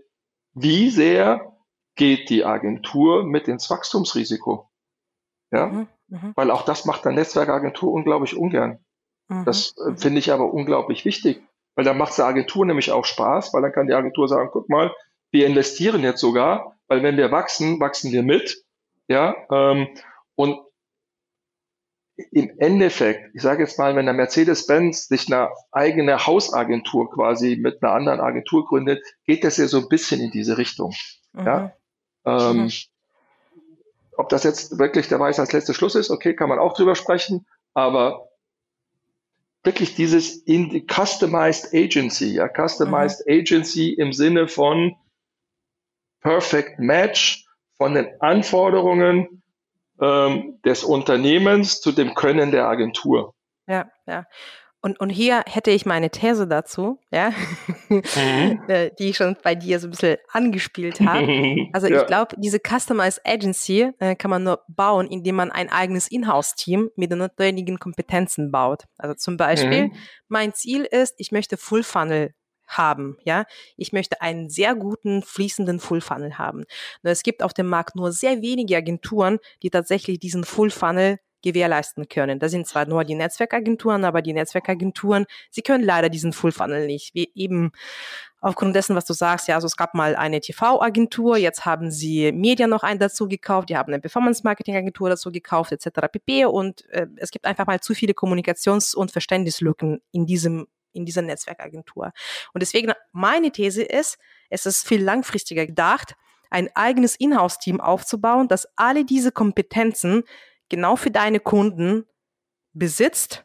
wie 0.55 0.91
sehr 0.91 1.57
geht 1.97 2.31
die 2.31 2.45
Agentur 2.45 3.25
mit 3.25 3.49
ins 3.49 3.69
Wachstumsrisiko? 3.71 4.71
Ja, 5.51 5.67
mhm, 5.67 5.89
mh. 6.09 6.33
weil 6.35 6.51
auch 6.51 6.65
das 6.65 6.85
macht 6.85 7.07
eine 7.07 7.17
Netzwerkagentur 7.17 7.93
unglaublich 7.93 8.37
ungern. 8.37 8.85
Mhm, 9.29 9.45
das 9.45 9.75
äh, 9.79 9.97
finde 9.97 10.19
ich 10.19 10.33
aber 10.33 10.53
unglaublich 10.53 11.05
wichtig, 11.05 11.43
weil 11.75 11.85
dann 11.85 11.99
macht 11.99 12.11
es 12.11 12.17
der 12.17 12.27
Agentur 12.27 12.67
nämlich 12.67 12.91
auch 12.91 13.05
Spaß, 13.05 13.55
weil 13.55 13.63
dann 13.63 13.73
kann 13.73 13.87
die 13.87 13.95
Agentur 13.95 14.29
sagen, 14.29 14.51
guck 14.53 14.69
mal, 14.69 14.95
wir 15.31 15.47
investieren 15.47 16.03
jetzt 16.03 16.21
sogar, 16.21 16.77
weil 16.89 17.03
wenn 17.03 17.17
wir 17.17 17.31
wachsen, 17.31 17.81
wachsen 17.81 18.13
wir 18.13 18.23
mit. 18.23 18.65
Ja, 19.09 19.37
ähm, 19.51 19.89
und 20.35 20.59
im 22.17 22.59
Endeffekt, 22.59 23.35
ich 23.35 23.43
sage 23.43 23.63
jetzt 23.63 23.79
mal, 23.79 23.95
wenn 23.95 24.07
der 24.07 24.15
Mercedes-Benz 24.15 25.09
sich 25.09 25.27
eine 25.27 25.51
eigene 25.71 26.27
Hausagentur 26.27 27.11
quasi 27.11 27.57
mit 27.57 27.83
einer 27.83 27.93
anderen 27.93 28.21
Agentur 28.21 28.65
gründet, 28.67 29.03
geht 29.27 29.45
das 29.45 29.59
ja 29.59 29.67
so 29.67 29.79
ein 29.79 29.89
bisschen 29.89 30.21
in 30.21 30.31
diese 30.31 30.57
Richtung. 30.57 30.95
Mhm. 31.33 31.47
Ja? 31.47 31.73
Ähm, 32.25 32.65
mhm. 32.65 32.71
Ob 34.17 34.31
das 34.31 34.45
jetzt 34.45 34.79
wirklich 34.79 35.09
der 35.09 35.21
Weiß 35.21 35.39
als 35.39 35.53
letzter 35.53 35.75
Schluss 35.75 35.95
ist, 35.95 36.11
okay, 36.11 36.35
kann 36.35 36.49
man 36.49 36.59
auch 36.59 36.75
drüber 36.75 36.95
sprechen, 36.95 37.47
aber 37.75 38.31
wirklich 39.63 39.95
dieses 39.95 40.37
in 40.37 40.71
die 40.71 40.87
Customized 40.87 41.75
Agency, 41.75 42.35
ja, 42.35 42.49
Customized 42.49 43.27
mhm. 43.27 43.41
Agency 43.41 43.93
im 43.93 44.15
Sinne 44.15 44.49
von 44.49 44.97
Perfect 46.21 46.79
Match 46.79 47.47
von 47.77 47.93
den 47.93 48.09
Anforderungen 48.21 49.43
ähm, 50.01 50.61
des 50.65 50.85
Unternehmens 50.85 51.81
zu 51.81 51.93
dem 51.93 52.15
Können 52.15 52.51
der 52.51 52.69
Agentur. 52.69 53.35
Ja, 53.67 53.87
ja. 54.07 54.25
Und, 54.87 55.01
und 55.01 55.11
hier 55.11 55.43
hätte 55.49 55.73
ich 55.73 55.85
meine 55.85 56.11
These 56.11 56.47
dazu, 56.47 57.01
ja, 57.11 57.33
mhm. 57.89 58.03
Äh, 58.69 58.91
die 58.99 59.11
ich 59.11 59.17
schon 59.17 59.37
bei 59.43 59.57
dir 59.57 59.81
so 59.81 59.89
ein 59.89 59.91
bisschen 59.91 60.17
angespielt 60.31 61.01
habe. 61.01 61.27
Also 61.73 61.89
ja. 61.89 62.01
ich 62.01 62.07
glaube, 62.07 62.37
diese 62.39 62.61
Customized 62.61 63.21
Agency 63.27 63.91
äh, 63.99 64.15
kann 64.15 64.31
man 64.31 64.45
nur 64.45 64.61
bauen, 64.69 65.09
indem 65.09 65.37
man 65.37 65.51
ein 65.51 65.71
eigenes 65.71 66.09
Inhouse-Team 66.09 66.91
mit 66.95 67.11
den 67.11 67.19
notwendigen 67.19 67.79
Kompetenzen 67.79 68.53
baut. 68.53 68.85
Also 68.97 69.15
zum 69.15 69.37
Beispiel, 69.37 69.89
mhm. 69.89 69.93
mein 70.29 70.55
Ziel 70.55 70.85
ist, 70.85 71.15
ich 71.19 71.33
möchte 71.33 71.57
Full 71.57 71.83
Funnel 71.83 72.33
haben, 72.67 73.17
ja. 73.25 73.45
Ich 73.77 73.93
möchte 73.93 74.21
einen 74.21 74.51
sehr 74.51 74.75
guten, 74.75 75.23
fließenden 75.23 75.81
Full 75.81 76.01
Funnel 76.01 76.39
haben. 76.39 76.65
Nur 77.03 77.13
es 77.13 77.23
gibt 77.23 77.43
auf 77.43 77.55
dem 77.55 77.67
Markt 77.67 77.97
nur 77.97 78.13
sehr 78.13 78.43
wenige 78.43 78.77
Agenturen, 78.77 79.39
die 79.63 79.71
tatsächlich 79.71 80.19
diesen 80.19 80.45
Full 80.45 80.71
Funnel 80.71 81.19
gewährleisten 81.43 82.09
können. 82.09 82.41
Das 82.41 82.51
sind 82.51 82.67
zwar 82.67 82.87
nur 82.87 83.05
die 83.05 83.15
Netzwerkagenturen, 83.15 84.05
aber 84.05 84.21
die 84.21 84.33
Netzwerkagenturen, 84.33 85.27
sie 85.51 85.63
können 85.63 85.85
leider 85.85 86.09
diesen 86.09 86.33
Full 86.33 86.51
Funnel 86.51 86.87
nicht. 86.87 87.15
Wie 87.15 87.31
eben 87.35 87.71
aufgrund 88.41 88.75
dessen, 88.75 88.97
was 88.97 89.05
du 89.05 89.13
sagst, 89.13 89.47
ja, 89.49 89.55
also 89.55 89.67
es 89.67 89.77
gab 89.77 89.95
mal 89.95 90.17
eine 90.17 90.41
TV-Agentur, 90.41 91.37
jetzt 91.37 91.65
haben 91.65 91.91
sie 91.91 92.33
Media 92.33 92.67
noch 92.67 92.83
einen 92.83 92.99
dazu 92.99 93.29
gekauft, 93.29 93.69
die 93.69 93.77
haben 93.77 93.93
eine 93.93 94.01
Performance-Marketing-Agentur 94.01 95.09
dazu 95.09 95.31
gekauft, 95.31 95.73
etc. 95.73 96.09
pp. 96.11 96.47
Und 96.47 96.89
äh, 96.91 97.07
es 97.17 97.31
gibt 97.31 97.47
einfach 97.47 97.67
mal 97.67 97.81
zu 97.81 97.95
viele 97.95 98.13
Kommunikations- 98.13 98.95
und 98.95 99.13
Verständnislücken 99.13 100.01
in 100.13 100.27
diesem 100.27 100.67
in 100.97 101.05
dieser 101.05 101.23
Netzwerkagentur. 101.23 102.13
Und 102.53 102.61
deswegen 102.61 102.93
meine 103.13 103.51
These 103.51 103.83
ist, 103.83 104.19
es 104.51 104.67
ist 104.67 104.87
viel 104.87 105.03
langfristiger 105.03 105.67
gedacht, 105.67 106.15
ein 106.51 106.69
eigenes 106.75 107.17
Inhouse-Team 107.17 107.81
aufzubauen, 107.81 108.49
das 108.49 108.69
alle 108.77 109.05
diese 109.05 109.33
Kompetenzen 109.33 110.23
genau 110.69 110.97
für 110.97 111.11
deine 111.11 111.41
Kunden 111.41 112.05
besitzt. 112.73 113.45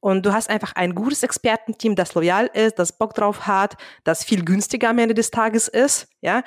Und 0.00 0.26
du 0.26 0.32
hast 0.32 0.50
einfach 0.50 0.74
ein 0.74 0.96
gutes 0.96 1.22
Expertenteam, 1.22 1.94
das 1.94 2.14
loyal 2.14 2.50
ist, 2.52 2.80
das 2.80 2.98
Bock 2.98 3.14
drauf 3.14 3.46
hat, 3.46 3.76
das 4.02 4.24
viel 4.24 4.44
günstiger 4.44 4.90
am 4.90 4.98
Ende 4.98 5.14
des 5.14 5.30
Tages 5.30 5.68
ist. 5.68 6.08
Ja, 6.20 6.42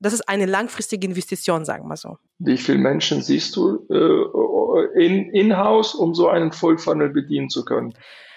das 0.00 0.12
ist 0.12 0.28
eine 0.28 0.44
langfristige 0.44 1.06
Investition, 1.06 1.64
sagen 1.64 1.88
wir 1.88 1.96
so. 1.96 2.18
Wie 2.38 2.58
viele 2.58 2.78
Menschen 2.78 3.22
siehst 3.22 3.56
du 3.56 3.86
äh, 3.88 5.02
in, 5.02 5.30
in-house, 5.30 5.94
um 5.94 6.14
so 6.14 6.28
einen 6.28 6.52
Full 6.52 6.76
Funnel 6.76 7.08
bedienen 7.08 7.48
zu 7.48 7.64
können? 7.64 7.94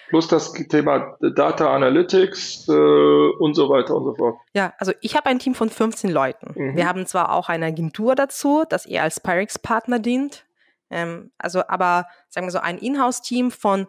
Plus 0.09 0.27
das 0.27 0.53
Thema 0.53 1.17
Data 1.21 1.73
Analytics 1.73 2.67
äh, 2.67 2.71
und 2.71 3.55
so 3.55 3.69
weiter 3.69 3.95
und 3.95 4.03
so 4.03 4.15
fort. 4.15 4.37
Ja, 4.53 4.73
also 4.77 4.93
ich 5.01 5.15
habe 5.15 5.27
ein 5.27 5.39
Team 5.39 5.55
von 5.55 5.69
15 5.69 6.09
Leuten. 6.11 6.53
Mhm. 6.55 6.75
Wir 6.75 6.87
haben 6.87 7.05
zwar 7.05 7.31
auch 7.31 7.49
eine 7.49 7.67
Agentur 7.67 8.15
dazu, 8.15 8.63
das 8.67 8.85
eher 8.85 9.03
als 9.03 9.19
Pyrex-Partner 9.19 9.99
dient, 9.99 10.45
ähm, 10.89 11.31
also 11.37 11.67
aber 11.67 12.07
sagen 12.29 12.47
wir 12.47 12.51
so 12.51 12.59
ein 12.59 12.77
Inhouse-Team 12.77 13.51
von 13.51 13.87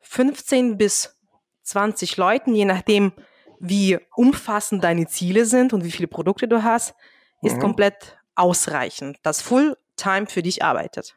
15 0.00 0.76
bis 0.76 1.16
20 1.62 2.16
Leuten, 2.16 2.54
je 2.54 2.64
nachdem, 2.64 3.12
wie 3.60 3.98
umfassend 4.16 4.82
deine 4.82 5.06
Ziele 5.06 5.44
sind 5.44 5.72
und 5.72 5.84
wie 5.84 5.92
viele 5.92 6.08
Produkte 6.08 6.48
du 6.48 6.62
hast, 6.62 6.94
ist 7.42 7.56
mhm. 7.56 7.60
komplett 7.60 8.18
ausreichend, 8.34 9.18
das 9.22 9.42
Fulltime 9.42 10.26
für 10.26 10.42
dich 10.42 10.64
arbeitet. 10.64 11.16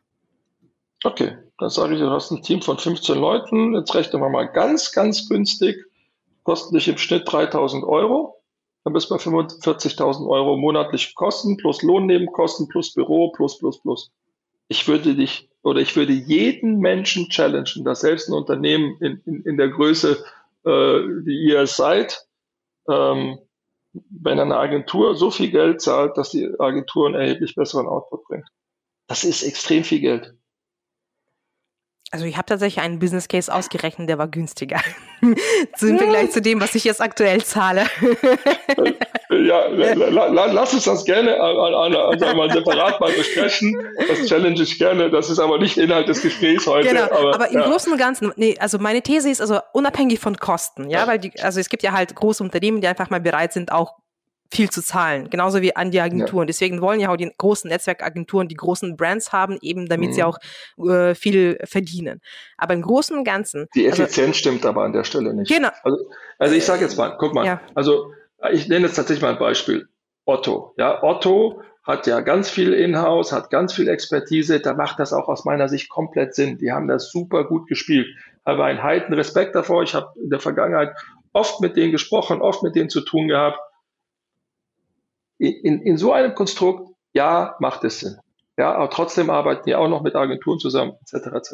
Okay, 1.04 1.38
dann 1.58 1.70
sage 1.70 1.96
ich, 1.96 2.00
du 2.00 2.10
hast 2.10 2.32
ein 2.32 2.42
Team 2.42 2.62
von 2.62 2.78
15 2.78 3.18
Leuten. 3.18 3.76
Jetzt 3.76 3.94
rechnen 3.94 4.22
wir 4.22 4.30
mal 4.30 4.46
ganz, 4.46 4.94
ganz 4.94 5.28
günstig. 5.28 5.86
Kosten 6.44 6.76
dich 6.76 6.88
im 6.88 6.98
Schnitt 6.98 7.24
3000 7.30 7.84
Euro. 7.84 8.42
Dann 8.84 8.94
bist 8.94 9.10
du 9.10 9.16
bei 9.16 9.22
45.000 9.22 10.28
Euro 10.30 10.58
monatlich 10.58 11.14
Kosten 11.16 11.58
plus 11.58 11.82
Lohnnebenkosten 11.84 12.68
plus 12.70 12.94
Büro 12.94 13.32
plus, 13.32 13.58
plus, 13.60 13.82
plus. 13.82 14.12
Ich 14.70 14.88
würde 14.88 15.16
dich 15.16 15.50
oder 15.62 15.82
ich 15.82 15.96
würde 15.96 16.14
jeden 16.14 16.80
Menschen 16.80 17.30
challengen, 17.30 17.84
dass 17.84 18.02
selbst 18.02 18.30
ein 18.30 18.34
Unternehmen 18.34 18.98
in, 19.00 19.22
in, 19.26 19.44
in 19.44 19.58
der 19.58 19.70
Größe, 19.70 20.24
äh, 20.66 20.70
wie 20.70 21.50
ihr 21.50 21.68
seid, 21.68 22.26
ähm, 22.90 23.40
wenn 23.94 24.40
eine 24.40 24.58
Agentur 24.58 25.16
so 25.16 25.32
viel 25.32 25.52
Geld 25.52 25.82
zahlt, 25.82 26.18
dass 26.18 26.32
die 26.32 26.50
Agentur 26.60 27.08
einen 27.08 27.16
erheblich 27.16 27.56
besseren 27.56 27.88
Output 27.88 28.24
bringt. 28.26 28.48
Das 29.08 29.24
ist 29.24 29.44
extrem 29.44 29.84
viel 29.84 30.00
Geld. 30.00 30.34
Also 32.14 32.26
ich 32.26 32.38
habe 32.38 32.46
tatsächlich 32.46 32.84
einen 32.84 33.00
Business 33.00 33.28
Case 33.28 33.52
ausgerechnet, 33.52 34.08
der 34.08 34.20
war 34.20 34.28
günstiger. 34.28 34.80
Im 35.22 35.98
Vergleich 35.98 36.30
zu 36.30 36.44
dem, 36.44 36.62
was 36.62 36.76
ich 36.76 36.84
jetzt 36.84 37.02
aktuell 37.02 37.44
zahle. 37.44 37.88
ja, 39.32 39.66
la, 39.66 40.28
la, 40.28 40.46
lass 40.46 40.76
uns 40.76 40.84
das 40.84 41.06
gerne 41.06 41.42
an, 41.42 41.96
an 41.96 42.50
separat 42.52 43.02
mal 43.02 43.12
besprechen. 43.14 43.76
Das 44.08 44.28
challenge 44.28 44.62
ich 44.62 44.78
gerne. 44.78 45.10
Das 45.10 45.32
ist 45.32 45.40
aber 45.40 45.58
nicht 45.58 45.80
Inhalt 45.80 46.08
des 46.08 46.22
Gesprächs 46.22 46.68
heute. 46.68 46.88
Genau, 46.88 47.06
aber, 47.06 47.34
aber 47.34 47.48
im 47.50 47.62
ja. 47.62 47.68
Großen 47.68 47.92
und 47.92 47.98
Ganzen, 47.98 48.32
nee, 48.36 48.56
also 48.60 48.78
meine 48.78 49.02
These 49.02 49.32
ist 49.32 49.42
also 49.42 49.58
unabhängig 49.72 50.20
von 50.20 50.38
Kosten, 50.38 50.92
ja, 50.92 51.00
ja. 51.00 51.08
weil 51.08 51.18
die, 51.18 51.32
also 51.42 51.60
es 51.60 51.68
gibt 51.68 51.82
ja 51.82 51.94
halt 51.94 52.14
große 52.14 52.44
Unternehmen, 52.44 52.80
die 52.80 52.88
einfach 52.88 53.10
mal 53.10 53.22
bereit 53.22 53.54
sind, 53.54 53.72
auch 53.72 53.96
viel 54.52 54.70
zu 54.70 54.84
zahlen, 54.84 55.30
genauso 55.30 55.62
wie 55.62 55.76
an 55.76 55.92
die 55.92 56.00
Agenturen. 56.00 56.44
Ja. 56.44 56.48
Deswegen 56.48 56.82
wollen 56.82 57.00
ja 57.00 57.10
auch 57.10 57.18
die 57.18 57.32
großen 57.38 57.70
Netzwerkagenturen 57.70 58.48
die 58.48 58.56
großen 58.56 58.96
Brands 58.96 59.34
haben, 59.34 59.58
eben 59.62 59.88
damit 59.88 60.10
mhm. 60.10 60.14
sie 60.14 60.24
auch 60.24 60.38
äh, 60.78 61.16
viel 61.16 61.58
verdienen. 61.64 62.22
Aber 62.58 62.74
im 62.74 62.82
Großen 62.82 63.18
und 63.18 63.24
Ganzen. 63.24 63.68
Die 63.76 63.90
also 63.90 64.04
Effizienz 64.04 64.30
also, 64.30 64.40
stimmt 64.40 64.66
aber 64.66 64.84
an 64.84 64.94
der 64.94 65.04
Stelle 65.04 65.34
nicht. 65.34 65.52
Genau. 65.52 65.70
Also, 65.84 65.98
also 66.38 66.56
ich 66.56 66.66
sage 66.66 66.82
jetzt 66.82 66.98
mal, 66.98 67.18
guck 67.18 67.34
mal, 67.34 67.46
ja. 67.46 67.62
also 67.74 68.12
ich 68.52 68.68
nenne 68.68 68.86
jetzt 68.86 68.96
tatsächlich 68.96 69.24
mal 69.24 69.32
ein 69.32 69.40
Beispiel. 69.40 69.88
Otto. 70.26 70.74
Ja, 70.78 71.04
Otto 71.04 71.62
hat 71.84 72.08
ja 72.08 72.22
ganz 72.22 72.50
viel 72.50 72.74
Inhouse, 72.74 73.34
hat 73.34 73.50
ganz 73.50 73.74
viel 73.74 73.90
Expertise, 73.90 74.60
da 74.60 74.74
macht 74.74 75.00
das 75.00 75.12
auch 75.12 75.28
aus 75.28 75.44
meiner 75.44 75.68
Sicht 75.68 75.90
komplett 75.90 76.34
Sinn. 76.34 76.58
Die 76.58 76.72
haben 76.72 76.88
das 76.88 77.12
super 77.12 77.44
gut 77.44 77.68
gespielt. 77.68 78.08
Habe 78.46 78.64
einen 78.64 78.84
heiten 78.84 79.14
Respekt 79.14 79.56
davor. 79.56 79.84
Ich 79.84 79.94
habe 79.94 80.14
in 80.22 80.30
der 80.30 80.40
Vergangenheit 80.40 80.96
oft 81.34 81.60
mit 81.60 81.76
denen 81.76 81.92
gesprochen, 81.92 82.42
oft 82.42 82.64
mit 82.64 82.76
denen 82.76 82.90
zu 82.90 83.02
tun 83.02 83.28
gehabt 83.28 83.60
in, 85.50 85.82
in 85.82 85.98
so 85.98 86.14
einem 86.14 86.36
Konstrukt, 86.36 86.90
ja, 87.14 87.56
macht 87.60 87.84
es 87.84 88.00
Sinn. 88.00 88.18
Ja, 88.58 88.76
aber 88.76 88.90
trotzdem 88.90 89.30
arbeiten 89.30 89.64
die 89.66 89.76
auch 89.76 89.90
noch 89.90 90.02
mit 90.02 90.16
Agenturen 90.16 90.60
zusammen, 90.60 90.94
etc. 91.02 91.28
etc. 91.28 91.54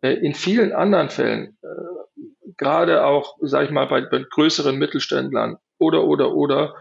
Äh, 0.00 0.14
in 0.14 0.34
vielen 0.34 0.72
anderen 0.72 1.10
Fällen, 1.10 1.58
äh, 1.62 2.52
gerade 2.56 3.04
auch, 3.04 3.36
sage 3.40 3.66
ich 3.66 3.70
mal, 3.70 3.86
bei, 3.86 4.02
bei, 4.02 4.24
größeren 4.28 4.76
Mittelständlern 4.76 5.58
oder 5.78 6.04
oder 6.04 6.34
oder, 6.34 6.74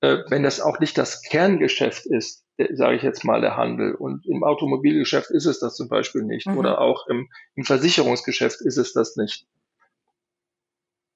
äh, 0.00 0.18
wenn 0.28 0.42
das 0.42 0.60
auch 0.60 0.80
nicht 0.80 0.96
das 0.96 1.22
Kerngeschäft 1.22 2.06
ist, 2.06 2.44
sage 2.72 2.96
ich 2.96 3.02
jetzt 3.02 3.24
mal, 3.24 3.40
der 3.40 3.56
Handel. 3.56 3.94
Und 3.94 4.26
im 4.26 4.44
Automobilgeschäft 4.44 5.30
ist 5.30 5.46
es 5.46 5.60
das 5.60 5.76
zum 5.76 5.88
Beispiel 5.88 6.22
nicht. 6.22 6.46
Mhm. 6.46 6.58
Oder 6.58 6.80
auch 6.80 7.06
im, 7.06 7.28
im 7.54 7.64
Versicherungsgeschäft 7.64 8.60
ist 8.62 8.76
es 8.76 8.92
das 8.92 9.16
nicht. 9.16 9.46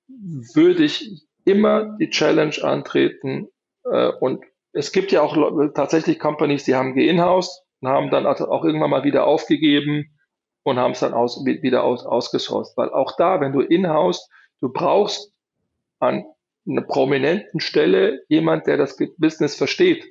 Würde 0.06 0.84
ich 0.84 1.22
immer 1.44 1.96
die 1.98 2.10
Challenge 2.10 2.56
antreten, 2.62 3.48
äh, 3.90 4.08
und 4.20 4.44
es 4.72 4.92
gibt 4.92 5.12
ja 5.12 5.22
auch 5.22 5.36
tatsächlich 5.74 6.18
Companies, 6.18 6.64
die 6.64 6.74
haben 6.74 6.94
geinhoused 6.94 7.62
und 7.80 7.88
haben 7.88 8.10
dann 8.10 8.26
auch 8.26 8.64
irgendwann 8.64 8.90
mal 8.90 9.04
wieder 9.04 9.26
aufgegeben 9.26 10.18
und 10.64 10.78
haben 10.78 10.92
es 10.92 11.00
dann 11.00 11.14
aus, 11.14 11.44
wieder 11.44 11.84
aus, 11.84 12.04
ausgesourced. 12.04 12.76
Weil 12.76 12.90
auch 12.90 13.16
da, 13.16 13.40
wenn 13.40 13.52
du 13.52 13.60
inhoust, 13.60 14.28
du 14.60 14.70
brauchst 14.70 15.32
an 16.00 16.24
einer 16.66 16.82
prominenten 16.82 17.60
Stelle 17.60 18.22
jemand, 18.28 18.66
der 18.66 18.76
das 18.76 18.96
Business 19.18 19.54
versteht. 19.54 20.04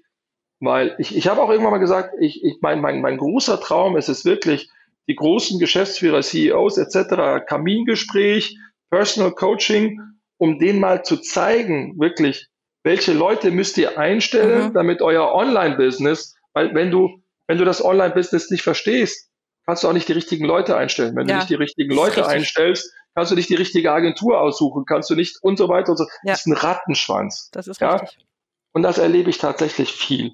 Weil 0.60 0.96
ich, 1.00 1.16
ich 1.16 1.28
habe 1.28 1.42
auch 1.42 1.50
irgendwann 1.50 1.74
mal 1.74 1.80
gesagt, 1.80 2.14
ich, 2.20 2.44
ich 2.44 2.60
mein, 2.62 2.80
mein, 2.80 3.02
mein 3.02 3.18
großer 3.18 3.60
Traum 3.60 3.98
ist 3.98 4.08
es 4.08 4.24
wirklich, 4.24 4.70
die 5.10 5.16
großen 5.16 5.60
Geschäftsführer, 5.60 6.22
CEOs 6.22 6.78
etc., 6.78 7.46
Kamingespräch, 7.46 8.58
Personal 8.90 9.34
Coaching, 9.34 10.00
um 10.38 10.60
denen 10.60 10.80
mal 10.80 11.04
zu 11.04 11.18
zeigen, 11.18 12.00
wirklich, 12.00 12.48
welche 12.84 13.14
Leute 13.14 13.52
müsst 13.52 13.78
ihr 13.78 13.98
einstellen, 13.98 14.70
mhm. 14.70 14.74
damit 14.74 15.02
euer 15.02 15.34
Online-Business, 15.34 16.36
weil 16.54 16.76
wenn 16.76 16.92
du, 16.92 17.22
wenn 17.48 17.58
du 17.58 17.66
das 17.66 17.84
Online-Business 17.84 18.50
nicht 18.52 18.62
verstehst, 18.62 19.30
kannst 19.66 19.84
du 19.84 19.88
auch 19.88 19.94
nicht 19.94 20.08
die 20.08 20.14
richtigen 20.14 20.46
Leute 20.46 20.76
einstellen. 20.76 21.16
Wenn 21.16 21.28
ja, 21.28 21.36
du 21.36 21.40
nicht 21.40 21.50
die 21.50 21.56
richtigen 21.56 21.94
Leute 21.94 22.28
einstellst, 22.28 22.94
kannst 23.16 23.32
du 23.32 23.36
nicht 23.36 23.50
die 23.50 23.56
richtige 23.56 23.92
Agentur 23.92 24.42
aussuchen, 24.42 24.86
kannst 24.86 25.10
du 25.10 25.16
nicht 25.16 25.42
und 25.42 25.58
so 25.58 25.70
weiter 25.70 25.92
und 25.92 25.98
so. 25.98 26.04
Ja. 26.24 26.34
Das 26.34 26.42
ist 26.42 26.48
ein 26.48 26.54
Rattenschwanz. 26.54 27.50
Das 27.52 27.68
ist 27.68 27.80
ja? 27.80 27.96
richtig. 27.96 28.26
Und 28.74 28.84
das 28.84 28.98
erlebe 28.98 29.30
ich 29.30 29.38
tatsächlich 29.38 29.94
viel. 29.94 30.34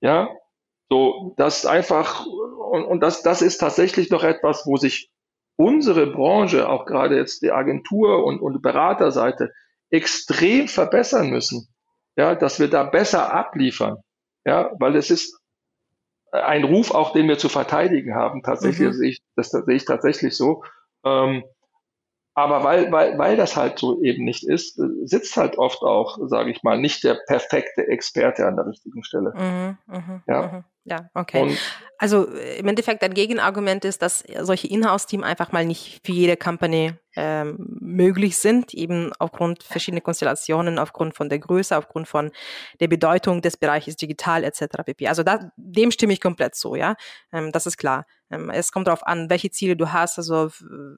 Ja. 0.00 0.30
So, 0.88 1.34
das 1.36 1.58
ist 1.58 1.66
einfach, 1.66 2.26
und, 2.26 2.84
und 2.84 3.00
das, 3.00 3.22
das 3.22 3.42
ist 3.42 3.58
tatsächlich 3.58 4.10
noch 4.10 4.24
etwas, 4.24 4.66
wo 4.66 4.76
sich 4.76 5.10
unsere 5.56 6.06
Branche, 6.06 6.68
auch 6.68 6.86
gerade 6.86 7.16
jetzt 7.16 7.42
die 7.42 7.50
Agentur 7.50 8.24
und, 8.24 8.40
und 8.40 8.62
Beraterseite, 8.62 9.52
extrem 9.92 10.66
verbessern 10.66 11.30
müssen. 11.30 11.68
Ja, 12.16 12.34
dass 12.34 12.58
wir 12.58 12.68
da 12.68 12.84
besser 12.84 13.32
abliefern. 13.32 13.98
Ja, 14.44 14.70
weil 14.78 14.96
es 14.96 15.10
ist 15.10 15.38
ein 16.32 16.64
Ruf 16.64 16.90
auch, 16.90 17.12
den 17.12 17.28
wir 17.28 17.38
zu 17.38 17.48
verteidigen 17.48 18.14
haben. 18.14 18.42
Tatsächlich 18.42 18.88
mhm. 18.88 18.92
sehe 18.94 19.10
ich, 19.10 19.22
das, 19.36 19.50
das 19.50 19.64
sehe 19.64 19.76
ich 19.76 19.84
tatsächlich 19.84 20.36
so. 20.36 20.64
Ähm, 21.04 21.44
aber 22.34 22.64
weil, 22.64 22.90
weil, 22.90 23.18
weil 23.18 23.36
das 23.36 23.56
halt 23.56 23.78
so 23.78 24.02
eben 24.02 24.24
nicht 24.24 24.48
ist, 24.48 24.80
sitzt 25.04 25.36
halt 25.36 25.58
oft 25.58 25.82
auch, 25.82 26.18
sage 26.28 26.50
ich 26.50 26.62
mal, 26.62 26.78
nicht 26.78 27.04
der 27.04 27.18
perfekte 27.26 27.86
Experte 27.86 28.46
an 28.46 28.56
der 28.56 28.66
richtigen 28.66 29.04
Stelle. 29.04 29.32
Mhm, 29.34 29.78
mh, 29.86 30.22
ja. 30.26 30.42
Mh. 30.42 30.64
Ja, 30.84 31.10
okay. 31.14 31.42
Und 31.42 31.58
also 31.98 32.24
im 32.24 32.66
Endeffekt 32.66 33.04
ein 33.04 33.14
Gegenargument 33.14 33.84
ist, 33.84 34.02
dass 34.02 34.24
solche 34.40 34.66
Inhouse-Team 34.66 35.22
einfach 35.22 35.52
mal 35.52 35.64
nicht 35.64 36.00
für 36.04 36.10
jede 36.10 36.36
Company 36.36 36.94
ähm, 37.14 37.76
möglich 37.80 38.38
sind, 38.38 38.74
eben 38.74 39.12
aufgrund 39.18 39.62
verschiedener 39.62 40.00
Konstellationen, 40.00 40.78
aufgrund 40.78 41.14
von 41.14 41.28
der 41.28 41.38
Größe, 41.38 41.76
aufgrund 41.76 42.08
von 42.08 42.32
der 42.80 42.88
Bedeutung 42.88 43.42
des 43.42 43.56
Bereiches 43.56 43.96
digital 43.96 44.44
etc. 44.44 44.64
pp. 44.84 45.06
Also 45.08 45.22
da, 45.22 45.52
dem 45.56 45.90
stimme 45.90 46.14
ich 46.14 46.20
komplett 46.20 46.54
zu, 46.54 46.74
ja, 46.74 46.96
ähm, 47.32 47.52
das 47.52 47.66
ist 47.66 47.76
klar. 47.76 48.06
Ähm, 48.30 48.50
es 48.50 48.72
kommt 48.72 48.86
darauf 48.86 49.06
an, 49.06 49.28
welche 49.28 49.50
Ziele 49.50 49.76
du 49.76 49.92
hast, 49.92 50.18
also 50.18 50.50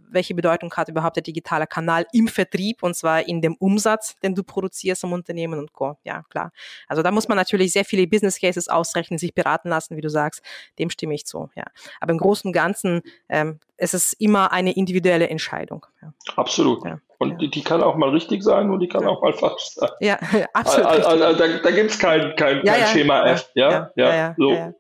welche 0.09 0.35
Bedeutung 0.35 0.73
hat 0.75 0.89
überhaupt 0.89 1.17
der 1.17 1.23
digitale 1.23 1.67
Kanal 1.67 2.07
im 2.13 2.29
Vertrieb 2.29 2.83
und 2.83 2.95
zwar 2.95 3.27
in 3.27 3.43
dem 3.43 3.57
Umsatz, 3.57 4.17
den 4.21 4.35
du 4.35 4.45
produzierst 4.45 5.03
im 5.05 5.13
Unternehmen 5.13 5.59
und 5.59 5.73
Co. 5.73 5.99
Ja, 6.05 6.23
klar. 6.31 6.53
Also 6.87 7.03
da 7.03 7.11
muss 7.11 7.29
man 7.29 7.37
natürlich 7.37 7.73
sehr 7.73 7.85
viele 7.85 8.07
Business 8.07 8.41
Cases 8.41 8.69
ausrechnen, 8.69 9.19
sich 9.19 9.35
beraten 9.35 9.74
lassen, 9.75 9.97
wie 9.97 10.01
du 10.01 10.11
sagst. 10.11 10.43
Dem 10.79 10.91
stimme 10.91 11.15
ich 11.15 11.27
zu, 11.27 11.51
ja. 11.55 11.65
Aber 12.01 12.13
im 12.13 12.19
Großen 12.19 12.49
und 12.49 12.53
Ganzen 12.53 13.03
ähm, 13.29 13.59
es 13.77 13.95
ist 13.95 14.13
immer 14.15 14.53
eine 14.53 14.73
individuelle 14.77 15.29
Entscheidung. 15.29 15.87
Ja. 16.01 16.13
Absolut. 16.37 16.85
Ja. 16.85 17.01
Und 17.19 17.33
ja. 17.33 17.37
Die, 17.39 17.51
die, 17.51 17.63
kann 17.63 17.83
auch 17.83 17.97
mal 17.97 18.11
richtig 18.11 18.43
sein 18.43 18.71
und 18.71 18.81
die 18.81 18.89
kann 18.89 19.07
auch 19.07 19.23
mal 19.23 19.33
falsch 19.33 19.71
sein. 19.75 19.91
Ja, 20.01 20.19
absolut. 20.53 20.87
Also, 20.87 21.39
da 21.39 21.49
da 21.59 21.71
gibt 21.71 21.91
es 21.91 21.99
kein, 21.99 22.35
kein, 22.37 22.63
kein 22.63 22.87
Schema 22.87 23.27
F. 23.27 23.51
Ja, 23.55 23.91
ja, 23.97 24.35
so. 24.37 24.75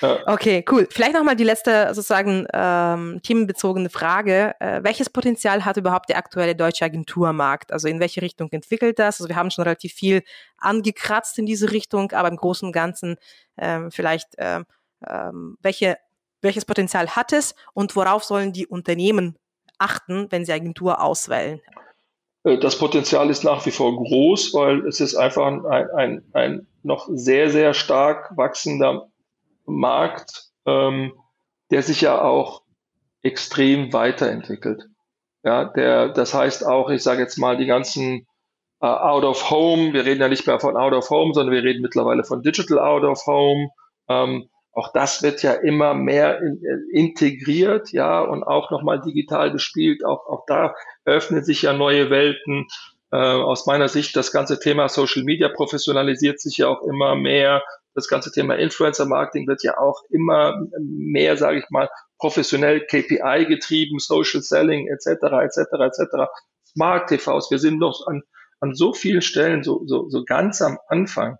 Okay, 0.00 0.64
cool. 0.70 0.86
Vielleicht 0.90 1.14
nochmal 1.14 1.36
die 1.36 1.44
letzte 1.44 1.88
sozusagen 1.94 2.46
ähm, 2.52 3.20
themenbezogene 3.22 3.90
Frage. 3.90 4.54
Äh, 4.60 4.82
welches 4.82 5.10
Potenzial 5.10 5.64
hat 5.64 5.76
überhaupt 5.76 6.08
der 6.08 6.18
aktuelle 6.18 6.54
deutsche 6.54 6.84
Agenturmarkt? 6.84 7.72
Also 7.72 7.88
in 7.88 8.00
welche 8.00 8.22
Richtung 8.22 8.48
entwickelt 8.52 8.98
das? 8.98 9.20
Also 9.20 9.28
wir 9.28 9.36
haben 9.36 9.50
schon 9.50 9.64
relativ 9.64 9.92
viel 9.92 10.22
angekratzt 10.58 11.38
in 11.38 11.46
diese 11.46 11.72
Richtung, 11.72 12.12
aber 12.12 12.28
im 12.28 12.36
Großen 12.36 12.66
und 12.66 12.72
Ganzen 12.72 13.16
ähm, 13.56 13.90
vielleicht 13.90 14.28
ähm, 14.38 14.64
ähm 15.06 15.56
welche 15.60 15.96
welches 16.40 16.64
Potenzial 16.64 17.16
hat 17.16 17.32
es 17.32 17.54
und 17.74 17.96
worauf 17.96 18.24
sollen 18.24 18.52
die 18.52 18.66
Unternehmen 18.66 19.36
achten, 19.78 20.26
wenn 20.30 20.44
sie 20.44 20.52
Agentur 20.52 21.02
auswählen? 21.02 21.60
Äh, 22.44 22.58
das 22.58 22.78
Potenzial 22.78 23.30
ist 23.30 23.44
nach 23.44 23.64
wie 23.66 23.70
vor 23.70 23.96
groß, 23.96 24.54
weil 24.54 24.86
es 24.86 25.00
ist 25.00 25.14
einfach 25.16 25.46
ein, 25.46 25.66
ein, 25.66 26.22
ein 26.32 26.66
noch 26.82 27.08
sehr, 27.10 27.50
sehr 27.50 27.74
stark 27.74 28.36
wachsender 28.36 29.08
Markt, 29.68 30.50
ähm, 30.66 31.12
der 31.70 31.82
sich 31.82 32.00
ja 32.00 32.20
auch 32.20 32.62
extrem 33.22 33.92
weiterentwickelt. 33.92 34.84
Ja, 35.44 35.64
der, 35.64 36.08
das 36.08 36.34
heißt 36.34 36.66
auch, 36.66 36.90
ich 36.90 37.02
sage 37.02 37.22
jetzt 37.22 37.38
mal, 37.38 37.56
die 37.56 37.66
ganzen 37.66 38.26
uh, 38.82 38.86
Out 38.86 39.24
of 39.24 39.50
Home, 39.50 39.92
wir 39.92 40.04
reden 40.04 40.20
ja 40.20 40.28
nicht 40.28 40.46
mehr 40.46 40.60
von 40.60 40.76
Out 40.76 40.92
of 40.92 41.10
Home, 41.10 41.32
sondern 41.34 41.54
wir 41.54 41.62
reden 41.62 41.82
mittlerweile 41.82 42.24
von 42.24 42.42
Digital 42.42 42.78
Out 42.78 43.04
of 43.04 43.26
Home. 43.26 43.70
Ähm, 44.08 44.48
auch 44.72 44.92
das 44.92 45.22
wird 45.22 45.42
ja 45.42 45.54
immer 45.54 45.94
mehr 45.94 46.40
in, 46.40 46.62
äh, 46.62 46.98
integriert, 46.98 47.90
ja, 47.92 48.20
und 48.20 48.44
auch 48.44 48.70
nochmal 48.70 49.00
digital 49.00 49.50
gespielt. 49.50 50.04
Auch, 50.04 50.26
auch 50.26 50.44
da 50.46 50.74
öffnen 51.04 51.44
sich 51.44 51.62
ja 51.62 51.72
neue 51.72 52.10
Welten. 52.10 52.66
Äh, 53.10 53.16
aus 53.16 53.66
meiner 53.66 53.88
Sicht, 53.88 54.14
das 54.16 54.32
ganze 54.32 54.60
Thema 54.60 54.88
Social 54.88 55.24
Media 55.24 55.48
professionalisiert 55.48 56.40
sich 56.40 56.58
ja 56.58 56.68
auch 56.68 56.82
immer 56.82 57.14
mehr. 57.14 57.62
Das 57.98 58.08
ganze 58.08 58.30
Thema 58.30 58.54
Influencer 58.54 59.06
Marketing 59.06 59.46
wird 59.46 59.62
ja 59.62 59.76
auch 59.76 60.02
immer 60.10 60.66
mehr, 60.78 61.36
sage 61.36 61.58
ich 61.58 61.64
mal, 61.70 61.88
professionell 62.18 62.86
KPI 62.86 63.46
getrieben, 63.48 63.98
Social 63.98 64.40
Selling 64.40 64.88
etc. 64.88 65.24
etc. 65.42 65.58
etc. 65.80 66.30
Smart 66.64 67.08
TVs. 67.08 67.50
Wir 67.50 67.58
sind 67.58 67.78
noch 67.78 68.06
an, 68.06 68.22
an 68.60 68.74
so 68.74 68.92
vielen 68.92 69.22
Stellen 69.22 69.62
so, 69.62 69.82
so, 69.86 70.08
so 70.08 70.24
ganz 70.24 70.62
am 70.62 70.78
Anfang. 70.88 71.38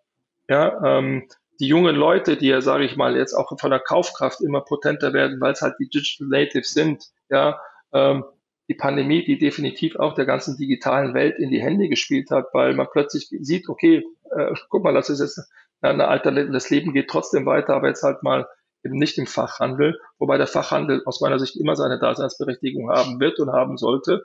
Ja, 0.49 0.99
ähm, 0.99 1.29
die 1.61 1.67
jungen 1.67 1.95
Leute, 1.95 2.37
die 2.37 2.49
ja, 2.49 2.61
sage 2.61 2.85
ich 2.85 2.97
mal, 2.97 3.17
jetzt 3.17 3.35
auch 3.35 3.53
von 3.59 3.71
der 3.71 3.81
Kaufkraft 3.81 4.41
immer 4.41 4.61
potenter 4.61 5.13
werden, 5.13 5.41
weil 5.41 5.53
es 5.53 5.63
halt 5.63 5.75
die 5.79 5.89
Digital 5.89 6.29
Natives 6.29 6.73
sind, 6.73 7.05
ja, 7.31 7.61
ähm, 7.93 8.25
die 8.69 8.75
Pandemie, 8.75 9.25
die 9.25 9.39
definitiv 9.39 9.97
auch 9.97 10.15
der 10.15 10.27
ganzen 10.27 10.57
digitalen 10.57 11.15
Welt 11.15 11.39
in 11.39 11.51
die 11.51 11.63
Hände 11.63 11.89
gespielt 11.89 12.31
hat, 12.31 12.47
weil 12.53 12.75
man 12.75 12.87
plötzlich 12.93 13.29
sieht, 13.41 13.69
okay, 13.69 14.05
äh, 14.37 14.55
guck 14.69 14.85
mal, 14.85 14.93
das 14.93 15.09
ist 15.09 15.21
jetzt 15.21 15.41
ein 15.81 16.01
Alter, 16.01 16.33
das 16.33 16.71
Leben 16.71 16.93
geht 16.93 17.09
trotzdem 17.09 17.47
weiter, 17.47 17.75
aber 17.75 17.89
jetzt 17.89 18.03
halt 18.03 18.23
mal 18.23 18.47
eben 18.85 18.97
nicht 18.97 19.19
im 19.19 19.27
Fachhandel, 19.27 20.01
wobei 20.19 20.39
der 20.39 20.47
Fachhandel 20.47 21.03
aus 21.05 21.21
meiner 21.21 21.39
Sicht 21.39 21.57
immer 21.57 21.77
seine 21.77 21.99
Daseinsberechtigung 21.99 22.91
haben 22.91 23.21
wird 23.21 23.39
und 23.39 23.53
haben 23.53 23.77
sollte. 23.77 24.25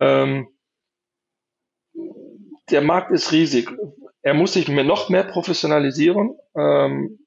Ähm, 0.00 0.48
der 2.70 2.82
Markt 2.82 3.10
ist 3.10 3.32
riesig. 3.32 3.70
Er 4.22 4.34
muss 4.34 4.52
sich 4.52 4.68
noch 4.68 5.08
mehr 5.08 5.24
professionalisieren, 5.24 6.36
ähm, 6.54 7.18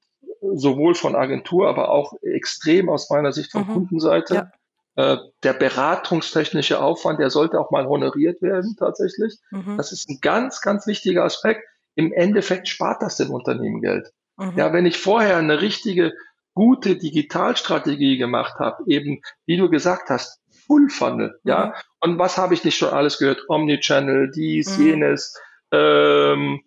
sowohl 0.55 0.95
von 0.95 1.15
Agentur, 1.15 1.67
aber 1.67 1.89
auch 1.89 2.13
extrem 2.21 2.89
aus 2.89 3.09
meiner 3.09 3.32
Sicht 3.32 3.51
von 3.51 3.67
mhm. 3.67 3.74
Kundenseite. 3.74 4.36
Ja. 4.36 4.51
Äh, 4.95 5.17
der 5.41 5.53
beratungstechnische 5.53 6.82
Aufwand, 6.82 7.19
der 7.19 7.32
sollte 7.32 7.59
auch 7.59 7.71
mal 7.71 7.88
honoriert 7.88 8.41
werden 8.41 8.76
tatsächlich. 8.78 9.39
Mhm. 9.49 9.78
Das 9.78 9.91
ist 9.91 10.07
ein 10.09 10.19
ganz, 10.21 10.61
ganz 10.61 10.86
wichtiger 10.86 11.24
Aspekt. 11.24 11.63
Im 11.96 12.12
Endeffekt 12.12 12.68
spart 12.68 13.02
das 13.02 13.18
dem 13.18 13.32
Unternehmen 13.32 13.82
Geld. 13.82 14.12
Mhm. 14.38 14.54
Ja, 14.56 14.74
wenn 14.74 14.86
ich 14.86 14.98
vorher 14.98 15.38
eine 15.38 15.62
richtige, 15.62 16.14
gute 16.54 16.96
Digitalstrategie 16.98 18.18
gemacht 18.18 18.60
habe, 18.60 18.84
eben, 18.88 19.22
wie 19.46 19.58
du 19.58 19.70
gesagt 19.70 20.10
hast, 20.10 20.39
Full 20.68 20.89
Funnel, 20.89 21.39
ja. 21.44 21.68
Mhm. 21.68 21.74
Und 22.02 22.20
was 22.20 22.38
habe 22.38 22.54
ich 22.54 22.64
nicht 22.64 22.78
schon 22.78 22.94
alles 22.94 23.18
gehört? 23.18 23.44
Omnichannel, 23.50 24.32
dies, 24.32 24.78
mhm. 24.78 24.86
jenes, 24.86 25.39
ähm, 25.72 26.62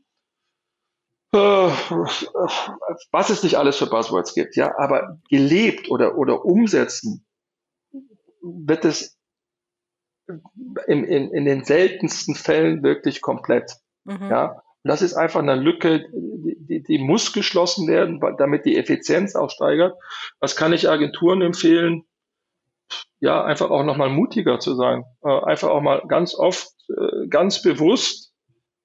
äh, 1.32 1.38
was 3.12 3.30
es 3.30 3.42
nicht 3.42 3.56
alles 3.56 3.76
für 3.76 3.86
Buzzwords 3.86 4.34
gibt, 4.34 4.56
ja, 4.56 4.76
aber 4.78 5.18
gelebt 5.28 5.90
oder, 5.90 6.16
oder 6.16 6.44
umsetzen 6.44 7.26
wird 8.42 8.84
es 8.84 9.18
in, 10.86 11.04
in, 11.04 11.30
in 11.30 11.44
den 11.44 11.64
seltensten 11.64 12.34
Fällen 12.34 12.82
wirklich 12.82 13.20
komplett, 13.20 13.76
mhm. 14.04 14.28
ja. 14.30 14.62
Und 14.86 14.90
das 14.90 15.02
ist 15.02 15.14
einfach 15.14 15.40
eine 15.40 15.56
Lücke, 15.56 16.06
die, 16.12 16.80
die, 16.80 16.98
muss 16.98 17.32
geschlossen 17.32 17.88
werden, 17.88 18.20
damit 18.38 18.64
die 18.64 18.76
Effizienz 18.76 19.34
auch 19.34 19.50
steigert. 19.50 19.98
Was 20.38 20.54
kann 20.54 20.72
ich 20.72 20.88
Agenturen 20.88 21.42
empfehlen? 21.42 22.04
Ja, 23.18 23.42
einfach 23.42 23.70
auch 23.70 23.82
nochmal 23.82 24.10
mutiger 24.10 24.60
zu 24.60 24.76
sein. 24.76 25.02
Äh, 25.24 25.40
einfach 25.40 25.70
auch 25.70 25.80
mal 25.80 26.04
ganz 26.06 26.36
oft, 26.36 26.68
äh, 26.88 27.26
ganz 27.26 27.62
bewusst 27.62 28.32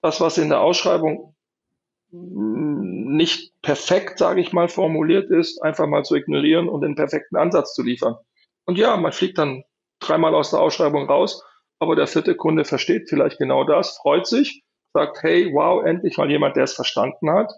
das, 0.01 0.19
was 0.19 0.39
in 0.39 0.49
der 0.49 0.61
Ausschreibung 0.61 1.35
nicht 2.09 3.53
perfekt, 3.61 4.17
sage 4.17 4.41
ich 4.41 4.53
mal, 4.53 4.69
formuliert 4.69 5.29
ist, 5.29 5.61
einfach 5.61 5.85
mal 5.85 6.03
zu 6.03 6.15
ignorieren 6.15 6.67
und 6.67 6.81
den 6.81 6.95
perfekten 6.95 7.35
Ansatz 7.35 7.75
zu 7.75 7.83
liefern. 7.83 8.15
Und 8.65 8.79
ja, 8.79 8.97
man 8.97 9.11
fliegt 9.11 9.37
dann 9.37 9.65
dreimal 9.99 10.33
aus 10.33 10.49
der 10.49 10.61
Ausschreibung 10.61 11.05
raus, 11.05 11.43
aber 11.77 11.95
der 11.95 12.07
vierte 12.07 12.35
Kunde 12.35 12.65
versteht 12.65 13.07
vielleicht 13.07 13.37
genau 13.37 13.65
das, 13.65 13.97
freut 13.97 14.25
sich, 14.25 14.63
sagt, 14.93 15.23
hey, 15.23 15.51
wow, 15.53 15.83
endlich 15.83 16.17
mal 16.17 16.29
jemand, 16.29 16.55
der 16.55 16.63
es 16.63 16.73
verstanden 16.73 17.31
hat 17.31 17.51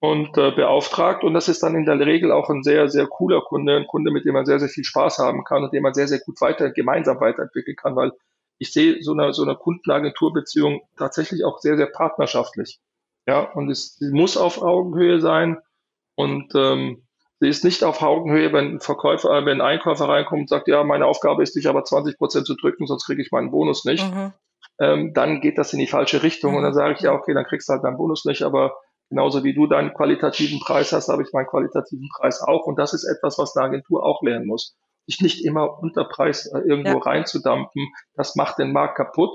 und 0.00 0.36
äh, 0.38 0.50
beauftragt. 0.52 1.24
Und 1.24 1.34
das 1.34 1.48
ist 1.48 1.62
dann 1.62 1.74
in 1.74 1.84
der 1.84 1.98
Regel 1.98 2.32
auch 2.32 2.48
ein 2.50 2.62
sehr, 2.62 2.88
sehr 2.88 3.06
cooler 3.06 3.42
Kunde, 3.42 3.76
ein 3.76 3.86
Kunde, 3.86 4.10
mit 4.10 4.24
dem 4.24 4.34
man 4.34 4.46
sehr, 4.46 4.60
sehr 4.60 4.68
viel 4.68 4.84
Spaß 4.84 5.18
haben 5.18 5.44
kann 5.44 5.64
und 5.64 5.72
den 5.72 5.82
man 5.82 5.94
sehr, 5.94 6.08
sehr 6.08 6.20
gut 6.20 6.40
weiter, 6.40 6.70
gemeinsam 6.70 7.20
weiterentwickeln 7.20 7.76
kann, 7.76 7.96
weil 7.96 8.12
ich 8.58 8.72
sehe 8.72 9.02
so 9.02 9.12
eine, 9.12 9.32
so 9.32 9.42
eine 9.42 9.56
Kundenagenturbeziehung 9.56 10.82
tatsächlich 10.96 11.44
auch 11.44 11.58
sehr, 11.58 11.76
sehr 11.76 11.86
partnerschaftlich. 11.86 12.80
Ja, 13.26 13.40
und 13.40 13.70
es 13.70 13.98
muss 14.00 14.36
auf 14.36 14.62
Augenhöhe 14.62 15.20
sein 15.20 15.58
und 16.14 16.54
ähm, 16.54 17.06
sie 17.40 17.48
ist 17.48 17.62
nicht 17.62 17.84
auf 17.84 18.02
Augenhöhe, 18.02 18.52
wenn 18.52 18.76
ein 18.76 18.80
Verkäufer, 18.80 19.30
äh, 19.30 19.44
wenn 19.44 19.60
ein 19.60 19.66
Einkäufer 19.66 20.08
reinkommt 20.08 20.42
und 20.42 20.48
sagt, 20.48 20.66
ja, 20.66 20.82
meine 20.82 21.06
Aufgabe 21.06 21.42
ist, 21.42 21.54
dich 21.54 21.68
aber 21.68 21.84
20 21.84 22.16
Prozent 22.16 22.46
zu 22.46 22.56
drücken, 22.56 22.86
sonst 22.86 23.06
kriege 23.06 23.22
ich 23.22 23.30
meinen 23.30 23.50
Bonus 23.50 23.84
nicht. 23.84 24.10
Mhm. 24.10 24.32
Ähm, 24.80 25.12
dann 25.14 25.40
geht 25.40 25.58
das 25.58 25.72
in 25.72 25.78
die 25.78 25.86
falsche 25.86 26.22
Richtung 26.22 26.52
mhm. 26.52 26.58
und 26.58 26.62
dann 26.64 26.74
sage 26.74 26.94
ich, 26.94 27.00
ja, 27.00 27.12
okay, 27.12 27.34
dann 27.34 27.44
kriegst 27.44 27.68
du 27.68 27.72
halt 27.72 27.84
deinen 27.84 27.96
Bonus 27.96 28.24
nicht, 28.24 28.42
aber 28.42 28.76
genauso 29.10 29.42
wie 29.44 29.54
du 29.54 29.66
deinen 29.66 29.94
qualitativen 29.94 30.60
Preis 30.60 30.92
hast, 30.92 31.08
habe 31.08 31.22
ich 31.22 31.32
meinen 31.32 31.46
qualitativen 31.46 32.08
Preis 32.16 32.42
auch 32.42 32.66
und 32.66 32.78
das 32.78 32.94
ist 32.94 33.04
etwas, 33.04 33.38
was 33.38 33.56
eine 33.56 33.66
Agentur 33.66 34.04
auch 34.04 34.22
lernen 34.22 34.46
muss 34.46 34.76
sich 35.08 35.20
nicht 35.20 35.44
immer 35.44 35.78
unter 35.78 36.04
Preis 36.04 36.46
äh, 36.46 36.58
irgendwo 36.58 36.98
ja. 36.98 36.98
reinzudampen. 36.98 37.88
Das 38.14 38.36
macht 38.36 38.58
den 38.58 38.72
Markt 38.72 38.96
kaputt. 38.96 39.30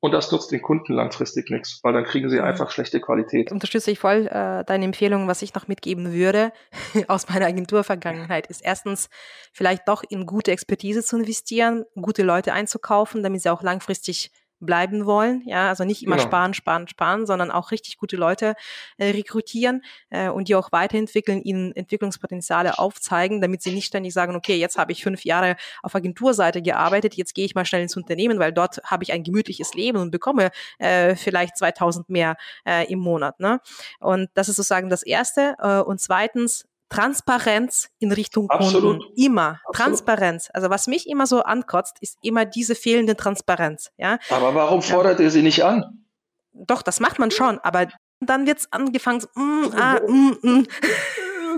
und 0.00 0.12
das 0.12 0.30
nutzt 0.30 0.52
den 0.52 0.62
Kunden 0.62 0.92
langfristig 0.92 1.50
nichts, 1.50 1.80
weil 1.82 1.92
dann 1.92 2.04
kriegen 2.04 2.30
sie 2.30 2.36
mhm. 2.36 2.44
einfach 2.44 2.70
schlechte 2.70 3.00
Qualität. 3.00 3.50
Unterstütze 3.50 3.90
ich 3.90 3.98
voll 3.98 4.28
äh, 4.28 4.64
deine 4.64 4.84
Empfehlung. 4.84 5.26
Was 5.26 5.42
ich 5.42 5.54
noch 5.54 5.66
mitgeben 5.66 6.12
würde 6.12 6.52
aus 7.08 7.28
meiner 7.28 7.46
Agenturvergangenheit 7.46 8.46
ist 8.46 8.64
erstens 8.64 9.08
vielleicht 9.52 9.88
doch 9.88 10.04
in 10.08 10.24
gute 10.24 10.52
Expertise 10.52 11.02
zu 11.02 11.16
investieren, 11.16 11.84
gute 12.00 12.22
Leute 12.22 12.52
einzukaufen, 12.52 13.24
damit 13.24 13.42
sie 13.42 13.50
auch 13.50 13.62
langfristig 13.62 14.30
bleiben 14.60 15.06
wollen. 15.06 15.42
Ja, 15.46 15.68
also 15.68 15.84
nicht 15.84 16.02
immer 16.02 16.16
genau. 16.16 16.28
sparen, 16.28 16.54
sparen, 16.54 16.88
sparen, 16.88 17.26
sondern 17.26 17.50
auch 17.50 17.70
richtig 17.70 17.96
gute 17.96 18.16
Leute 18.16 18.54
äh, 18.96 19.10
rekrutieren 19.10 19.82
äh, 20.10 20.28
und 20.28 20.48
die 20.48 20.54
auch 20.54 20.72
weiterentwickeln, 20.72 21.42
ihnen 21.42 21.74
Entwicklungspotenziale 21.74 22.78
aufzeigen, 22.78 23.40
damit 23.40 23.62
sie 23.62 23.72
nicht 23.72 23.86
ständig 23.86 24.12
sagen, 24.12 24.36
okay, 24.36 24.56
jetzt 24.56 24.78
habe 24.78 24.92
ich 24.92 25.02
fünf 25.02 25.24
Jahre 25.24 25.56
auf 25.82 25.94
Agenturseite 25.94 26.62
gearbeitet, 26.62 27.14
jetzt 27.14 27.34
gehe 27.34 27.44
ich 27.44 27.54
mal 27.54 27.64
schnell 27.64 27.82
ins 27.82 27.96
Unternehmen, 27.96 28.38
weil 28.38 28.52
dort 28.52 28.80
habe 28.84 29.04
ich 29.04 29.12
ein 29.12 29.22
gemütliches 29.22 29.74
Leben 29.74 29.98
und 29.98 30.10
bekomme 30.10 30.50
äh, 30.78 31.16
vielleicht 31.16 31.56
2000 31.56 32.08
mehr 32.08 32.36
äh, 32.64 32.90
im 32.90 32.98
Monat. 32.98 33.40
Ne? 33.40 33.60
Und 34.00 34.30
das 34.34 34.48
ist 34.48 34.56
sozusagen 34.56 34.90
das 34.90 35.02
Erste. 35.02 35.56
Äh, 35.58 35.80
und 35.80 36.00
zweitens, 36.00 36.67
Transparenz 36.88 37.90
in 37.98 38.12
Richtung 38.12 38.48
Absolut. 38.48 39.00
Kunden. 39.00 39.14
Immer. 39.16 39.60
Absolut. 39.66 39.76
Transparenz. 39.76 40.48
Also 40.52 40.70
was 40.70 40.86
mich 40.86 41.08
immer 41.08 41.26
so 41.26 41.42
ankotzt, 41.42 41.96
ist 42.00 42.18
immer 42.22 42.44
diese 42.44 42.74
fehlende 42.74 43.16
Transparenz. 43.16 43.90
Ja? 43.98 44.18
Aber 44.30 44.54
warum 44.54 44.82
fordert 44.82 45.18
ja. 45.18 45.26
ihr 45.26 45.30
sie 45.30 45.42
nicht 45.42 45.64
an? 45.64 46.04
Doch, 46.52 46.82
das 46.82 47.00
macht 47.00 47.18
man 47.18 47.30
schon, 47.30 47.58
aber 47.60 47.86
dann 48.20 48.46
wird 48.46 48.58
es 48.58 48.72
angefangen, 48.72 49.20
so, 49.20 49.28
mm, 49.34 49.72
ah, 49.76 50.00
mm, 50.06 50.36
mm. 50.42 50.66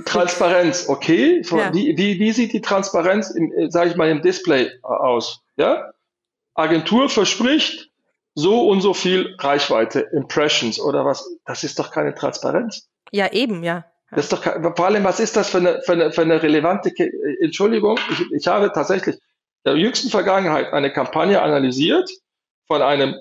Transparenz, 0.04 0.88
okay. 0.88 1.42
Ja. 1.50 1.72
Wie, 1.72 1.96
wie, 1.96 2.18
wie 2.18 2.32
sieht 2.32 2.52
die 2.52 2.60
Transparenz, 2.60 3.34
äh, 3.34 3.70
sage 3.70 3.90
ich 3.90 3.96
mal, 3.96 4.10
im 4.10 4.22
Display 4.22 4.70
aus? 4.82 5.42
Ja? 5.56 5.92
Agentur 6.54 7.08
verspricht 7.08 7.90
so 8.34 8.68
und 8.68 8.80
so 8.80 8.94
viel 8.94 9.34
Reichweite, 9.38 10.00
Impressions 10.00 10.80
oder 10.80 11.04
was. 11.04 11.28
Das 11.44 11.64
ist 11.64 11.78
doch 11.78 11.90
keine 11.90 12.14
Transparenz. 12.14 12.88
Ja, 13.10 13.32
eben, 13.32 13.62
ja. 13.64 13.84
Das 14.10 14.24
ist 14.24 14.32
doch, 14.32 14.42
vor 14.42 14.86
allem, 14.86 15.04
was 15.04 15.20
ist 15.20 15.36
das 15.36 15.50
für 15.50 15.58
eine, 15.58 15.82
für 15.82 15.92
eine, 15.92 16.12
für 16.12 16.22
eine 16.22 16.42
relevante, 16.42 16.92
Entschuldigung, 17.40 17.98
ich, 18.10 18.32
ich 18.32 18.46
habe 18.46 18.72
tatsächlich 18.72 19.16
in 19.16 19.20
der 19.64 19.76
jüngsten 19.76 20.10
Vergangenheit 20.10 20.72
eine 20.72 20.92
Kampagne 20.92 21.40
analysiert 21.40 22.10
von 22.66 22.82
einem 22.82 23.16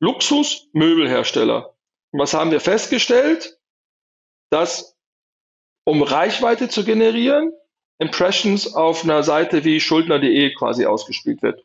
Luxusmöbelhersteller. 0.00 1.74
Und 2.12 2.20
was 2.20 2.32
haben 2.32 2.50
wir 2.50 2.60
festgestellt? 2.60 3.58
Dass, 4.50 4.96
um 5.84 6.02
Reichweite 6.02 6.68
zu 6.68 6.84
generieren, 6.84 7.52
Impressions 7.98 8.74
auf 8.74 9.04
einer 9.04 9.22
Seite 9.22 9.64
wie 9.64 9.80
schuldner.de 9.80 10.54
quasi 10.54 10.86
ausgespielt 10.86 11.42
wird. 11.42 11.64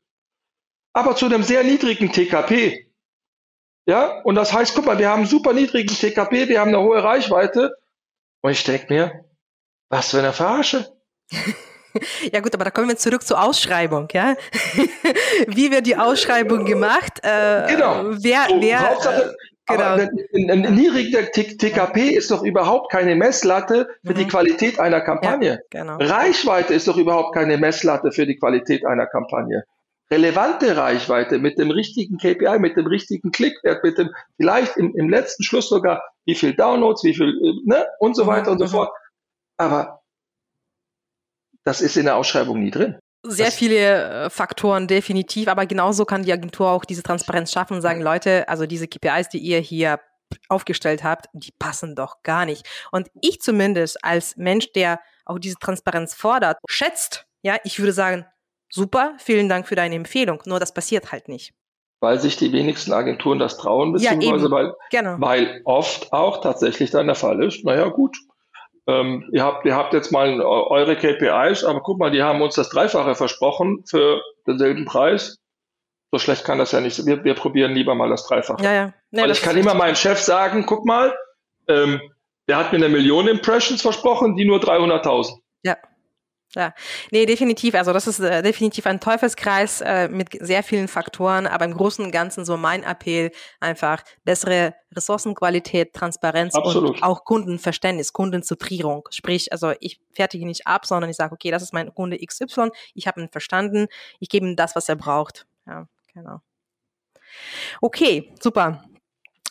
Aber 0.94 1.16
zu 1.16 1.26
einem 1.26 1.44
sehr 1.44 1.64
niedrigen 1.64 2.12
TKP. 2.12 2.92
Ja, 3.86 4.22
und 4.22 4.36
das 4.36 4.54
heißt, 4.54 4.76
guck 4.76 4.86
mal, 4.86 5.00
wir 5.00 5.10
haben 5.10 5.26
super 5.26 5.54
niedrigen 5.54 5.88
TKP, 5.96 6.50
wir 6.50 6.60
haben 6.60 6.70
eine 6.70 6.82
hohe 6.82 7.04
Reichweite, 7.04 7.76
und 8.42 8.52
ich 8.52 8.64
denke 8.64 8.94
mir, 8.94 9.26
was 9.90 10.12
für 10.12 10.20
eine 10.20 10.34
Verarsche. 10.34 10.88
Ja 12.32 12.40
gut, 12.40 12.54
aber 12.54 12.66
da 12.66 12.70
kommen 12.70 12.88
wir 12.88 12.98
zurück 12.98 13.24
zur 13.24 13.42
Ausschreibung, 13.42 14.08
ja. 14.14 14.36
Wie 15.48 15.72
wird 15.72 15.88
die 15.88 15.96
Ausschreibung 15.96 16.66
gemacht? 16.66 17.20
Äh, 17.24 17.66
genau. 17.68 18.12
Wer, 18.12 18.46
so, 18.48 18.62
wer, 18.62 18.90
Hauptsache, 18.90 19.36
äh, 19.68 19.76
genau. 19.76 20.52
ein, 20.52 20.66
ein, 20.66 20.76
niedriger 20.76 21.32
TKP 21.32 22.12
ist 22.12 22.32
doch 22.32 22.44
überhaupt 22.44 22.92
keine 22.92 23.16
Messlatte 23.16 23.88
für 24.06 24.14
mhm. 24.14 24.18
die 24.18 24.28
Qualität 24.28 24.80
einer 24.80 25.02
Kampagne. 25.02 25.64
Ja, 25.74 25.82
genau. 25.82 25.98
Reichweite 25.98 26.74
ist 26.74 26.88
doch 26.88 26.98
überhaupt 26.98 27.34
keine 27.34 27.58
Messlatte 27.58 28.12
für 28.12 28.26
die 28.26 28.38
Qualität 28.38 28.86
einer 28.86 29.08
Kampagne. 29.08 29.64
Relevante 30.12 30.76
Reichweite 30.76 31.38
mit 31.38 31.60
dem 31.60 31.70
richtigen 31.70 32.18
KPI, 32.18 32.58
mit 32.60 32.76
dem 32.76 32.88
richtigen 32.88 33.32
Klickwert, 33.32 33.84
mit 33.84 33.98
dem 33.98 34.10
vielleicht 34.38 34.76
im, 34.78 34.96
im 34.96 35.10
letzten 35.10 35.44
Schluss 35.44 35.70
sogar 35.70 36.02
wie 36.26 36.36
viel 36.36 36.56
Downloads, 36.56 37.04
wie 37.04 37.14
viel, 37.14 37.30
äh, 37.30 37.70
ne, 37.70 37.86
und 38.00 38.16
so 38.16 38.26
weiter 38.26 38.52
und 38.52 38.60
so 38.60 38.68
fort. 38.68 38.92
Aber 39.58 40.02
das 41.64 41.82
ist 41.82 41.98
in 41.98 42.06
der 42.06 42.16
Ausschreibung 42.16 42.60
nie 42.60 42.72
drin. 42.72 42.98
Sehr 43.24 43.48
das 43.48 43.56
viele 43.56 44.26
äh, 44.26 44.30
Faktoren, 44.30 44.88
definitiv, 44.88 45.48
aber 45.48 45.66
genauso 45.66 46.06
kann 46.06 46.24
die 46.24 46.34
Agentur 46.34 46.70
auch 46.70 46.86
diese 46.86 47.04
Transparenz 47.04 47.52
schaffen 47.52 47.76
und 47.76 47.82
sagen, 47.82 48.02
Leute, 48.02 48.48
also 48.48 48.66
diese 48.66 48.88
KPIs, 48.88 49.30
die 49.30 49.40
ihr 49.40 49.60
hier 49.60 50.00
aufgestellt 50.48 51.04
habt, 51.04 51.28
die 51.34 51.52
passen 51.52 51.96
doch 51.96 52.24
gar 52.24 52.46
nicht. 52.46 52.66
Und 52.92 53.10
ich 53.22 53.42
zumindest 53.42 54.04
als 54.04 54.38
Mensch, 54.38 54.72
der 54.74 55.00
auch 55.26 55.40
diese 55.40 55.58
Transparenz 55.58 56.14
fordert, 56.14 56.58
schätzt, 56.68 57.26
ja, 57.42 57.58
ich 57.64 57.80
würde 57.80 57.94
sagen, 57.94 58.26
super, 58.70 59.16
vielen 59.18 59.50
Dank 59.50 59.68
für 59.68 59.76
deine 59.76 59.96
Empfehlung. 59.96 60.42
Nur 60.46 60.60
das 60.60 60.74
passiert 60.74 61.12
halt 61.12 61.28
nicht 61.28 61.54
weil 62.02 62.20
sich 62.20 62.38
die 62.38 62.54
wenigsten 62.54 62.94
Agenturen 62.94 63.40
das 63.40 63.58
trauen, 63.58 63.94
beziehungsweise 63.94 64.46
ja, 64.46 64.52
weil, 64.52 64.74
genau. 64.90 65.16
weil 65.20 65.62
oft 65.66 66.14
auch 66.14 66.42
tatsächlich 66.42 66.92
dann 66.92 67.08
der 67.08 67.16
Fall 67.16 67.44
ist, 67.44 67.66
naja 67.66 67.90
gut, 67.90 68.16
ähm, 68.88 69.30
ihr, 69.32 69.44
habt, 69.44 69.66
ihr 69.66 69.76
habt 69.76 69.94
jetzt 69.94 70.12
mal 70.12 70.42
eure 70.42 70.96
KPIs, 70.96 71.64
aber 71.64 71.82
guck 71.82 72.00
mal, 72.00 72.10
die 72.10 72.24
haben 72.24 72.42
uns 72.42 72.56
das 72.56 72.70
Dreifache 72.70 73.16
versprochen 73.16 73.84
für 73.86 74.22
denselben 74.48 74.86
Preis. 74.86 75.38
So 76.12 76.18
schlecht 76.18 76.44
kann 76.44 76.58
das 76.58 76.72
ja 76.72 76.82
nicht 76.82 76.96
sein. 76.96 77.06
Wir, 77.06 77.24
wir 77.24 77.36
probieren 77.36 77.74
lieber 77.74 77.94
mal 77.94 78.10
das 78.10 78.26
Dreifache. 78.26 78.64
Ja, 78.64 78.74
ja. 78.74 78.94
Nee, 79.12 79.22
weil 79.22 79.32
ich 79.32 79.44
kann 79.44 79.58
immer 79.58 79.76
meinem 79.76 79.96
Chef 79.96 80.20
sagen, 80.20 80.66
guck 80.66 80.86
mal, 80.86 81.16
ähm, 81.68 82.02
der 82.48 82.58
hat 82.58 82.72
mir 82.72 82.78
eine 82.78 82.90
Million 82.90 83.28
Impressions 83.28 83.84
versprochen, 83.84 84.36
die 84.36 84.46
nur 84.46 84.58
300.000. 84.58 85.38
Ja. 85.62 85.78
Ja, 86.56 86.74
nee, 87.12 87.28
definitiv. 87.28 87.76
Also 87.76 87.94
das 87.94 88.08
ist 88.08 88.20
äh, 88.20 88.42
definitiv 88.42 88.88
ein 88.88 89.00
Teufelskreis 89.00 89.82
äh, 89.82 90.08
mit 90.08 90.30
sehr 90.40 90.64
vielen 90.64 90.88
Faktoren, 90.88 91.46
aber 91.46 91.66
im 91.66 91.76
Großen 91.76 92.04
und 92.04 92.12
Ganzen 92.12 92.44
so 92.44 92.58
mein 92.58 92.84
Appell 92.84 93.32
einfach 93.60 94.04
bessere 94.24 94.74
Ressourcenqualität, 94.92 95.94
Transparenz 95.94 96.56
Absolut. 96.56 96.96
und 96.96 97.04
auch 97.04 97.24
Kundenverständnis, 97.24 98.14
Kundenzentrierung. 98.14 99.08
Sprich, 99.12 99.52
also 99.52 99.74
ich 99.80 100.00
fertige 100.12 100.48
nicht 100.48 100.66
ab, 100.66 100.88
sondern 100.88 101.12
ich 101.12 101.18
sage, 101.18 101.34
okay, 101.34 101.52
das 101.52 101.62
ist 101.62 101.74
mein 101.74 101.94
Kunde 101.94 102.18
XY, 102.18 102.70
ich 102.96 103.06
habe 103.06 103.22
ihn 103.22 103.30
verstanden, 103.30 103.88
ich 104.20 104.30
gebe 104.30 104.48
ihm 104.48 104.56
das, 104.56 104.76
was 104.76 104.90
er 104.90 104.96
braucht. 104.96 105.46
Ja, 105.68 105.88
genau. 106.16 106.42
Okay, 107.80 108.34
super. 108.42 108.84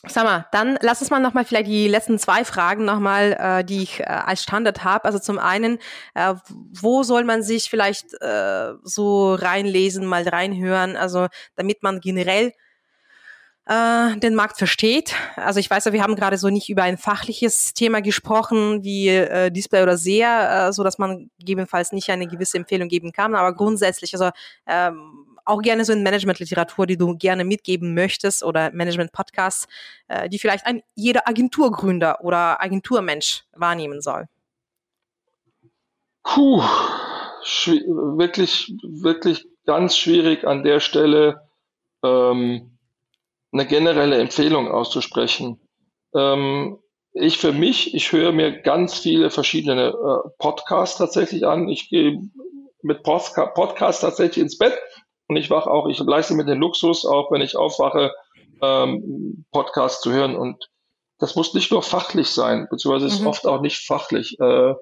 Sag 0.06 0.24
mal, 0.24 0.46
dann 0.52 0.78
lass 0.80 1.00
uns 1.00 1.10
mal 1.10 1.18
nochmal 1.18 1.44
vielleicht 1.44 1.66
die 1.66 1.88
letzten 1.88 2.20
zwei 2.20 2.44
Fragen 2.44 2.84
nochmal, 2.84 3.32
äh, 3.32 3.64
die 3.64 3.82
ich 3.82 4.00
äh, 4.00 4.04
als 4.04 4.44
Standard 4.44 4.84
habe. 4.84 5.04
Also 5.04 5.18
zum 5.18 5.40
einen, 5.40 5.78
äh, 6.14 6.34
wo 6.48 7.02
soll 7.02 7.24
man 7.24 7.42
sich 7.42 7.68
vielleicht 7.68 8.14
äh, 8.20 8.74
so 8.84 9.34
reinlesen, 9.34 10.06
mal 10.06 10.26
reinhören, 10.26 10.96
also 10.96 11.26
damit 11.56 11.82
man 11.82 12.00
generell 12.00 12.52
äh, 13.68 14.16
den 14.18 14.34
Markt 14.34 14.56
versteht. 14.56 15.14
Also 15.36 15.58
ich 15.60 15.68
weiß 15.68 15.84
ja, 15.86 15.92
wir 15.92 16.02
haben 16.02 16.16
gerade 16.16 16.38
so 16.38 16.48
nicht 16.48 16.68
über 16.70 16.84
ein 16.84 16.96
fachliches 16.96 17.74
Thema 17.74 18.00
gesprochen 18.00 18.84
wie 18.84 19.08
äh, 19.08 19.50
Display 19.50 19.82
oder 19.82 19.98
SEA, 19.98 20.68
äh, 20.68 20.72
so 20.72 20.84
dass 20.84 20.98
man 20.98 21.30
gegebenenfalls 21.38 21.92
nicht 21.92 22.08
eine 22.10 22.26
gewisse 22.26 22.56
Empfehlung 22.56 22.88
geben 22.88 23.12
kann, 23.12 23.34
aber 23.34 23.54
grundsätzlich, 23.54 24.14
also 24.14 24.30
ähm, 24.66 25.26
auch 25.48 25.62
gerne 25.62 25.84
so 25.84 25.92
in 25.92 26.02
Management-Literatur, 26.02 26.86
die 26.86 26.96
du 26.96 27.16
gerne 27.16 27.44
mitgeben 27.44 27.94
möchtest 27.94 28.42
oder 28.42 28.70
Management-Podcasts, 28.72 29.66
äh, 30.08 30.28
die 30.28 30.38
vielleicht 30.38 30.66
ein 30.66 30.82
jeder 30.94 31.26
Agenturgründer 31.26 32.22
oder 32.22 32.62
Agenturmensch 32.62 33.44
wahrnehmen 33.54 34.00
soll? 34.00 34.28
Puh, 36.22 36.62
wirklich, 37.42 38.74
wirklich 38.82 39.46
ganz 39.64 39.96
schwierig 39.96 40.44
an 40.44 40.62
der 40.62 40.80
Stelle 40.80 41.48
ähm, 42.04 42.78
eine 43.52 43.66
generelle 43.66 44.18
Empfehlung 44.18 44.70
auszusprechen. 44.70 45.60
Ähm, 46.14 46.78
ich 47.12 47.38
für 47.38 47.52
mich, 47.52 47.94
ich 47.94 48.12
höre 48.12 48.32
mir 48.32 48.60
ganz 48.60 48.98
viele 48.98 49.30
verschiedene 49.30 49.88
äh, 49.88 50.28
Podcasts 50.38 50.98
tatsächlich 50.98 51.46
an. 51.46 51.68
Ich 51.68 51.88
gehe 51.88 52.20
mit 52.82 53.02
Podcasts 53.02 54.02
tatsächlich 54.02 54.42
ins 54.42 54.58
Bett 54.58 54.78
und 55.28 55.36
ich 55.36 55.50
wache 55.50 55.70
auch, 55.70 55.86
ich 55.88 55.98
leiste 56.00 56.34
mir 56.34 56.44
den 56.44 56.58
Luxus, 56.58 57.04
auch 57.04 57.30
wenn 57.30 57.42
ich 57.42 57.56
aufwache, 57.56 58.12
ähm, 58.62 59.44
Podcast 59.52 60.02
zu 60.02 60.10
hören. 60.10 60.34
Und 60.36 60.68
das 61.18 61.36
muss 61.36 61.54
nicht 61.54 61.70
nur 61.70 61.82
fachlich 61.82 62.30
sein, 62.30 62.66
beziehungsweise 62.70 63.06
mhm. 63.06 63.20
ist 63.20 63.26
oft 63.26 63.46
auch 63.46 63.60
nicht 63.60 63.86
fachlich. 63.86 64.38
Äh, 64.40 64.74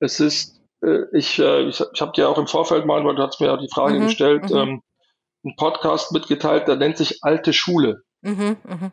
es 0.00 0.18
ist, 0.18 0.60
äh, 0.82 1.04
ich, 1.12 1.38
äh, 1.38 1.68
ich, 1.68 1.82
ich 1.92 2.00
habe 2.00 2.12
dir 2.12 2.28
auch 2.28 2.38
im 2.38 2.46
Vorfeld 2.46 2.86
mal, 2.86 3.04
weil 3.04 3.14
du 3.14 3.22
hast 3.22 3.40
mir 3.40 3.48
ja 3.48 3.56
die 3.56 3.70
Frage 3.72 3.98
mhm. 3.98 4.06
gestellt, 4.06 4.50
mhm. 4.50 4.56
ähm, 4.56 4.82
einen 5.44 5.56
Podcast 5.56 6.12
mitgeteilt, 6.12 6.68
der 6.68 6.76
nennt 6.76 6.96
sich 6.96 7.18
Alte 7.22 7.52
Schule. 7.52 8.02
Mhm. 8.22 8.56
Mhm. 8.64 8.92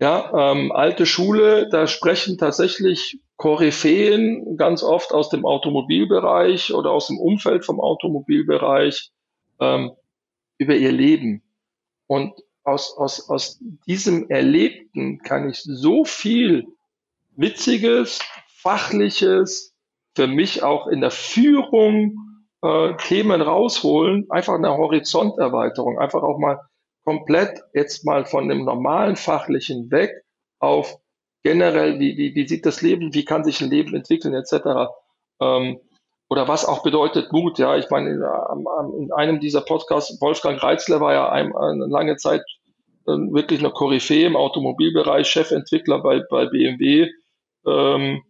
Ja, 0.00 0.52
ähm, 0.52 0.70
alte 0.72 1.06
Schule, 1.06 1.68
da 1.70 1.88
sprechen 1.88 2.38
tatsächlich 2.38 3.18
Koryphäen 3.36 4.56
ganz 4.56 4.84
oft 4.84 5.12
aus 5.12 5.28
dem 5.28 5.44
Automobilbereich 5.44 6.72
oder 6.72 6.92
aus 6.92 7.08
dem 7.08 7.18
Umfeld 7.18 7.64
vom 7.64 7.80
Automobilbereich. 7.80 9.10
Ähm, 9.60 9.90
über 10.58 10.74
ihr 10.74 10.92
Leben. 10.92 11.42
Und 12.06 12.34
aus, 12.64 12.96
aus, 12.96 13.28
aus 13.30 13.58
diesem 13.86 14.28
Erlebten 14.28 15.22
kann 15.22 15.48
ich 15.48 15.62
so 15.62 16.04
viel 16.04 16.66
Witziges, 17.36 18.18
Fachliches, 18.48 19.74
für 20.14 20.26
mich 20.26 20.62
auch 20.62 20.88
in 20.88 21.00
der 21.00 21.12
Führung 21.12 22.16
äh, 22.62 22.94
Themen 22.96 23.40
rausholen, 23.40 24.28
einfach 24.30 24.54
eine 24.54 24.76
Horizonterweiterung, 24.76 25.98
einfach 25.98 26.22
auch 26.22 26.38
mal 26.38 26.60
komplett 27.04 27.62
jetzt 27.72 28.04
mal 28.04 28.26
von 28.26 28.48
dem 28.48 28.64
normalen 28.64 29.16
Fachlichen 29.16 29.90
weg 29.90 30.10
auf 30.58 30.98
generell, 31.42 32.00
wie, 32.00 32.18
wie, 32.18 32.34
wie 32.34 32.48
sieht 32.48 32.66
das 32.66 32.82
Leben, 32.82 33.14
wie 33.14 33.24
kann 33.24 33.44
sich 33.44 33.60
ein 33.60 33.70
Leben 33.70 33.94
entwickeln, 33.94 34.34
etc. 34.34 34.90
Ähm, 35.40 35.80
oder 36.28 36.46
was 36.46 36.64
auch 36.64 36.82
bedeutet 36.82 37.32
Mut. 37.32 37.58
Ja, 37.58 37.76
ich 37.76 37.88
meine, 37.90 38.10
in, 38.10 39.02
in 39.02 39.12
einem 39.12 39.40
dieser 39.40 39.62
Podcasts, 39.62 40.20
Wolfgang 40.20 40.62
Reitzler 40.62 41.00
war 41.00 41.12
ja 41.12 41.28
ein, 41.30 41.56
eine 41.56 41.86
lange 41.86 42.16
Zeit 42.16 42.42
äh, 43.06 43.12
wirklich 43.32 43.60
eine 43.60 43.70
Koryphäe 43.70 44.26
im 44.26 44.36
Automobilbereich, 44.36 45.26
Chefentwickler 45.26 46.02
bei, 46.02 46.22
bei 46.28 46.46
BMW. 46.46 47.10
Ähm, 47.66 48.22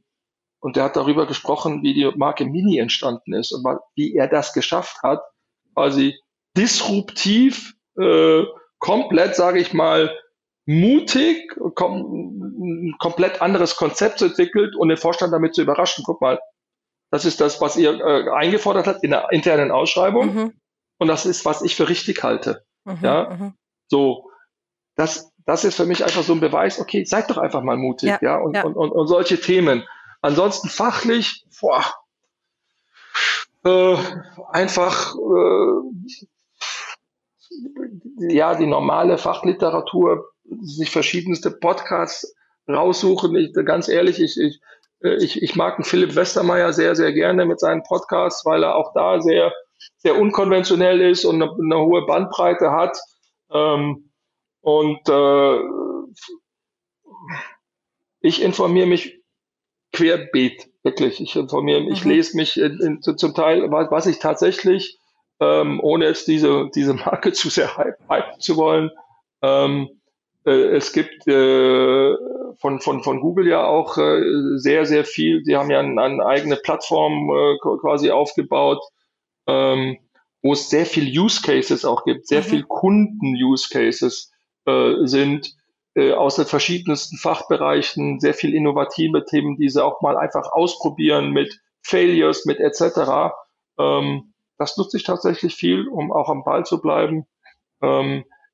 und 0.60 0.76
der 0.76 0.84
hat 0.84 0.96
darüber 0.96 1.26
gesprochen, 1.26 1.82
wie 1.82 1.94
die 1.94 2.10
Marke 2.16 2.44
Mini 2.44 2.78
entstanden 2.78 3.32
ist 3.32 3.52
und 3.52 3.64
wie 3.94 4.14
er 4.14 4.28
das 4.28 4.52
geschafft 4.52 5.02
hat, 5.02 5.22
quasi 5.74 6.16
disruptiv, 6.56 7.74
äh, 7.96 8.44
komplett, 8.78 9.36
sage 9.36 9.60
ich 9.60 9.72
mal, 9.72 10.16
mutig, 10.66 11.56
kom 11.74 12.42
ein 12.60 12.94
komplett 12.98 13.40
anderes 13.40 13.76
Konzept 13.76 14.20
entwickelt 14.20 14.76
und 14.76 14.88
den 14.88 14.98
Vorstand 14.98 15.32
damit 15.32 15.54
zu 15.54 15.62
überraschen. 15.62 16.04
Guck 16.04 16.20
mal, 16.20 16.38
das 17.10 17.24
ist 17.24 17.40
das, 17.40 17.60
was 17.60 17.76
ihr 17.76 18.00
äh, 18.00 18.30
eingefordert 18.30 18.86
habt 18.86 19.02
in 19.02 19.10
der 19.10 19.30
internen 19.30 19.70
Ausschreibung. 19.70 20.34
Mhm. 20.34 20.52
Und 20.98 21.08
das 21.08 21.26
ist, 21.26 21.44
was 21.44 21.62
ich 21.62 21.76
für 21.76 21.88
richtig 21.88 22.22
halte. 22.22 22.64
Mhm, 22.84 22.98
ja, 23.02 23.30
mhm. 23.30 23.54
so. 23.86 24.30
Das, 24.96 25.32
das 25.46 25.62
ist 25.64 25.76
für 25.76 25.86
mich 25.86 26.04
einfach 26.04 26.24
so 26.24 26.32
ein 26.32 26.40
Beweis, 26.40 26.80
okay, 26.80 27.04
seid 27.04 27.30
doch 27.30 27.38
einfach 27.38 27.62
mal 27.62 27.76
mutig, 27.76 28.10
ja, 28.10 28.18
ja, 28.20 28.36
und, 28.38 28.56
ja. 28.56 28.64
Und, 28.64 28.74
und, 28.74 28.90
und 28.90 29.06
solche 29.06 29.40
Themen. 29.40 29.84
Ansonsten 30.20 30.68
fachlich, 30.68 31.46
boah, 31.60 31.84
äh, 33.64 33.96
einfach, 34.50 35.14
äh, 35.14 36.26
ja, 38.34 38.56
die 38.56 38.66
normale 38.66 39.18
Fachliteratur, 39.18 40.32
sich 40.60 40.90
verschiedenste 40.90 41.50
Podcasts 41.50 42.34
raussuchen. 42.68 43.36
Ich, 43.36 43.52
ganz 43.64 43.88
ehrlich, 43.88 44.20
ich, 44.20 44.36
ich 44.38 44.60
ich, 45.00 45.42
ich 45.42 45.56
mag 45.56 45.84
Philipp 45.86 46.14
Westermeier 46.16 46.72
sehr, 46.72 46.96
sehr 46.96 47.12
gerne 47.12 47.46
mit 47.46 47.60
seinen 47.60 47.82
Podcasts, 47.82 48.44
weil 48.44 48.62
er 48.62 48.74
auch 48.74 48.92
da 48.94 49.20
sehr, 49.20 49.52
sehr 49.98 50.18
unkonventionell 50.18 51.00
ist 51.00 51.24
und 51.24 51.42
eine, 51.42 51.52
eine 51.52 51.78
hohe 51.78 52.04
Bandbreite 52.06 52.72
hat. 52.72 52.98
Ähm, 53.50 54.10
und 54.60 55.08
äh, 55.08 55.58
ich 58.20 58.42
informiere 58.42 58.86
mich 58.86 59.22
querbeet, 59.92 60.68
wirklich. 60.82 61.20
Ich 61.20 61.36
informiere 61.36 61.80
mich, 61.80 61.88
mhm. 61.90 61.94
ich 61.94 62.04
lese 62.04 62.36
mich 62.36 62.56
in, 62.56 62.80
in, 62.80 63.02
zum 63.02 63.34
Teil, 63.34 63.70
was, 63.70 63.90
was 63.90 64.06
ich 64.06 64.18
tatsächlich, 64.18 64.98
ähm, 65.40 65.80
ohne 65.80 66.06
jetzt 66.06 66.26
diese, 66.26 66.68
diese 66.74 66.94
Marke 66.94 67.32
zu 67.32 67.50
sehr 67.50 67.76
hypen 67.76 68.40
zu 68.40 68.56
wollen, 68.56 68.90
ähm, 69.42 69.88
äh, 69.88 69.97
es 70.50 70.92
gibt 70.92 71.26
äh, 71.26 72.14
von, 72.58 72.80
von, 72.80 73.02
von 73.02 73.20
Google 73.20 73.48
ja 73.48 73.64
auch 73.64 73.98
äh, 73.98 74.20
sehr, 74.56 74.86
sehr 74.86 75.04
viel. 75.04 75.44
Sie 75.44 75.56
haben 75.56 75.70
ja 75.70 75.80
eine, 75.80 76.00
eine 76.00 76.26
eigene 76.26 76.56
Plattform 76.56 77.30
äh, 77.30 77.58
quasi 77.80 78.10
aufgebaut, 78.10 78.82
ähm, 79.46 79.98
wo 80.42 80.52
es 80.52 80.70
sehr 80.70 80.86
viel 80.86 81.06
Use 81.18 81.42
Cases 81.42 81.84
auch 81.84 82.04
gibt, 82.04 82.26
sehr 82.26 82.40
mhm. 82.40 82.46
viel 82.46 82.62
Kunden-Use 82.64 83.68
Cases 83.70 84.32
äh, 84.66 84.94
sind 85.04 85.54
äh, 85.94 86.12
aus 86.12 86.36
den 86.36 86.46
verschiedensten 86.46 87.16
Fachbereichen, 87.16 88.20
sehr 88.20 88.34
viel 88.34 88.54
innovative 88.54 89.24
Themen, 89.24 89.56
die 89.56 89.68
sie 89.68 89.84
auch 89.84 90.00
mal 90.00 90.16
einfach 90.16 90.52
ausprobieren 90.52 91.30
mit 91.30 91.60
Failures, 91.82 92.44
mit 92.44 92.60
etc. 92.60 93.32
Ähm, 93.78 94.34
das 94.58 94.76
nutze 94.76 94.96
ich 94.96 95.04
tatsächlich 95.04 95.54
viel, 95.54 95.88
um 95.88 96.12
auch 96.12 96.28
am 96.28 96.44
Ball 96.44 96.64
zu 96.64 96.80
bleiben. 96.80 97.26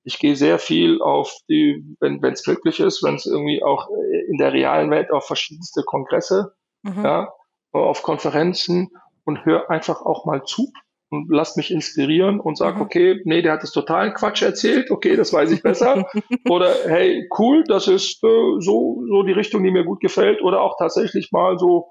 Ich 0.04 0.18
gehe 0.18 0.36
sehr 0.36 0.58
viel 0.58 1.00
auf 1.00 1.34
die, 1.48 1.82
wenn 2.00 2.22
es 2.22 2.46
möglich 2.46 2.78
ist, 2.80 3.02
wenn 3.02 3.14
es 3.14 3.26
irgendwie 3.26 3.62
auch 3.62 3.88
in 4.28 4.36
der 4.38 4.52
realen 4.52 4.90
Welt 4.90 5.10
auf 5.10 5.26
verschiedenste 5.26 5.82
Kongresse, 5.82 6.52
mhm. 6.82 7.04
ja, 7.04 7.32
auf 7.72 8.02
Konferenzen 8.02 8.90
und 9.24 9.44
höre 9.44 9.70
einfach 9.70 10.02
auch 10.02 10.26
mal 10.26 10.44
zu 10.44 10.70
und 11.10 11.28
lass 11.30 11.56
mich 11.56 11.70
inspirieren 11.70 12.40
und 12.40 12.58
sag, 12.58 12.76
mhm. 12.76 12.82
okay, 12.82 13.20
nee, 13.24 13.42
der 13.42 13.52
hat 13.52 13.62
das 13.62 13.72
totalen 13.72 14.14
Quatsch 14.14 14.42
erzählt, 14.42 14.90
okay, 14.90 15.16
das 15.16 15.32
weiß 15.32 15.50
ich 15.52 15.62
besser. 15.62 16.06
oder 16.48 16.74
hey, 16.86 17.28
cool, 17.38 17.64
das 17.64 17.88
ist 17.88 18.22
äh, 18.24 18.60
so, 18.60 19.02
so 19.08 19.22
die 19.22 19.32
Richtung, 19.32 19.62
die 19.62 19.70
mir 19.70 19.84
gut 19.84 20.00
gefällt. 20.00 20.42
Oder 20.42 20.60
auch 20.60 20.76
tatsächlich 20.78 21.30
mal 21.32 21.58
so, 21.58 21.88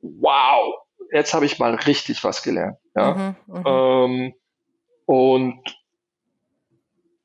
wow, 0.00 0.74
jetzt 1.12 1.34
habe 1.34 1.46
ich 1.46 1.58
mal 1.58 1.74
richtig 1.74 2.22
was 2.24 2.42
gelernt. 2.42 2.78
Ja? 2.94 3.36
Mhm, 3.48 3.54
mhm. 3.54 3.64
ähm, 3.66 4.34
und 5.06 5.60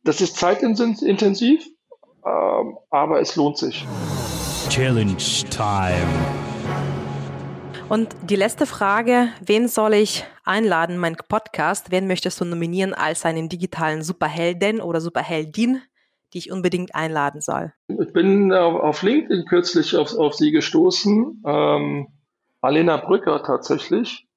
das 0.03 0.21
ist 0.21 0.37
zeitintensiv, 0.37 1.65
ähm, 2.25 2.77
aber 2.89 3.21
es 3.21 3.35
lohnt 3.35 3.57
sich. 3.57 3.85
Challenge 4.69 5.15
Time. 5.49 6.07
Und 7.89 8.15
die 8.21 8.35
letzte 8.35 8.67
Frage, 8.67 9.29
wen 9.43 9.67
soll 9.67 9.95
ich 9.95 10.23
einladen, 10.45 10.97
mein 10.99 11.15
Podcast? 11.15 11.91
Wen 11.91 12.07
möchtest 12.07 12.39
du 12.39 12.45
nominieren 12.45 12.93
als 12.93 13.25
einen 13.25 13.49
digitalen 13.49 14.03
Superhelden 14.03 14.79
oder 14.79 15.01
Superheldin, 15.01 15.81
die 16.33 16.37
ich 16.37 16.51
unbedingt 16.51 16.93
einladen 16.93 17.41
soll? 17.41 17.73
Ich 17.87 18.13
bin 18.13 18.53
auf 18.53 19.01
LinkedIn 19.01 19.45
kürzlich 19.45 19.97
auf, 19.97 20.15
auf 20.15 20.35
sie 20.35 20.51
gestoßen, 20.51 21.43
ähm, 21.45 22.07
Alena 22.61 22.97
Brücker 22.97 23.41
tatsächlich. 23.41 24.27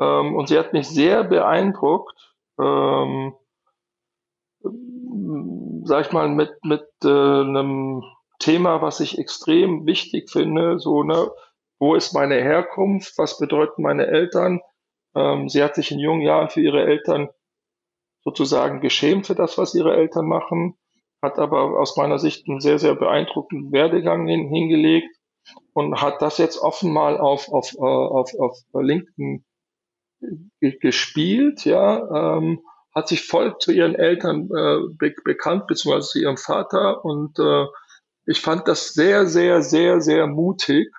Ähm, 0.00 0.36
und 0.36 0.48
sie 0.48 0.58
hat 0.58 0.72
mich 0.72 0.88
sehr 0.88 1.24
beeindruckt. 1.24 2.34
Ähm, 2.60 3.34
sag 5.84 6.06
ich 6.06 6.12
mal, 6.12 6.28
mit, 6.28 6.52
mit 6.64 6.86
äh, 7.04 7.08
einem 7.08 8.02
Thema, 8.38 8.82
was 8.82 9.00
ich 9.00 9.18
extrem 9.18 9.86
wichtig 9.86 10.30
finde, 10.30 10.78
so, 10.78 11.02
ne, 11.02 11.30
wo 11.78 11.94
ist 11.94 12.12
meine 12.12 12.36
Herkunft, 12.36 13.16
was 13.18 13.38
bedeuten 13.38 13.82
meine 13.82 14.06
Eltern? 14.06 14.60
Ähm, 15.14 15.48
sie 15.48 15.62
hat 15.62 15.74
sich 15.74 15.90
in 15.90 15.98
jungen 15.98 16.22
Jahren 16.22 16.48
für 16.48 16.60
ihre 16.60 16.84
Eltern 16.84 17.28
sozusagen 18.24 18.80
geschämt 18.80 19.26
für 19.26 19.34
das, 19.34 19.58
was 19.58 19.74
ihre 19.74 19.94
Eltern 19.94 20.26
machen, 20.26 20.76
hat 21.22 21.38
aber 21.38 21.78
aus 21.78 21.96
meiner 21.96 22.18
Sicht 22.18 22.48
einen 22.48 22.60
sehr, 22.60 22.78
sehr 22.78 22.94
beeindruckenden 22.94 23.72
Werdegang 23.72 24.26
hin, 24.26 24.48
hingelegt 24.48 25.14
und 25.74 26.00
hat 26.00 26.22
das 26.22 26.38
jetzt 26.38 26.58
offen 26.58 26.92
mal 26.92 27.18
auf, 27.18 27.48
auf, 27.52 27.74
äh, 27.74 27.80
auf, 27.80 28.32
auf 28.38 28.58
LinkedIn 28.72 29.44
gespielt, 30.60 31.64
ja, 31.64 32.36
ähm, 32.38 32.60
hat 32.94 33.08
sich 33.08 33.26
voll 33.26 33.56
zu 33.58 33.72
ihren 33.72 33.94
Eltern 33.94 34.48
äh, 34.54 34.88
be 34.96 35.14
bekannt, 35.24 35.66
beziehungsweise 35.66 36.08
zu 36.08 36.20
ihrem 36.20 36.36
Vater. 36.36 37.04
Und 37.04 37.38
äh, 37.38 37.66
ich 38.26 38.40
fand 38.40 38.68
das 38.68 38.94
sehr, 38.94 39.26
sehr, 39.26 39.62
sehr, 39.62 40.00
sehr 40.00 40.26
mutig. 40.26 40.92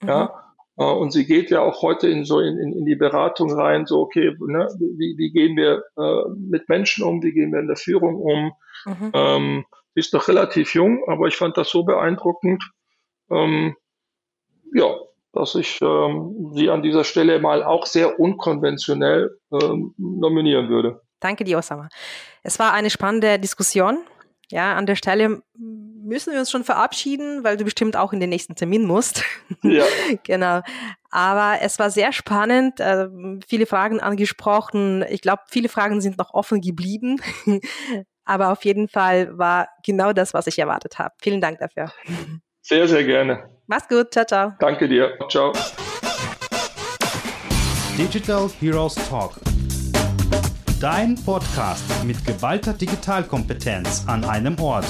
Mhm. 0.00 0.08
Ja. 0.08 0.42
Äh, 0.78 0.84
und 0.84 1.12
sie 1.12 1.26
geht 1.26 1.50
ja 1.50 1.60
auch 1.60 1.82
heute 1.82 2.08
in 2.08 2.24
so 2.24 2.40
in, 2.40 2.58
in, 2.58 2.72
in 2.72 2.84
die 2.86 2.96
Beratung 2.96 3.52
rein, 3.52 3.86
so, 3.86 4.00
okay, 4.00 4.34
ne, 4.40 4.68
wie, 4.78 5.16
wie 5.18 5.30
gehen 5.30 5.56
wir 5.56 5.84
äh, 5.96 6.30
mit 6.36 6.68
Menschen 6.68 7.04
um, 7.04 7.22
wie 7.22 7.32
gehen 7.32 7.52
wir 7.52 7.60
in 7.60 7.66
der 7.66 7.76
Führung 7.76 8.16
um. 8.16 8.52
Mhm. 8.86 9.10
Ähm, 9.12 9.64
sie 9.94 10.00
ist 10.00 10.14
noch 10.14 10.28
relativ 10.28 10.74
jung, 10.74 11.04
aber 11.06 11.26
ich 11.26 11.36
fand 11.36 11.56
das 11.56 11.68
so 11.70 11.84
beeindruckend. 11.84 12.64
Ähm, 13.30 13.76
ja, 14.74 14.94
dass 15.32 15.54
ich 15.54 15.80
ähm, 15.82 16.52
sie 16.54 16.70
an 16.70 16.82
dieser 16.82 17.04
Stelle 17.04 17.38
mal 17.40 17.62
auch 17.62 17.86
sehr 17.86 18.18
unkonventionell 18.18 19.38
ähm, 19.50 19.94
nominieren 19.98 20.68
würde. 20.68 21.00
Danke 21.22 21.44
dir, 21.44 21.56
Osama. 21.56 21.88
Es 22.42 22.58
war 22.58 22.72
eine 22.72 22.90
spannende 22.90 23.38
Diskussion. 23.38 23.98
Ja, 24.50 24.74
an 24.74 24.86
der 24.86 24.96
Stelle 24.96 25.40
müssen 25.56 26.32
wir 26.32 26.40
uns 26.40 26.50
schon 26.50 26.64
verabschieden, 26.64 27.44
weil 27.44 27.56
du 27.56 27.64
bestimmt 27.64 27.96
auch 27.96 28.12
in 28.12 28.18
den 28.18 28.28
nächsten 28.28 28.56
Termin 28.56 28.84
musst. 28.84 29.24
Ja. 29.62 29.84
genau. 30.24 30.60
Aber 31.10 31.58
es 31.62 31.78
war 31.78 31.90
sehr 31.90 32.12
spannend, 32.12 32.80
äh, 32.80 33.06
viele 33.46 33.66
Fragen 33.66 34.00
angesprochen. 34.00 35.04
Ich 35.08 35.22
glaube, 35.22 35.42
viele 35.48 35.68
Fragen 35.68 36.00
sind 36.00 36.18
noch 36.18 36.34
offen 36.34 36.60
geblieben. 36.60 37.20
Aber 38.24 38.50
auf 38.50 38.64
jeden 38.64 38.88
Fall 38.88 39.38
war 39.38 39.68
genau 39.86 40.12
das, 40.12 40.34
was 40.34 40.48
ich 40.48 40.58
erwartet 40.58 40.98
habe. 40.98 41.14
Vielen 41.22 41.40
Dank 41.40 41.60
dafür. 41.60 41.92
Sehr, 42.60 42.88
sehr 42.88 43.04
gerne. 43.04 43.48
Mach's 43.68 43.88
gut. 43.88 44.12
Ciao, 44.12 44.24
ciao. 44.24 44.52
Danke 44.58 44.88
dir. 44.88 45.16
Ciao. 45.28 45.52
Digital 47.96 48.50
Heroes 48.60 48.94
Talk 49.08 49.51
Dein 50.82 51.14
Podcast 51.14 51.84
mit 52.04 52.24
geballter 52.24 52.72
Digitalkompetenz 52.72 54.02
an 54.08 54.24
einem 54.24 54.58
Ort. 54.58 54.84